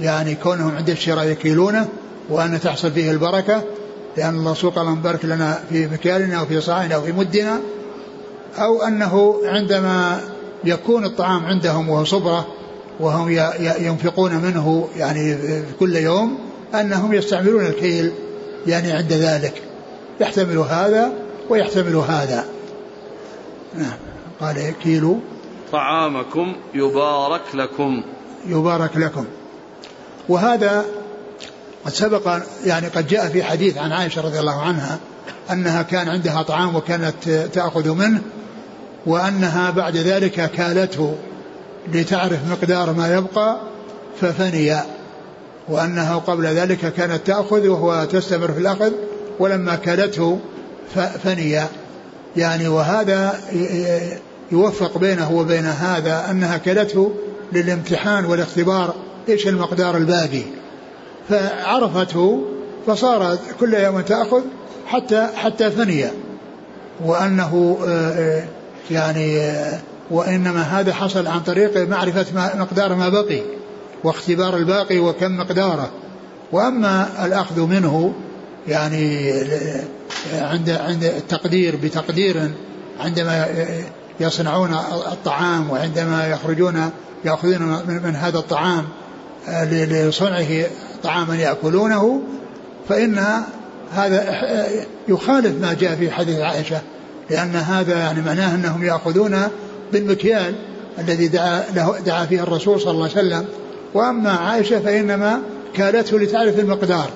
يعني 0.00 0.34
كونهم 0.34 0.76
عند 0.76 0.90
الشراء 0.90 1.28
يكيلونه 1.28 1.88
وأن 2.28 2.60
تحصل 2.60 2.90
فيه 2.90 3.10
البركة 3.10 3.62
لأن 4.16 4.34
الله 4.34 4.54
سوق 4.54 4.78
اللهم 4.78 5.02
بارك 5.02 5.24
لنا 5.24 5.64
في 5.68 5.86
مكيالنا 5.86 6.42
وفي 6.42 6.60
صاعنا 6.60 6.96
وفي 6.96 7.12
مدنا 7.12 7.60
أو 8.58 8.82
أنه 8.82 9.40
عندما 9.44 10.20
يكون 10.64 11.04
الطعام 11.04 11.44
عندهم 11.46 11.88
وهو 11.88 12.04
صبرة 12.04 12.46
وهم 13.00 13.30
ينفقون 13.60 14.34
منه 14.34 14.88
يعني 14.96 15.36
كل 15.80 15.96
يوم 15.96 16.38
أنهم 16.74 17.12
يستعملون 17.12 17.66
الكيل 17.66 18.12
يعني 18.66 18.92
عند 18.92 19.12
ذلك. 19.12 19.62
يحتمل 20.20 20.58
هذا 20.58 21.12
ويحتمل 21.50 21.96
هذا. 21.96 22.44
نعم. 23.74 23.96
قال 24.40 24.74
كيلو. 24.82 25.18
طعامكم 25.72 26.52
يبارك 26.74 27.54
لكم. 27.54 28.02
يبارك 28.46 28.96
لكم. 28.96 29.24
وهذا 30.28 30.84
قد 31.86 31.92
سبق 31.92 32.38
يعني 32.66 32.86
قد 32.86 33.06
جاء 33.06 33.28
في 33.28 33.42
حديث 33.42 33.78
عن 33.78 33.92
عائشة 33.92 34.22
رضي 34.22 34.40
الله 34.40 34.62
عنها 34.62 34.98
أنها 35.50 35.82
كان 35.82 36.08
عندها 36.08 36.42
طعام 36.42 36.76
وكانت 36.76 37.28
تأخذ 37.52 37.90
منه 37.90 38.20
وأنها 39.06 39.70
بعد 39.70 39.96
ذلك 39.96 40.50
كالته 40.50 41.14
لتعرف 41.92 42.38
مقدار 42.50 42.92
ما 42.92 43.14
يبقى 43.14 43.60
ففني 44.20 44.76
وأنها 45.68 46.16
قبل 46.16 46.46
ذلك 46.46 46.92
كانت 46.92 47.26
تأخذ 47.26 47.68
وهو 47.68 48.04
تستمر 48.04 48.52
في 48.52 48.58
الأخذ 48.58 48.92
ولما 49.38 49.74
كالته 49.74 50.38
فني 51.24 51.60
يعني 52.36 52.68
وهذا 52.68 53.40
يوفق 54.52 54.98
بينه 54.98 55.32
وبين 55.32 55.66
هذا 55.66 56.30
أنها 56.30 56.56
كالته 56.56 57.12
للامتحان 57.52 58.24
والاختبار 58.24 58.94
إيش 59.28 59.48
المقدار 59.48 59.96
الباقي؟ 59.96 60.42
فعرفته 61.28 62.44
فصار 62.86 63.38
كل 63.60 63.74
يوم 63.74 64.00
تأخذ 64.00 64.42
حتى 64.86 65.28
حتى 65.36 65.70
فني 65.70 66.04
وأنه 67.04 67.78
آه، 67.86 68.10
آه، 68.10 68.44
يعني 68.90 69.40
آه، 69.40 69.78
وإنما 70.10 70.62
هذا 70.62 70.94
حصل 70.94 71.26
عن 71.26 71.40
طريق 71.40 71.88
معرفة 71.88 72.56
مقدار 72.58 72.94
ما 72.94 73.08
بقي 73.08 73.42
واختبار 74.04 74.56
الباقي 74.56 74.98
وكم 74.98 75.36
مقداره. 75.36 75.90
وأما 76.52 77.26
الأخذ 77.26 77.60
منه 77.60 78.14
يعني 78.68 79.32
عند 80.32 80.70
عند 80.70 81.04
التقدير 81.04 81.76
بتقدير 81.76 82.50
عندما 83.00 83.48
يصنعون 84.20 84.74
الطعام 85.12 85.70
وعندما 85.70 86.26
يخرجون 86.26 86.90
يأخذون 87.24 87.82
من 88.04 88.16
هذا 88.16 88.38
الطعام 88.38 88.84
لصنعه 89.70 90.66
طعاما 91.04 91.36
يأكلونه 91.36 92.22
فإن 92.88 93.24
هذا 93.92 94.42
يخالف 95.08 95.60
ما 95.60 95.72
جاء 95.72 95.96
في 95.96 96.10
حديث 96.10 96.38
عائشة 96.38 96.80
لأن 97.30 97.56
هذا 97.56 97.98
يعني 97.98 98.20
معناه 98.22 98.54
أنهم 98.54 98.84
يأخذون 98.84 99.48
بالمكيال 99.92 100.54
الذي 100.98 101.28
دعا, 101.28 101.64
له 101.74 101.98
دعا 102.06 102.26
فيه 102.26 102.42
الرسول 102.42 102.80
صلى 102.80 102.90
الله 102.90 103.02
عليه 103.02 103.12
وسلم. 103.12 103.44
وأما 103.94 104.30
عائشة 104.30 104.80
فإنما 104.80 105.40
كالته 105.74 106.18
لتعرف 106.18 106.58
المقدار. 106.58 107.10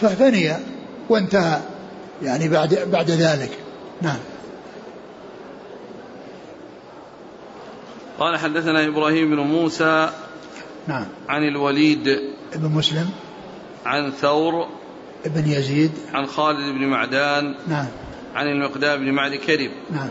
ففني 0.00 0.52
وانتهى 1.08 1.60
يعني 2.22 2.48
بعد 2.48 2.78
بعد 2.92 3.10
ذلك. 3.10 3.50
نعم. 4.02 4.18
قال 8.18 8.36
حدثنا 8.36 8.86
إبراهيم 8.86 9.30
بن 9.30 9.36
موسى 9.36 10.10
نعم. 10.88 11.04
عن 11.28 11.44
الوليد 11.44 12.08
ابن 12.52 12.68
مسلم. 12.68 13.10
عن 13.86 14.10
ثور 14.10 14.68
ابن 15.26 15.50
يزيد. 15.50 15.92
عن 16.14 16.26
خالد 16.26 16.74
بن 16.74 16.86
معدان. 16.86 17.54
نعم. 17.68 17.86
عن 18.34 18.46
المقدام 18.46 19.00
بن 19.00 19.12
معد 19.12 19.34
كرب. 19.34 19.70
نعم. 19.90 20.08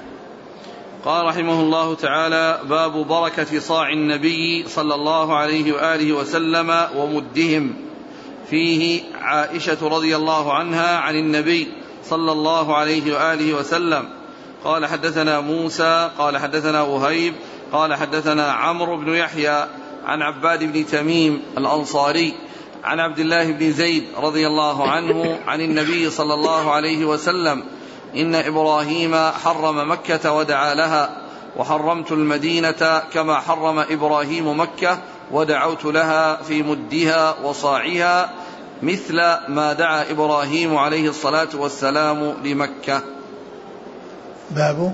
قال 1.05 1.25
رحمه 1.25 1.61
الله 1.61 1.95
تعالى 1.95 2.59
باب 2.69 3.07
بركة 3.07 3.59
صاع 3.59 3.89
النبي 3.89 4.67
صلى 4.67 4.95
الله 4.95 5.37
عليه 5.37 5.73
وآله 5.73 6.13
وسلم 6.13 6.87
ومدهم 6.95 7.73
فيه 8.49 9.01
عائشة 9.21 9.87
رضي 9.87 10.15
الله 10.15 10.53
عنها 10.53 10.97
عن 10.97 11.15
النبي 11.15 11.67
صلى 12.03 12.31
الله 12.31 12.75
عليه 12.75 13.13
وآله 13.13 13.53
وسلم. 13.53 14.09
قال 14.63 14.85
حدثنا 14.85 15.39
موسى 15.39 16.09
قال 16.17 16.37
حدثنا 16.37 16.81
وهيب 16.81 17.33
قال 17.71 17.95
حدثنا 17.95 18.51
عمرو 18.51 18.97
بن 18.97 19.13
يحيى. 19.13 19.67
عن 20.07 20.21
عباد 20.21 20.63
بن 20.63 20.85
تميم 20.85 21.41
الأنصاري 21.57 22.33
عن 22.83 22.99
عبد 22.99 23.19
الله 23.19 23.51
بن 23.51 23.71
زيد 23.71 24.03
رضي 24.17 24.47
الله 24.47 24.89
عنه 24.89 25.39
عن 25.47 25.61
النبي 25.61 26.09
صلى 26.09 26.33
الله 26.33 26.71
عليه 26.71 27.05
وسلم 27.05 27.63
إن 28.15 28.35
إبراهيم 28.35 29.15
حرم 29.15 29.91
مكة 29.91 30.33
ودعا 30.33 30.75
لها 30.75 31.17
وحرمت 31.57 32.11
المدينة 32.11 33.01
كما 33.13 33.39
حرم 33.39 33.79
إبراهيم 33.79 34.59
مكة 34.59 34.97
ودعوت 35.31 35.85
لها 35.85 36.35
في 36.35 36.63
مدها 36.63 37.35
وصاعها 37.43 38.29
مثل 38.83 39.15
ما 39.47 39.73
دعا 39.73 40.11
إبراهيم 40.11 40.77
عليه 40.77 41.09
الصلاة 41.09 41.49
والسلام 41.55 42.33
لمكة. 42.43 43.01
باب 44.51 44.93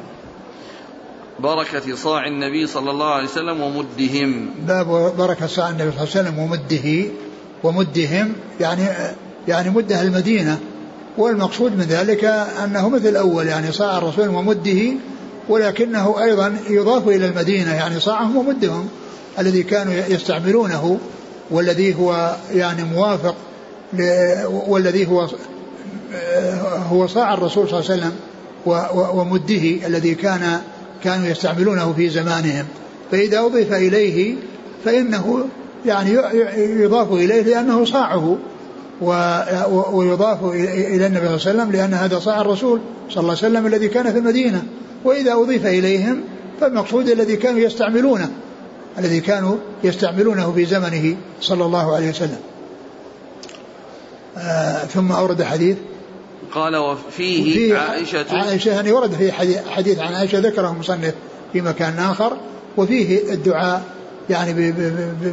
بركة 1.39 1.95
صاع 1.95 2.27
النبي 2.27 2.67
صلى 2.67 2.91
الله 2.91 3.13
عليه 3.13 3.23
وسلم 3.23 3.61
ومدهم 3.61 4.49
باب 4.67 5.13
بركة 5.17 5.47
صاع 5.47 5.69
النبي 5.69 5.91
صلى 5.91 6.03
الله 6.03 6.15
عليه 6.15 6.29
وسلم 6.29 6.39
ومده. 6.39 7.11
ومدهم 7.63 8.33
يعني 8.59 8.81
يعني 9.47 9.69
مده 9.69 10.01
المدينة. 10.01 10.59
والمقصود 11.17 11.77
من 11.77 11.83
ذلك 11.83 12.23
أنه 12.63 12.89
مثل 12.89 13.07
الأول 13.07 13.47
يعني 13.47 13.71
صاع 13.71 13.97
الرسول 13.97 14.27
ومده 14.27 14.93
ولكنه 15.49 16.23
أيضا 16.23 16.57
يضاف 16.69 17.07
إلى 17.07 17.25
المدينة 17.25 17.73
يعني 17.73 17.99
صاعهم 17.99 18.37
ومدهم 18.37 18.89
الذي 19.39 19.63
كانوا 19.63 19.93
يستعملونه 19.93 20.99
والذي 21.51 21.95
هو 21.95 22.35
يعني 22.53 22.83
موافق 22.83 23.35
والذي 24.49 25.07
هو 25.07 25.27
هو 26.91 27.07
صاع 27.07 27.33
الرسول 27.33 27.69
صلى 27.69 27.79
الله 27.79 27.91
عليه 27.91 28.01
وسلم 28.01 28.15
ومده 29.19 29.87
الذي 29.87 30.15
كان 30.15 30.61
كانوا 31.03 31.27
يستعملونه 31.27 31.93
في 31.93 32.09
زمانهم. 32.09 32.65
فإذا 33.11 33.39
أضيف 33.39 33.73
إليه 33.73 34.35
فإنه 34.85 35.45
يعني 35.85 36.11
يضاف 36.57 37.11
إليه 37.11 37.41
لأنه 37.41 37.85
صاعه. 37.85 38.37
ويضاف 39.91 40.43
إلى 40.43 41.07
النبي 41.07 41.19
صلى 41.19 41.51
الله 41.51 41.63
عليه 41.63 41.63
وسلم 41.63 41.71
لأن 41.71 41.93
هذا 41.93 42.19
صاع 42.19 42.41
الرسول 42.41 42.79
صلى 43.09 43.21
الله 43.21 43.37
عليه 43.37 43.47
وسلم 43.47 43.67
الذي 43.67 43.87
كان 43.87 44.11
في 44.11 44.17
المدينة. 44.17 44.63
وإذا 45.05 45.33
أضيف 45.33 45.65
إليهم 45.65 46.21
فالمقصود 46.61 47.09
الذي 47.09 47.35
كانوا 47.35 47.59
يستعملونه 47.59 48.31
الذي 48.99 49.19
كانوا 49.19 49.55
يستعملونه 49.83 50.51
في 50.51 50.65
زمنه 50.65 51.15
صلى 51.41 51.65
الله 51.65 51.95
عليه 51.95 52.09
وسلم. 52.09 52.39
آه 54.37 54.85
ثم 54.85 55.11
أورد 55.11 55.43
حديث 55.43 55.77
قال 56.55 56.75
وفيه 56.75 57.53
فيه 57.53 57.77
عائشة 57.77 58.25
عائشة 58.31 58.69
يعني 58.69 58.91
ورد 58.91 59.13
فيه 59.13 59.31
حديث 59.69 59.99
عن 59.99 60.13
عائشة 60.13 60.39
ذكره 60.39 60.69
المصنف 60.69 61.13
في 61.53 61.61
مكان 61.61 61.99
آخر 61.99 62.37
وفيه 62.77 63.33
الدعاء 63.33 63.83
يعني 64.29 64.71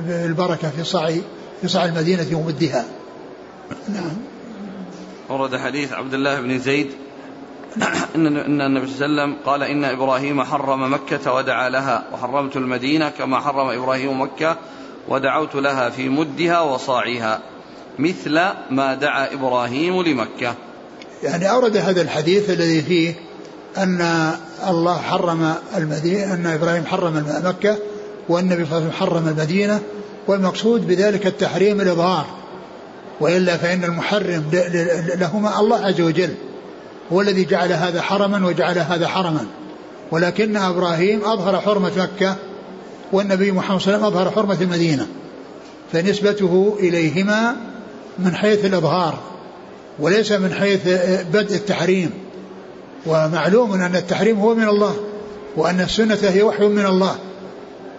بالبركة 0.08 0.70
في 0.70 0.84
صاع 0.84 1.12
في 1.60 1.68
صاع 1.68 1.84
المدينة 1.84 2.26
ومدها 2.32 2.84
نعم 3.88 4.16
ورد 5.28 5.56
حديث 5.56 5.92
عبد 5.92 6.14
الله 6.14 6.40
بن 6.40 6.58
زيد 6.58 6.90
ان 8.16 8.26
النبي 8.60 8.86
صلى 8.86 9.06
الله 9.06 9.22
عليه 9.22 9.32
وسلم 9.32 9.36
قال 9.46 9.62
إن 9.62 9.84
إبراهيم 9.84 10.42
حرم 10.42 10.92
مكة 10.92 11.34
ودعا 11.34 11.68
لها 11.68 12.04
وحرمت 12.12 12.56
المدينة 12.56 13.08
كما 13.08 13.40
حرم 13.40 13.68
إبراهيم 13.68 14.20
مكة 14.20 14.56
ودعوت 15.08 15.54
لها 15.54 15.90
في 15.90 16.08
مدها 16.08 16.60
وصاعها 16.60 17.40
مثل 17.98 18.40
ما 18.70 18.94
دعا 18.94 19.34
إبراهيم 19.34 20.02
لمكة. 20.02 20.54
يعني 21.22 21.50
أورد 21.50 21.76
هذا 21.76 22.02
الحديث 22.02 22.50
الذي 22.50 22.82
فيه 22.82 23.14
أن 23.78 24.30
الله 24.68 24.98
حرم 24.98 25.54
المدينة 25.76 26.34
أن 26.34 26.46
إبراهيم 26.46 26.86
حرم 26.86 27.26
مكة 27.44 27.78
والنبي 28.28 28.64
صلى 28.64 28.78
الله 28.78 28.86
عليه 28.86 28.86
وسلم 28.86 28.92
حرم 28.92 29.28
المدينة 29.28 29.80
والمقصود 30.26 30.86
بذلك 30.86 31.26
التحريم 31.26 31.80
الإظهار. 31.80 32.26
وإلا 33.20 33.56
فإن 33.56 33.84
المحرم 33.84 34.44
لهما 35.14 35.60
الله 35.60 35.86
عز 35.86 36.00
وجل 36.00 36.34
هو 37.12 37.20
الذي 37.20 37.44
جعل 37.44 37.72
هذا 37.72 38.02
حرما 38.02 38.46
وجعل 38.46 38.78
هذا 38.78 39.08
حرما. 39.08 39.46
ولكن 40.10 40.56
إبراهيم 40.56 41.24
أظهر 41.24 41.60
حرمة 41.60 41.92
مكة 41.96 42.36
والنبي 43.12 43.52
محمد 43.52 43.80
صلى 43.80 43.94
الله 43.94 44.06
عليه 44.06 44.16
وسلم 44.16 44.20
أظهر 44.20 44.34
حرمة 44.34 44.60
المدينة. 44.60 45.06
فنسبته 45.92 46.76
إليهما 46.80 47.56
من 48.18 48.34
حيث 48.34 48.64
الإظهار. 48.64 49.18
وليس 50.00 50.32
من 50.32 50.52
حيث 50.52 50.80
بدء 51.32 51.54
التحريم. 51.54 52.10
ومعلوم 53.06 53.72
أن 53.72 53.96
التحريم 53.96 54.40
هو 54.40 54.54
من 54.54 54.68
الله 54.68 54.96
وأن 55.56 55.80
السنة 55.80 56.18
هي 56.22 56.42
وحي 56.42 56.66
من 56.66 56.86
الله. 56.86 57.16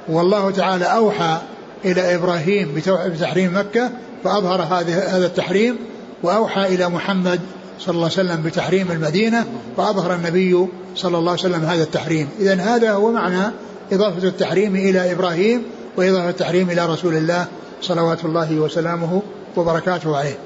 والله 0.10 0.52
تعالى 0.52 0.86
أوحى 0.86 1.38
إلى 1.86 2.16
إبراهيم 2.16 2.82
بتحريم 2.88 3.58
مكة 3.58 3.92
فأظهر 4.24 4.62
هذا 4.62 5.26
التحريم 5.26 5.76
وأوحى 6.24 6.66
إلى 6.66 6.90
محمد 6.90 7.40
صلى 7.80 7.96
الله 7.96 8.10
عليه 8.18 8.30
وسلم 8.30 8.42
بتحريم 8.44 8.92
المدينة 8.92 9.46
فأظهر 9.78 10.16
النبي 10.16 10.68
صلى 10.96 11.18
الله 11.18 11.32
عليه 11.32 11.42
وسلم 11.42 11.66
هذا 11.66 11.84
التحريم. 11.84 12.30
إذا 12.40 12.56
هذا 12.56 12.92
هو 12.92 13.12
معنى 13.12 13.52
إضافة 13.92 14.28
التحريم 14.28 14.76
إلى 14.76 15.12
إبراهيم 15.12 15.64
وإضافة 15.98 16.30
التحريم 16.30 16.70
إلى 16.70 16.86
رسول 16.86 17.16
الله 17.16 17.48
صلوات 17.82 18.26
الله 18.26 18.56
وسلامه 18.56 19.22
وبركاته 19.58 20.18
عليه. 20.18 20.38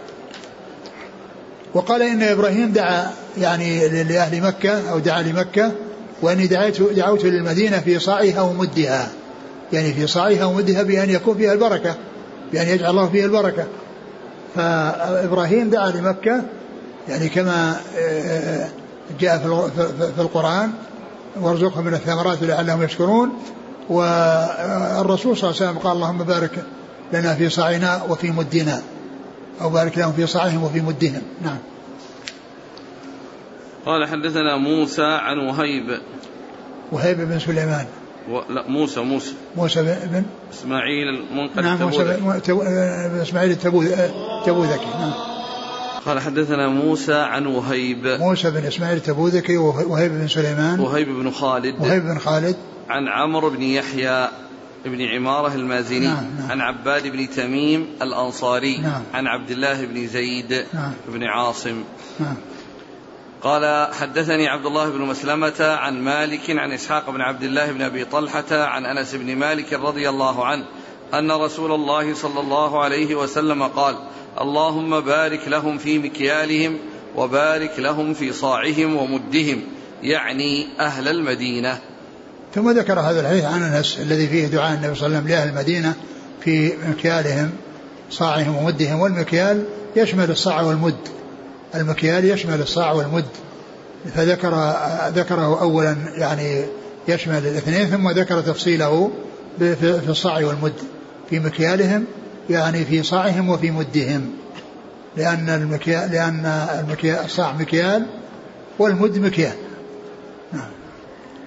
وقال 1.76 2.02
إن 2.02 2.24
إبراهيم 2.24 2.72
دعا 2.72 3.12
يعني 3.38 4.04
لأهل 4.04 4.42
مكة 4.42 4.92
أو 4.92 5.00
دعا 5.00 5.22
لمكة 5.22 5.72
وأني 6.22 6.48
دعيت 6.48 6.82
دعوت 6.82 7.26
للمدينة 7.26 7.80
في 7.80 8.00
صاعها 8.00 8.42
ومدها. 8.42 9.08
يعني 9.74 9.94
في 9.94 10.08
صاعها 10.08 10.46
ومدها 10.46 10.84
بأن 10.84 11.10
يكون 11.10 11.38
فيها 11.38 11.54
البركة 11.54 11.96
بأن 12.54 12.68
يجعل 12.68 12.90
الله 12.90 13.10
فيها 13.10 13.26
البركة. 13.26 13.66
فإبراهيم 14.56 15.70
دعا 15.70 15.90
لمكة 15.90 16.42
يعني 17.10 17.30
كما 17.30 17.76
آه، 17.98 18.68
جاء 19.20 19.38
في 20.16 20.22
القرآن 20.22 20.72
وارزقهم 21.42 21.86
من 21.86 21.94
الثمرات 21.94 22.44
لعلهم 22.44 22.84
يشكرون. 22.84 23.30
والرسول 23.90 25.38
صلى 25.38 25.50
الله 25.50 25.62
عليه 25.62 25.70
وسلم 25.72 25.78
قال 25.78 25.92
اللهم 25.92 26.18
بارك 26.18 26.64
لنا 27.14 27.36
في 27.36 27.50
صاعنا 27.50 28.02
وفي 28.10 28.32
مدنا. 28.32 28.82
أو 29.62 29.70
بارك 29.70 29.98
لهم 29.98 30.14
في 30.14 30.28
صاعهم 30.28 30.64
وفي 30.64 30.82
مدهم. 30.82 31.22
نعم. 31.42 31.58
قال 33.86 34.08
حدثنا 34.08 34.58
موسى 34.58 35.04
عن 35.04 35.38
وهيب. 35.38 36.00
وهيب 36.92 37.18
بن 37.18 37.40
سليمان. 37.40 37.86
و... 38.32 38.42
لا 38.50 38.68
موسى 38.68 39.00
موسى. 39.00 39.34
موسى 39.58 39.84
بن 39.84 40.24
إسماعيل 40.54 41.08
المنقذ 41.08 41.62
نعم 41.62 41.82
موسى 41.82 42.04
بن 42.04 43.20
إسماعيل 43.22 43.52
التبوذكي 43.52 44.86
نعم. 44.86 45.14
قال 46.06 46.20
حدثنا 46.20 46.68
موسى 46.68 47.14
عن 47.14 47.46
وهيب. 47.46 48.08
موسى 48.08 48.52
بن 48.52 48.66
إسماعيل 48.66 48.98
التبوذكي 48.98 49.58
وهيب 49.58 50.12
بن 50.12 50.28
سليمان. 50.28 50.80
وهيب 50.80 51.08
بن 51.08 51.32
خالد. 51.32 51.76
وهيب 51.80 52.04
بن 52.04 52.20
خالد. 52.20 52.56
عن 52.90 53.08
عمرو 53.08 53.50
بن 53.50 53.62
يحيى. 53.62 54.28
بن 54.86 55.02
عمارة 55.02 55.56
المازني 55.56 56.08
نعم 56.08 56.26
نعم. 56.38 56.52
عن 56.52 56.62
عباد 56.62 57.08
بن 57.08 57.30
تميم 57.30 57.88
الأنصاري 58.02 58.78
نعم. 58.78 59.04
عن 59.14 59.28
عبد 59.28 59.52
الله 59.52 59.86
بن 59.86 60.08
زيد 60.08 60.66
نعم. 60.74 60.94
بن 61.08 61.24
عاصم. 61.24 61.84
نعم. 62.20 62.36
قال 63.42 63.94
حدثني 63.94 64.48
عبد 64.48 64.66
الله 64.66 64.90
بن 64.90 65.02
مسلمة 65.02 65.56
عن 65.60 66.02
مالك 66.02 66.50
عن 66.50 66.72
إسحاق 66.72 67.10
بن 67.10 67.22
عبد 67.22 67.44
الله 67.44 67.72
بن 67.72 67.82
أبي 67.82 68.06
طلحة 68.06 68.46
عن 68.52 68.86
أنس 68.86 69.16
بن 69.16 69.36
مالك 69.36 69.74
رضي 69.74 70.10
الله 70.10 70.46
عنه 70.46 70.66
أن 71.14 71.32
رسول 71.32 71.72
الله 71.72 72.14
صلى 72.14 72.40
الله 72.40 72.84
عليه 72.84 73.16
وسلم 73.16 73.64
قال 73.64 73.96
اللهم 74.42 75.00
بارك 75.00 75.48
لهم 75.48 75.78
في 75.78 76.00
مكيالهم 76.00 76.78
وبارك 77.16 77.80
لهم 77.80 78.14
في 78.14 78.34
صاعهم 78.34 78.96
ومدهم 78.96 79.62
يعني 80.04 80.68
أهل 80.80 81.08
المدينة. 81.08 81.80
ثم 82.56 82.72
ذكر 82.72 83.00
هذا 83.00 83.22
الحديث 83.22 83.44
عن 83.44 83.64
أنس 83.64 83.98
الذي 84.02 84.28
فيه 84.28 84.48
دعاء 84.48 84.74
النبي 84.74 84.96
صلى 84.96 85.08
الله 85.08 85.18
عليه 85.18 85.28
وسلم 85.28 85.28
لأهل 85.28 85.50
المدينة 85.50 85.94
في 86.42 86.74
مكيالهم 86.90 87.52
صاعهم 88.12 88.56
ومدهم 88.56 89.00
والمكيال 89.00 89.64
يشمل 89.96 90.32
الصاع 90.32 90.62
والمد. 90.62 90.96
المكيال 91.76 92.26
يشمل 92.26 92.62
الصاع 92.62 92.92
والمد. 92.92 93.26
فذكر 94.16 94.74
ذكره 95.16 95.62
أولا 95.62 95.96
يعني 96.16 96.66
يشمل 97.08 97.38
الاثنين 97.38 97.86
ثم 97.86 98.10
ذكر 98.10 98.42
تفصيله 98.42 99.12
في 99.60 100.10
الصاع 100.10 100.46
والمد. 100.46 100.74
في 101.30 101.40
مكيالهم 101.40 102.06
يعني 102.50 102.86
في 102.86 103.04
صاعهم 103.04 103.50
وفي 103.50 103.72
مدهم. 103.72 104.32
لأن 105.18 105.50
المكيال 105.50 106.12
لأن 106.12 106.46
المكيال 106.80 107.26
الصاع 107.26 107.54
مكيال 107.54 108.06
والمد 108.80 109.18
مكيال. 109.18 109.56
نعم. 110.54 110.85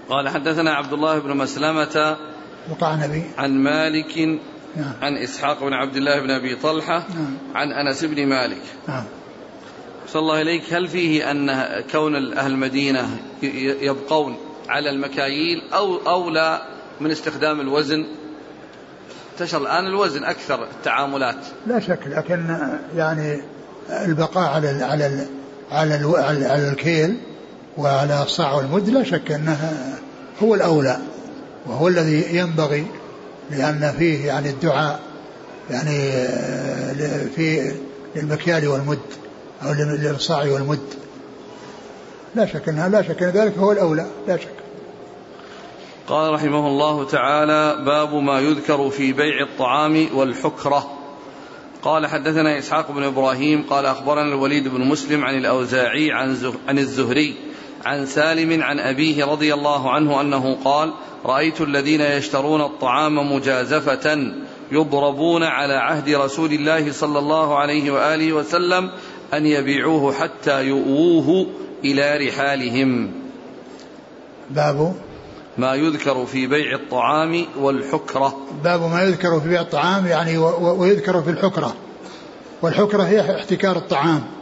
قال 0.09 0.29
حدثنا 0.29 0.75
عبد 0.75 0.93
الله 0.93 1.19
بن 1.19 1.37
مسلمة 1.37 2.17
وقع 2.71 2.95
النبي 2.95 3.23
عن 3.39 3.51
مالك 3.51 4.19
نعم. 4.77 4.93
عن 5.03 5.17
إسحاق 5.17 5.65
بن 5.65 5.73
عبد 5.73 5.97
الله 5.97 6.21
بن 6.21 6.31
أبي 6.31 6.55
طلحة 6.55 7.07
نعم. 7.15 7.37
عن 7.55 7.73
أنس 7.73 8.05
بن 8.05 8.27
مالك 8.27 8.63
نعم. 8.89 9.05
صلى 10.09 10.21
الله 10.21 10.43
إليك 10.43 10.73
هل 10.73 10.89
فيه 10.89 11.31
أن 11.31 11.65
كون 11.93 12.33
أهل 12.39 12.51
المدينة 12.51 13.19
يبقون 13.81 14.37
على 14.69 14.91
المكاييل 14.91 15.63
أو 15.73 15.97
أولى 15.97 16.63
من 17.01 17.11
استخدام 17.11 17.61
الوزن 17.61 18.07
انتشر 19.33 19.63
الآن 19.63 19.87
الوزن 19.87 20.25
أكثر 20.25 20.65
التعاملات 20.65 21.37
لا 21.67 21.81
شك 21.81 22.01
لكن 22.07 22.59
يعني 22.97 23.41
البقاء 23.91 24.51
على 24.51 24.71
ال 24.71 24.83
على 24.83 25.07
ال 25.07 25.27
على 25.73 25.97
ال 25.97 26.17
على 26.45 26.69
الكيل 26.69 27.17
وعلى 27.79 28.23
الصاع 28.23 28.55
والمد 28.55 28.89
لا 28.89 29.05
شك 29.05 29.33
أنها 29.33 29.99
هو 30.43 30.55
الأولى 30.55 30.99
وهو 31.67 31.89
الذي 31.89 32.37
ينبغي 32.37 32.87
لأن 33.51 33.95
فيه 33.99 34.27
يعني 34.27 34.49
الدعاء 34.49 35.01
يعني 35.71 36.13
في 37.37 37.73
للمكيال 38.17 38.69
والمد 38.69 38.99
أو 39.63 39.73
للصاع 39.73 40.53
والمد. 40.53 40.95
لا 42.35 42.47
شك 42.47 42.69
أنها 42.69 42.89
لا 42.89 43.03
شك 43.03 43.23
أن 43.23 43.31
ذلك 43.31 43.59
هو 43.59 43.73
الأولى 43.73 44.07
لا 44.29 44.37
شك. 44.37 44.49
قال 46.09 46.33
رحمه 46.33 46.67
الله 46.67 47.05
تعالى 47.05 47.85
باب 47.85 48.15
ما 48.15 48.41
يذكر 48.41 48.91
في 48.91 49.13
بيع 49.13 49.43
الطعام 49.43 50.09
والحكرة. 50.15 50.91
قال 51.83 52.07
حدثنا 52.07 52.59
إسحاق 52.59 52.91
بن 52.91 53.03
إبراهيم 53.03 53.63
قال 53.71 53.87
أخبرنا 53.87 54.35
الوليد 54.35 54.69
بن 54.69 54.81
مسلم 54.81 55.25
عن 55.25 55.35
الأوزاعي 55.35 56.13
عن, 56.13 56.37
عن 56.69 56.79
الزهري 56.79 57.48
عن 57.85 58.07
سالم 58.07 58.63
عن 58.63 58.79
أبيه 58.79 59.25
رضي 59.25 59.55
الله 59.55 59.91
عنه 59.91 60.21
أنه 60.21 60.59
قال 60.65 60.93
رأيت 61.25 61.61
الذين 61.61 62.01
يشترون 62.01 62.61
الطعام 62.61 63.33
مجازفة 63.33 64.33
يضربون 64.73 65.43
على 65.43 65.75
عهد 65.75 66.09
رسول 66.09 66.53
الله 66.53 66.93
صلى 66.93 67.19
الله 67.19 67.59
عليه 67.59 67.91
وآله 67.91 68.33
وسلم 68.33 68.91
أن 69.35 69.47
يبيعوه 69.47 70.13
حتى 70.13 70.65
يؤووه 70.65 71.47
إلى 71.85 72.29
رحالهم. 72.29 73.11
باب 74.51 74.95
ما 75.59 75.75
يذكر 75.75 76.27
في 76.27 76.47
بيع 76.47 76.75
الطعام 76.75 77.45
والحكرة. 77.59 78.37
باب 78.65 78.81
ما 78.81 79.03
يذكر 79.03 79.41
في 79.41 79.49
بيع 79.49 79.61
الطعام 79.61 80.07
يعني 80.07 80.39
ويذكر 80.39 81.23
في 81.23 81.31
الحكرة. 81.31 81.75
والحكرة 82.63 83.03
هي 83.03 83.37
احتكار 83.37 83.77
الطعام. 83.77 84.38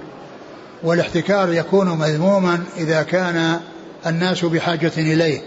والاحتكار 0.86 1.52
يكون 1.52 1.98
مذموما 1.98 2.64
إذا 2.76 3.02
كان 3.02 3.60
الناس 4.06 4.44
بحاجة 4.44 4.92
إليه. 4.96 5.40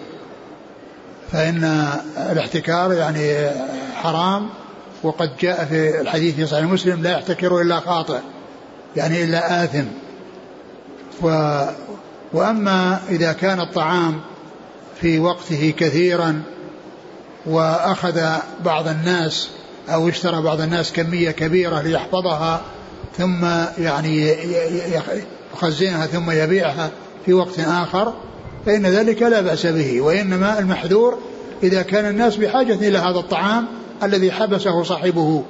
فإن 1.31 1.87
الاحتكار 2.17 2.93
يعني 2.93 3.49
حرام 3.95 4.49
وقد 5.03 5.37
جاء 5.37 5.65
في 5.65 6.01
الحديث 6.01 6.35
في 6.35 6.45
صحيح 6.45 6.63
مسلم 6.63 7.03
لا 7.03 7.11
يحتكر 7.11 7.61
إلا 7.61 7.79
خاطئ 7.79 8.19
يعني 8.95 9.23
إلا 9.23 9.63
آثم. 9.63 9.85
و 11.21 11.59
وأما 12.33 12.99
إذا 13.09 13.33
كان 13.33 13.59
الطعام 13.59 14.21
في 15.01 15.19
وقته 15.19 15.73
كثيرا 15.77 16.41
وأخذ 17.45 18.21
بعض 18.65 18.87
الناس 18.87 19.49
أو 19.89 20.09
اشترى 20.09 20.41
بعض 20.41 20.61
الناس 20.61 20.91
كمية 20.91 21.31
كبيرة 21.31 21.81
ليحفظها 21.81 22.61
ثم 23.17 23.45
يعني 23.77 24.35
يخزنها 25.53 26.05
ثم 26.05 26.31
يبيعها 26.31 26.91
في 27.25 27.33
وقت 27.33 27.59
آخر 27.59 28.13
فإن 28.65 28.85
ذلك 28.85 29.21
لا 29.21 29.41
بأس 29.41 29.65
به 29.65 30.01
وإنما 30.01 30.59
المحذور 30.59 31.17
إذا 31.63 31.81
كان 31.81 32.05
الناس 32.05 32.35
بحاجة 32.35 32.73
إلى 32.73 32.97
هذا 32.97 33.19
الطعام 33.19 33.65
الذي 34.03 34.31
حبسه 34.31 34.83
صاحبه 34.83 35.43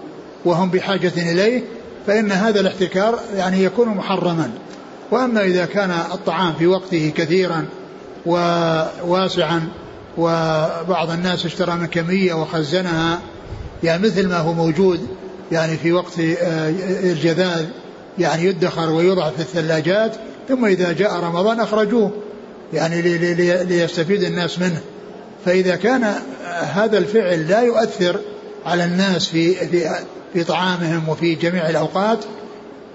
وهم 0.45 0.69
بحاجة 0.69 1.13
إليه 1.17 1.63
فإن 2.07 2.31
هذا 2.31 2.59
الاحتكار 2.59 3.19
يعني 3.35 3.63
يكون 3.63 3.87
محرما. 3.87 4.51
وأما 5.11 5.43
إذا 5.43 5.65
كان 5.65 5.91
الطعام 5.91 6.53
في 6.53 6.67
وقته 6.67 7.11
كثيرا 7.15 7.65
وواسعا 8.25 9.67
وبعض 10.17 11.11
الناس 11.11 11.45
اشترى 11.45 11.75
من 11.75 11.85
كمية 11.85 12.33
وخزنها 12.33 13.19
يعني 13.83 14.03
مثل 14.03 14.29
ما 14.29 14.37
هو 14.37 14.53
موجود 14.53 15.07
يعني 15.51 15.77
في 15.77 15.91
وقت 15.91 16.19
آه، 16.19 16.69
الجذاذ 17.03 17.65
يعني 18.19 18.45
يدخر 18.45 18.91
ويوضع 18.91 19.29
في 19.29 19.39
الثلاجات 19.39 20.15
ثم 20.49 20.65
إذا 20.65 20.91
جاء 20.91 21.19
رمضان 21.19 21.59
أخرجوه 21.59 22.11
يعني 22.73 23.01
ليستفيد 23.63 24.23
الناس 24.23 24.59
منه. 24.59 24.81
فإذا 25.45 25.75
كان 25.75 26.13
هذا 26.61 26.97
الفعل 26.97 27.47
لا 27.47 27.61
يؤثر 27.61 28.19
على 28.65 28.85
الناس 28.85 29.27
في 29.27 29.53
في 29.53 29.89
في 30.33 30.43
طعامهم 30.43 31.09
وفي 31.09 31.35
جميع 31.35 31.69
الأوقات 31.69 32.19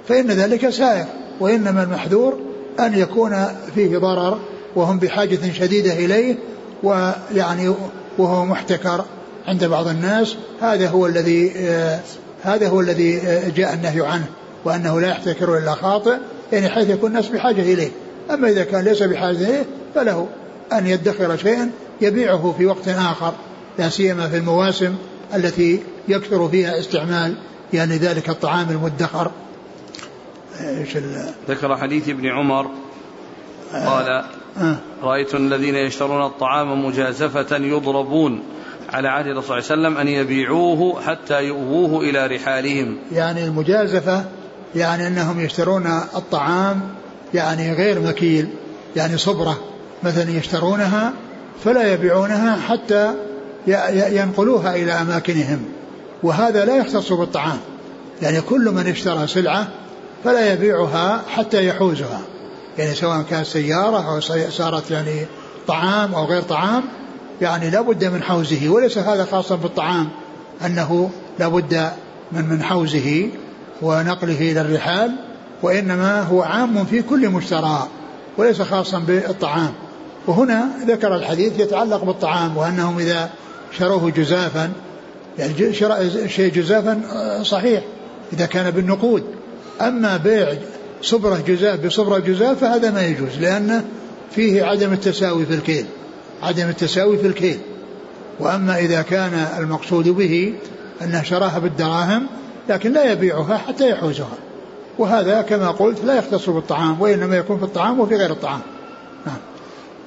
فإن 0.08 0.26
ذلك 0.26 0.68
سائر 0.68 1.06
وإنما 1.40 1.82
المحذور 1.82 2.38
أن 2.80 2.98
يكون 2.98 3.44
فيه 3.74 3.98
ضرر 3.98 4.38
وهم 4.76 4.98
بحاجة 4.98 5.52
شديدة 5.52 5.92
إليه 5.92 6.36
ويعني 6.82 7.74
وهو 8.18 8.44
محتكر 8.44 9.04
عند 9.46 9.64
بعض 9.64 9.88
الناس. 9.88 10.36
هذا 10.60 10.88
هو 10.88 11.06
الذي 11.06 11.52
آه 11.56 12.00
هذا 12.44 12.68
هو 12.68 12.80
الذي 12.80 13.18
آه 13.18 13.48
جاء 13.48 13.74
النهي 13.74 14.06
عنه 14.06 14.26
وأنه 14.64 15.00
لا 15.00 15.08
يحتكر 15.08 15.58
إلا 15.58 15.74
خاطئ 15.74 16.16
يعني 16.52 16.68
حيث 16.68 16.90
يكون 16.90 17.10
الناس 17.10 17.28
بحاجة 17.28 17.62
إليه. 17.62 17.90
أما 18.30 18.48
إذا 18.48 18.64
كان 18.64 18.84
ليس 18.84 19.02
بحاجة 19.02 19.36
إليه 19.36 19.64
فله 19.94 20.28
أن 20.72 20.86
يدخر 20.86 21.36
شيئا 21.36 21.70
يبيعه 22.00 22.54
في 22.58 22.66
وقت 22.66 22.88
آخر 22.88 23.32
لا 23.78 23.88
سيما 23.88 24.28
في 24.28 24.36
المواسم 24.36 24.94
التي 25.34 25.82
يكثر 26.08 26.48
فيها 26.48 26.78
استعمال 26.78 27.34
يعني 27.72 27.96
ذلك 27.96 28.28
الطعام 28.28 28.70
المدخر. 28.70 29.30
إيش 30.60 30.96
ذكر 31.48 31.76
حديث 31.76 32.08
ابن 32.08 32.26
عمر 32.26 32.70
قال 33.72 34.24
آه. 34.58 34.76
رأيت 35.02 35.34
الذين 35.34 35.74
يشترون 35.74 36.26
الطعام 36.26 36.86
مجازفة 36.86 37.56
يضربون. 37.56 38.42
على 38.94 39.08
عهد 39.08 39.26
الرسول 39.26 39.62
صلى 39.62 39.74
الله 39.74 39.88
عليه 39.88 39.98
وسلم 39.98 39.98
أن 39.98 40.08
يبيعوه 40.08 41.02
حتى 41.02 41.44
يؤووه 41.44 42.00
إلى 42.00 42.26
رحالهم. 42.26 42.98
يعني 43.12 43.44
المجازفة 43.44 44.24
يعني 44.74 45.06
أنهم 45.06 45.40
يشترون 45.40 45.86
الطعام 46.16 46.80
يعني 47.34 47.72
غير 47.72 48.00
مكيل 48.00 48.48
يعني 48.96 49.18
صبرة. 49.18 49.60
مثلا 50.02 50.30
يشترونها 50.30 51.12
فلا 51.64 51.92
يبيعونها 51.92 52.56
حتى 52.56 53.14
ينقلوها 53.92 54.76
إلى 54.76 54.92
أماكنهم. 54.92 55.64
وهذا 56.22 56.64
لا 56.64 56.76
يختص 56.76 57.12
بالطعام. 57.12 57.58
يعني 58.22 58.40
كل 58.40 58.70
من 58.70 58.86
اشترى 58.86 59.26
سلعة 59.26 59.68
فلا 60.24 60.52
يبيعها 60.52 61.22
حتى 61.28 61.66
يحوزها. 61.66 62.20
يعني 62.78 62.94
سواء 62.94 63.22
كانت 63.30 63.46
سيارة 63.46 64.14
أو 64.14 64.20
صارت 64.50 64.90
يعني 64.90 65.26
طعام 65.66 66.14
أو 66.14 66.24
غير 66.24 66.42
طعام 66.42 66.82
يعني 67.40 67.70
لا 67.70 67.80
بد 67.80 68.04
من 68.04 68.22
حوزه 68.22 68.68
وليس 68.68 68.98
هذا 68.98 69.24
خاصا 69.24 69.56
بالطعام 69.56 70.08
أنه 70.66 71.10
لا 71.38 71.48
بد 71.48 71.90
من 72.32 72.48
من 72.48 72.62
حوزه 72.62 73.28
ونقله 73.82 74.40
إلى 74.52 74.60
الرحال 74.60 75.12
وإنما 75.62 76.22
هو 76.22 76.42
عام 76.42 76.84
في 76.84 77.02
كل 77.02 77.28
مشترى 77.28 77.88
وليس 78.38 78.62
خاصا 78.62 78.98
بالطعام. 78.98 79.72
وهنا 80.26 80.68
ذكر 80.86 81.16
الحديث 81.16 81.60
يتعلق 81.60 82.04
بالطعام 82.04 82.56
وأنهم 82.56 82.98
إذا 82.98 83.30
شروه 83.78 84.10
جزافا 84.10 84.72
يعني 85.38 85.72
شراء 85.72 86.26
شيء 86.26 86.52
جزافا 86.52 87.00
آه، 87.12 87.42
صحيح 87.42 87.82
إذا 88.32 88.46
كان 88.46 88.70
بالنقود. 88.70 89.24
أما 89.80 90.16
بيع 90.16 90.54
صبرة 91.02 91.42
جزاف 91.46 91.86
بصبرة 91.86 92.18
جزاف 92.18 92.58
فهذا 92.58 92.90
ما 92.90 93.06
يجوز 93.06 93.38
لأنه 93.40 93.84
فيه 94.30 94.64
عدم 94.64 94.92
التساوي 94.92 95.46
في 95.46 95.54
الكيل. 95.54 95.86
عدم 96.44 96.68
التساوي 96.68 97.18
في 97.18 97.26
الكيل. 97.26 97.58
وأما 98.40 98.78
إذا 98.78 99.02
كان 99.02 99.34
المقصود 99.58 100.08
به 100.08 100.54
أنه 101.02 101.22
شراها 101.22 101.58
بالدراهم 101.58 102.26
لكن 102.68 102.92
لا 102.92 103.12
يبيعها 103.12 103.58
حتى 103.58 103.90
يحوزها. 103.90 104.36
وهذا 104.98 105.42
كما 105.42 105.70
قلت 105.70 106.04
لا 106.04 106.18
يختص 106.18 106.50
بالطعام 106.50 107.00
وإنما 107.00 107.36
يكون 107.36 107.58
في 107.58 107.64
الطعام 107.64 108.00
وفي 108.00 108.16
غير 108.16 108.30
الطعام. 108.30 108.60
نعم. 109.26 109.36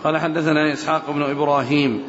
قال 0.04 0.18
حدثنا 0.18 0.74
إسحاق 0.74 1.12
بن 1.12 1.22
إبراهيم. 1.22 2.04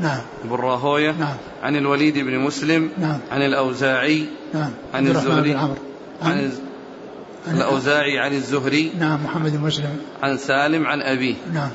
نعم. 0.00 0.20
بن 0.44 0.56
راهوية. 0.56 1.12
نعم. 1.12 1.36
عن 1.62 1.76
الوليد 1.76 2.18
بن 2.18 2.38
مسلم. 2.38 2.90
نعم. 2.98 3.18
عن 3.32 3.42
الأوزاعي. 3.42 4.26
نعم. 4.54 4.70
عن 4.94 5.06
الزهري. 5.06 5.54
عن, 5.54 5.76
عن 6.22 7.56
الأوزاعي 7.56 8.18
عن 8.18 8.32
الزهري. 8.32 8.92
نعم 8.98 9.24
محمد 9.24 9.56
بن 9.56 9.66
مسلم. 9.66 9.98
عن 10.22 10.36
سالم 10.36 10.86
عن 10.86 11.00
أبيه. 11.00 11.34
نعم. 11.52 11.70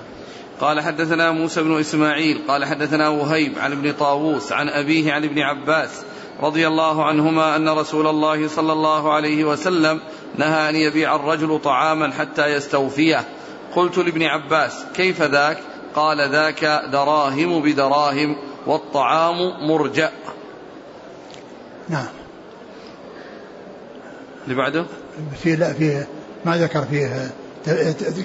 قال 0.60 0.82
حدثنا 0.82 1.32
موسى 1.32 1.64
بن 1.64 1.80
إسماعيل 1.80 2.41
قال 2.47 2.66
حدثنا 2.66 3.10
وهيب 3.10 3.60
عن 3.60 3.72
ابن 3.72 3.93
طاووس 3.93 4.51
عن 4.51 4.70
أبيه 4.70 5.14
عن 5.14 5.24
ابن 5.24 5.39
عباس 5.39 6.01
رضي 6.41 6.68
الله 6.68 7.05
عنهما 7.05 7.55
أن 7.55 7.70
رسول 7.70 8.07
الله 8.07 8.47
صلى 8.47 8.74
الله 8.74 9.14
عليه 9.14 9.43
وسلم 9.43 9.99
نهى 10.38 10.70
أن 10.70 10.76
يبيع 10.76 11.16
الرجل 11.16 11.60
طعاما 11.64 12.12
حتى 12.12 12.45
يستوفيه. 12.45 13.26
قلت 13.76 13.97
لابن 13.97 14.24
عباس 14.24 14.86
كيف 14.95 15.22
ذاك؟ 15.22 15.57
قال 15.95 16.30
ذاك 16.30 16.66
دراهم 16.91 17.62
بدراهم 17.62 18.36
والطعام 18.68 19.68
مرجأ. 19.68 20.12
نعم. 21.89 22.07
اللي 24.43 24.55
بعده؟ 24.55 24.86
في 25.43 25.55
لا 25.55 25.74
فيه 25.74 26.07
ما 26.45 26.57
ذكر 26.57 26.86
فيه 26.86 27.32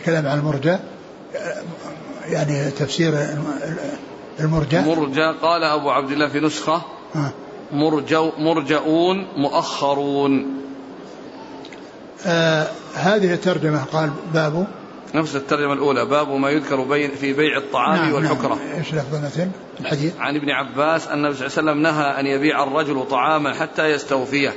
كلام 0.05 0.27
عن 0.27 0.39
المرجع 0.39 0.79
يعني 2.29 2.71
تفسير 2.71 3.15
المرجع؟ 4.41 4.81
مرجع 4.81 5.33
قال 5.33 5.65
أبو 5.65 5.91
عبد 5.91 6.11
الله 6.11 6.29
في 6.29 6.41
نسخة 6.41 6.83
مرجو 7.73 8.31
مرجؤون 8.39 9.27
مؤخرون. 9.37 10.61
آه 12.27 12.67
هذه 12.95 13.35
الترجمة 13.35 13.85
قال 13.85 14.11
باب 14.35 14.67
نفس 15.15 15.37
الترجمة 15.37 15.73
الأولى 15.73 16.07
باب 16.07 16.29
ما 16.29 16.51
يذكر 16.51 16.81
بين 16.81 17.11
في 17.11 17.33
بيع 17.33 17.57
الطعام 17.59 17.97
نعم. 17.97 18.13
والحكرة. 18.13 18.55
نعم. 18.55 18.81
لفظ 18.81 19.41
الحديث؟ 19.81 20.13
عن 20.19 20.37
ابن 20.37 20.51
عباس 20.51 21.09
أن 21.09 21.19
النبي 21.19 21.35
صلى 21.35 21.47
الله 21.47 21.59
عليه 21.59 21.71
وسلم 21.71 21.83
نهى 21.83 22.21
أن 22.21 22.27
يبيع 22.27 22.63
الرجل 22.63 23.07
طعاما 23.11 23.55
حتى 23.55 23.91
يستوفيه. 23.91 24.55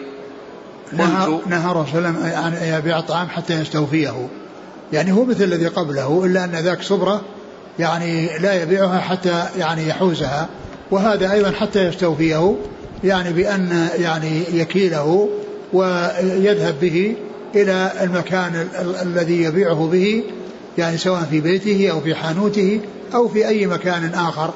نهى 0.93 1.39
نهى 1.47 1.71
الرسول 1.71 2.05
أن 2.05 2.57
يبيع 2.61 2.99
الطعام 2.99 3.27
حتى 3.27 3.53
يستوفيه. 3.53 4.27
يعني 4.93 5.11
هو 5.11 5.25
مثل 5.25 5.43
الذي 5.43 5.67
قبله 5.67 6.25
إلا 6.25 6.43
أن 6.43 6.51
ذاك 6.51 6.81
صبرة 6.81 7.21
يعني 7.79 8.37
لا 8.39 8.61
يبيعها 8.63 8.99
حتى 8.99 9.43
يعني 9.57 9.87
يحوزها 9.87 10.47
وهذا 10.91 11.31
أيضا 11.31 11.51
حتى 11.51 11.85
يستوفيه 11.87 12.55
يعني 13.03 13.33
بأن 13.33 13.87
يعني 13.99 14.43
يكيله 14.53 15.29
ويذهب 15.73 16.75
به 16.81 17.15
إلى 17.55 17.91
المكان 18.01 18.67
ال- 18.81 18.95
الذي 18.95 19.43
يبيعه 19.43 19.89
به 19.91 20.23
يعني 20.77 20.97
سواء 20.97 21.21
في 21.21 21.41
بيته 21.41 21.91
أو 21.91 22.01
في 22.01 22.15
حانوته 22.15 22.79
أو 23.13 23.27
في 23.27 23.47
أي 23.47 23.67
مكان 23.67 24.13
آخر 24.13 24.49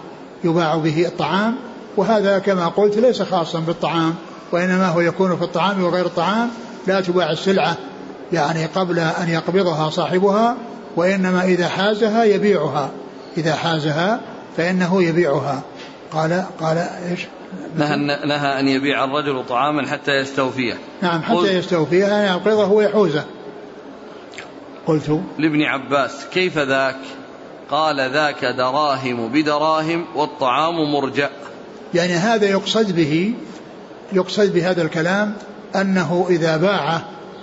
يباع 0.44 0.76
به 0.76 1.06
الطعام. 1.06 1.56
وهذا 1.98 2.40
كما 2.40 2.68
قلت 2.68 2.98
ليس 2.98 3.22
خاصا 3.22 3.60
بالطعام 3.60 4.16
وإنما 4.52 4.88
هو 4.88 5.02
يكون 5.02 5.38
في 5.38 5.44
الطعام 5.44 5.84
وغير 5.84 6.06
الطعام. 6.06 6.50
لا 6.88 7.02
تباع 7.02 7.32
السلعة 7.32 7.78
يعني 8.34 8.66
قبل 8.66 9.00
أن 9.00 9.30
يقبضها 9.30 9.90
صاحبها 9.90 10.56
وإنما 10.96 11.44
إذا 11.46 11.68
حازها 11.68 12.24
يبيعها. 12.24 12.90
إذا 13.38 13.56
حازها 13.56 14.22
فإنه 14.58 15.04
يبيعها. 15.04 15.62
قال 16.12 16.46
قال 16.60 16.78
إيش؟ 16.78 17.28
نهى, 17.78 17.96
نهى 18.26 18.60
أن 18.60 18.68
يبيع 18.68 19.04
الرجل 19.04 19.46
طعاما 19.50 19.88
حتى 19.88 20.12
يستوفيه. 20.12 20.74
نعم 21.02 21.22
حتى 21.22 21.58
يستوفيه. 21.58 22.06
يعني 22.06 22.28
يقبضه 22.28 22.68
ويحوزه. 22.72 23.26
قلت 24.88 25.22
لابن 25.38 25.62
عباس 25.62 26.26
كيف 26.32 26.58
ذاك؟ 26.58 26.96
قال 27.72 28.12
ذاك 28.14 28.46
دراهم 28.46 29.28
بدراهم 29.28 30.06
والطعام 30.16 30.92
مرجأ 30.92 31.30
يعني 31.94 32.14
هذا 32.14 32.46
يقصد 32.46 32.96
به 32.96 33.34
يقصد 34.14 34.54
بهذا 34.54 34.82
الكلام 34.82 35.34
أنه 35.76 36.26
إذا 36.30 36.58
باع 36.58 37.02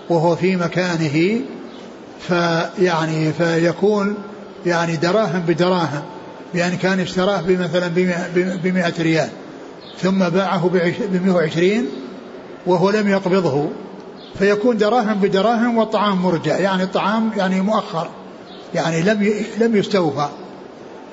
وهو 0.09 0.37
في 0.37 0.57
مكانه 0.57 1.41
فيعني 2.21 3.33
فيكون 3.33 4.17
يعني 4.67 4.97
دراهم 4.97 5.41
بدراهم 5.41 6.03
بأن 6.55 6.77
كان 6.77 7.01
اشتراه 7.01 7.41
بمثلا 7.41 7.89
بمئة 8.65 9.03
ريال 9.03 9.29
ثم 10.01 10.29
باعه 10.29 10.69
بمئة 11.13 11.35
وعشرين 11.35 11.87
وهو 12.67 12.91
لم 12.91 13.09
يقبضه 13.09 13.69
فيكون 14.39 14.77
دراهم 14.77 15.15
بدراهم 15.15 15.79
والطعام 15.79 16.23
مرجع 16.23 16.59
يعني 16.59 16.83
الطعام 16.83 17.31
يعني 17.37 17.61
مؤخر 17.61 18.09
يعني 18.75 19.03
لم 19.03 19.33
لم 19.61 19.77
يستوفى. 19.77 20.29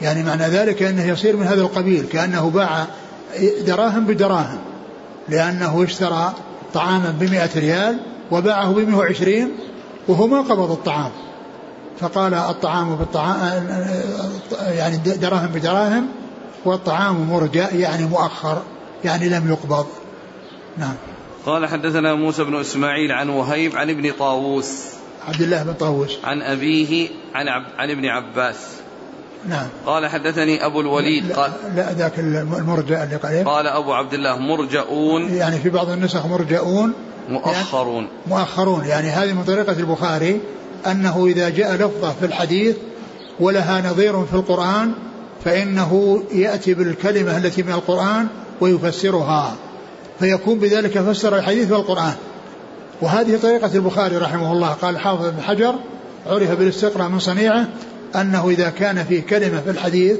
يعني 0.01 0.23
معنى 0.23 0.43
ذلك 0.43 0.83
إنه 0.83 1.05
يصير 1.05 1.35
من 1.35 1.47
هذا 1.47 1.61
القبيل 1.61 2.05
كأنه 2.05 2.49
باع 2.49 2.85
دراهم 3.67 4.05
بدراهم 4.05 4.59
لأنه 5.29 5.83
اشترى 5.83 6.33
طعاما 6.73 7.15
بمئة 7.19 7.49
ريال 7.59 7.97
وباعه 8.31 8.71
بمئة 8.71 8.95
وعشرين 8.95 9.51
وهو 10.07 10.27
ما 10.27 10.41
قبض 10.41 10.71
الطعام. 10.71 11.11
فقال 11.99 12.33
الطعام 12.33 12.95
بالطعام 12.95 13.67
يعني 14.67 14.97
دراهم 14.97 15.47
بدراهم 15.47 16.07
والطعام 16.65 17.29
مرجع 17.29 17.69
يعني 17.69 18.05
مؤخر 18.05 18.61
يعني 19.03 19.29
لم 19.29 19.49
يقبض. 19.49 19.85
نعم. 20.77 20.93
قال 21.45 21.65
حدثنا 21.65 22.13
موسى 22.13 22.43
بن 22.43 22.59
إسماعيل 22.59 23.11
عن 23.11 23.29
وهيب 23.29 23.75
عن 23.75 23.89
ابن 23.89 24.11
طاووس. 24.19 24.81
عبد 25.27 25.41
الله 25.41 25.63
بن 25.63 25.73
طاووس. 25.73 26.17
عن 26.23 26.41
أبيه 26.41 27.09
عن 27.35 27.47
عب 27.47 27.63
عن 27.77 27.89
ابن 27.89 28.05
عباس. 28.05 28.55
نعم. 29.49 29.67
قال 29.85 30.07
حدثني 30.07 30.65
أبو 30.65 30.81
الوليد 30.81 31.31
قال 31.31 31.51
لا 31.75 31.93
ذاك 31.93 32.19
المرجع 32.19 33.03
اللي 33.03 33.15
قال 33.15 33.45
قال 33.45 33.67
أبو 33.67 33.93
عبد 33.93 34.13
الله 34.13 34.37
مرجؤون 34.37 35.33
يعني 35.33 35.59
في 35.59 35.69
بعض 35.69 35.89
النسخ 35.89 36.25
مرجؤون 36.25 36.93
مؤخرون. 37.29 38.03
يعني 38.03 38.07
مؤخرون 38.27 38.85
يعني 38.85 39.09
هذه 39.09 39.33
من 39.33 39.43
طريقة 39.43 39.71
البخاري 39.71 40.41
أنه 40.91 41.25
إذا 41.25 41.49
جاء 41.49 41.75
لفظة 41.75 42.13
في 42.19 42.25
الحديث 42.25 42.75
ولها 43.39 43.91
نظير 43.91 44.25
في 44.25 44.33
القرآن 44.33 44.91
فإنه 45.45 46.23
يأتي 46.31 46.73
بالكلمة 46.73 47.37
التي 47.37 47.63
من 47.63 47.71
القرآن 47.71 48.27
ويفسرها 48.61 49.55
فيكون 50.19 50.59
بذلك 50.59 50.99
فسر 50.99 51.37
الحديث 51.37 51.71
والقرآن. 51.71 52.13
وهذه 53.01 53.37
طريقة 53.37 53.71
البخاري 53.75 54.17
رحمه 54.17 54.51
الله 54.51 54.69
قال 54.69 54.97
حافظ 54.97 55.25
بن 55.25 55.41
حجر 55.41 55.75
عرف 56.27 56.51
بالاستقراء 56.51 57.09
من 57.09 57.19
صنيعه 57.19 57.67
أنه 58.15 58.49
إذا 58.49 58.69
كان 58.69 59.03
فيه 59.03 59.21
كلمة 59.21 59.61
في 59.61 59.69
الحديث 59.69 60.17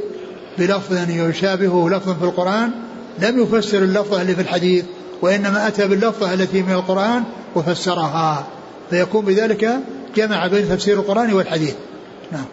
بلفظ 0.57 1.09
يشابهه 1.09 1.89
لفظ 1.89 2.19
في 2.19 2.23
القرآن 2.25 2.71
لم 3.19 3.39
يفسر 3.39 3.77
اللفظة 3.77 4.21
اللي 4.21 4.35
في 4.35 4.41
الحديث 4.41 4.85
وإنما 5.21 5.67
أتى 5.67 5.87
باللفظة 5.87 6.33
التي 6.33 6.61
من 6.61 6.71
القرآن 6.71 7.23
وفسرها 7.55 8.45
فيكون 8.89 9.25
بذلك 9.25 9.79
جمع 10.15 10.47
بين 10.47 10.69
تفسير 10.69 10.99
القرآن 10.99 11.33
والحديث. 11.33 11.75
نعم. 12.31 12.45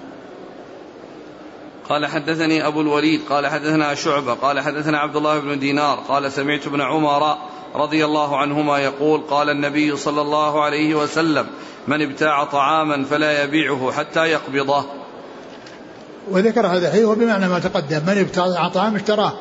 قال 1.88 2.06
حدثني 2.06 2.66
أبو 2.66 2.80
الوليد 2.80 3.20
قال 3.30 3.46
حدثنا 3.46 3.94
شعبة 3.94 4.34
قال 4.34 4.60
حدثنا 4.60 4.98
عبد 4.98 5.16
الله 5.16 5.38
بن 5.38 5.58
دينار 5.58 5.98
قال 6.08 6.32
سمعت 6.32 6.66
ابن 6.66 6.80
عمر 6.80 7.36
رضي 7.74 8.04
الله 8.04 8.36
عنهما 8.36 8.78
يقول 8.78 9.20
قال 9.20 9.50
النبي 9.50 9.96
صلى 9.96 10.20
الله 10.20 10.62
عليه 10.62 10.94
وسلم 10.94 11.46
من 11.88 12.02
ابتاع 12.02 12.44
طعاما 12.44 13.04
فلا 13.04 13.44
يبيعه 13.44 13.92
حتى 13.92 14.20
يقبضه. 14.20 14.84
وذكر 16.30 16.66
هذا 16.66 16.88
الحديث 16.88 17.08
بمعنى 17.08 17.48
ما 17.48 17.58
تقدم 17.58 18.00
من 18.06 18.18
ابتاع 18.18 18.68
طعام 18.68 18.96
اشتراه 18.96 19.32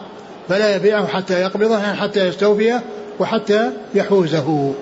فلا 0.50 0.76
يبيعه 0.76 1.08
حتى 1.08 1.42
يقبضه 1.42 1.80
يعني 1.80 1.98
حتى 1.98 2.28
يستوفيه 2.28 2.84
وحتى 3.20 3.72
يحوزه. 3.94 4.74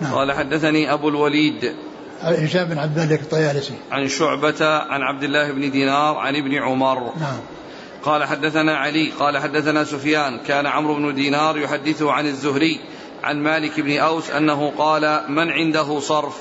نعم. 0.00 0.14
قال 0.14 0.32
حدثني 0.32 0.92
أبو 0.92 1.08
الوليد 1.08 1.74
هشام 2.20 2.64
بن 2.64 2.78
عبد 2.78 2.98
الملك 2.98 3.20
الطيالسي. 3.20 3.74
عن 3.90 4.08
شعبة 4.08 4.66
عن 4.66 5.02
عبد 5.02 5.22
الله 5.22 5.52
بن 5.52 5.70
دينار 5.70 6.16
عن 6.16 6.36
ابن 6.36 6.54
عمر. 6.54 7.12
نعم. 7.20 7.40
قال 8.02 8.24
حدثنا 8.24 8.76
علي 8.76 9.10
قال 9.18 9.38
حدثنا 9.38 9.84
سفيان 9.84 10.38
كان 10.38 10.66
عمرو 10.66 10.94
بن 10.94 11.14
دينار 11.14 11.58
يحدثه 11.58 12.12
عن 12.12 12.26
الزهري 12.26 12.80
عن 13.24 13.42
مالك 13.42 13.80
بن 13.80 13.98
أوس 13.98 14.30
أنه 14.30 14.72
قال 14.78 15.20
من 15.28 15.50
عنده 15.50 16.00
صرف؟ 16.00 16.34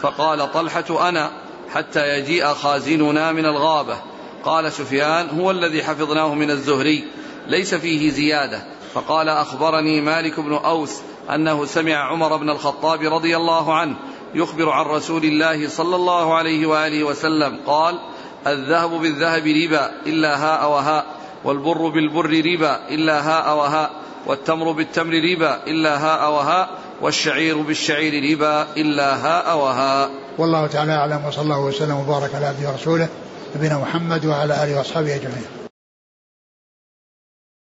فقال 0.00 0.52
طلحة 0.52 1.08
أنا 1.08 1.30
حتى 1.74 2.18
يجيء 2.18 2.46
خازننا 2.46 3.32
من 3.32 3.46
الغابة. 3.46 3.96
قال 4.44 4.72
سفيان 4.72 5.28
هو 5.40 5.50
الذي 5.50 5.82
حفظناه 5.84 6.34
من 6.34 6.50
الزهري 6.50 7.04
ليس 7.46 7.74
فيه 7.74 8.10
زيادة. 8.10 8.62
فقال 8.94 9.28
أخبرني 9.28 10.00
مالك 10.00 10.40
بن 10.40 10.52
أوس 10.52 11.00
أنه 11.34 11.64
سمع 11.64 11.94
عمر 11.94 12.36
بن 12.36 12.50
الخطاب 12.50 13.00
رضي 13.00 13.36
الله 13.36 13.74
عنه 13.74 13.96
يخبر 14.34 14.70
عن 14.70 14.84
رسول 14.84 15.24
الله 15.24 15.68
صلى 15.68 15.96
الله 15.96 16.34
عليه 16.34 16.66
وآله 16.66 17.04
وسلم 17.04 17.56
قال 17.66 17.98
الذهب 18.46 18.90
بالذهب 18.90 19.46
ربا 19.46 19.90
إلا 20.06 20.36
هاء 20.44 20.70
وهاء 20.70 21.04
والبر 21.44 21.88
بالبر 21.88 22.30
ربا 22.30 22.88
إلا 22.88 23.28
هاء 23.28 23.56
وهاء 23.56 23.90
والتمر 24.26 24.72
بالتمر 24.72 25.12
ربا 25.12 25.62
إلا 25.66 25.96
هاء 26.04 26.32
وهاء 26.32 26.68
والشعير 27.02 27.56
بالشعير 27.56 28.32
ربا 28.32 28.66
إلا 28.76 29.16
هاء 29.26 29.58
وهاء 29.58 30.10
والله 30.38 30.66
تعالى 30.66 30.92
أعلم 30.92 31.24
وصلى 31.28 31.42
الله 31.42 31.60
وسلم 31.60 31.96
وبارك 31.96 32.34
على 32.34 32.46
عبده 32.46 32.68
ورسوله 32.70 33.08
نبينا 33.56 33.78
محمد 33.78 34.26
وعلى 34.26 34.64
آله 34.64 34.78
وأصحابه 34.78 35.14
أجمعين. 35.14 35.65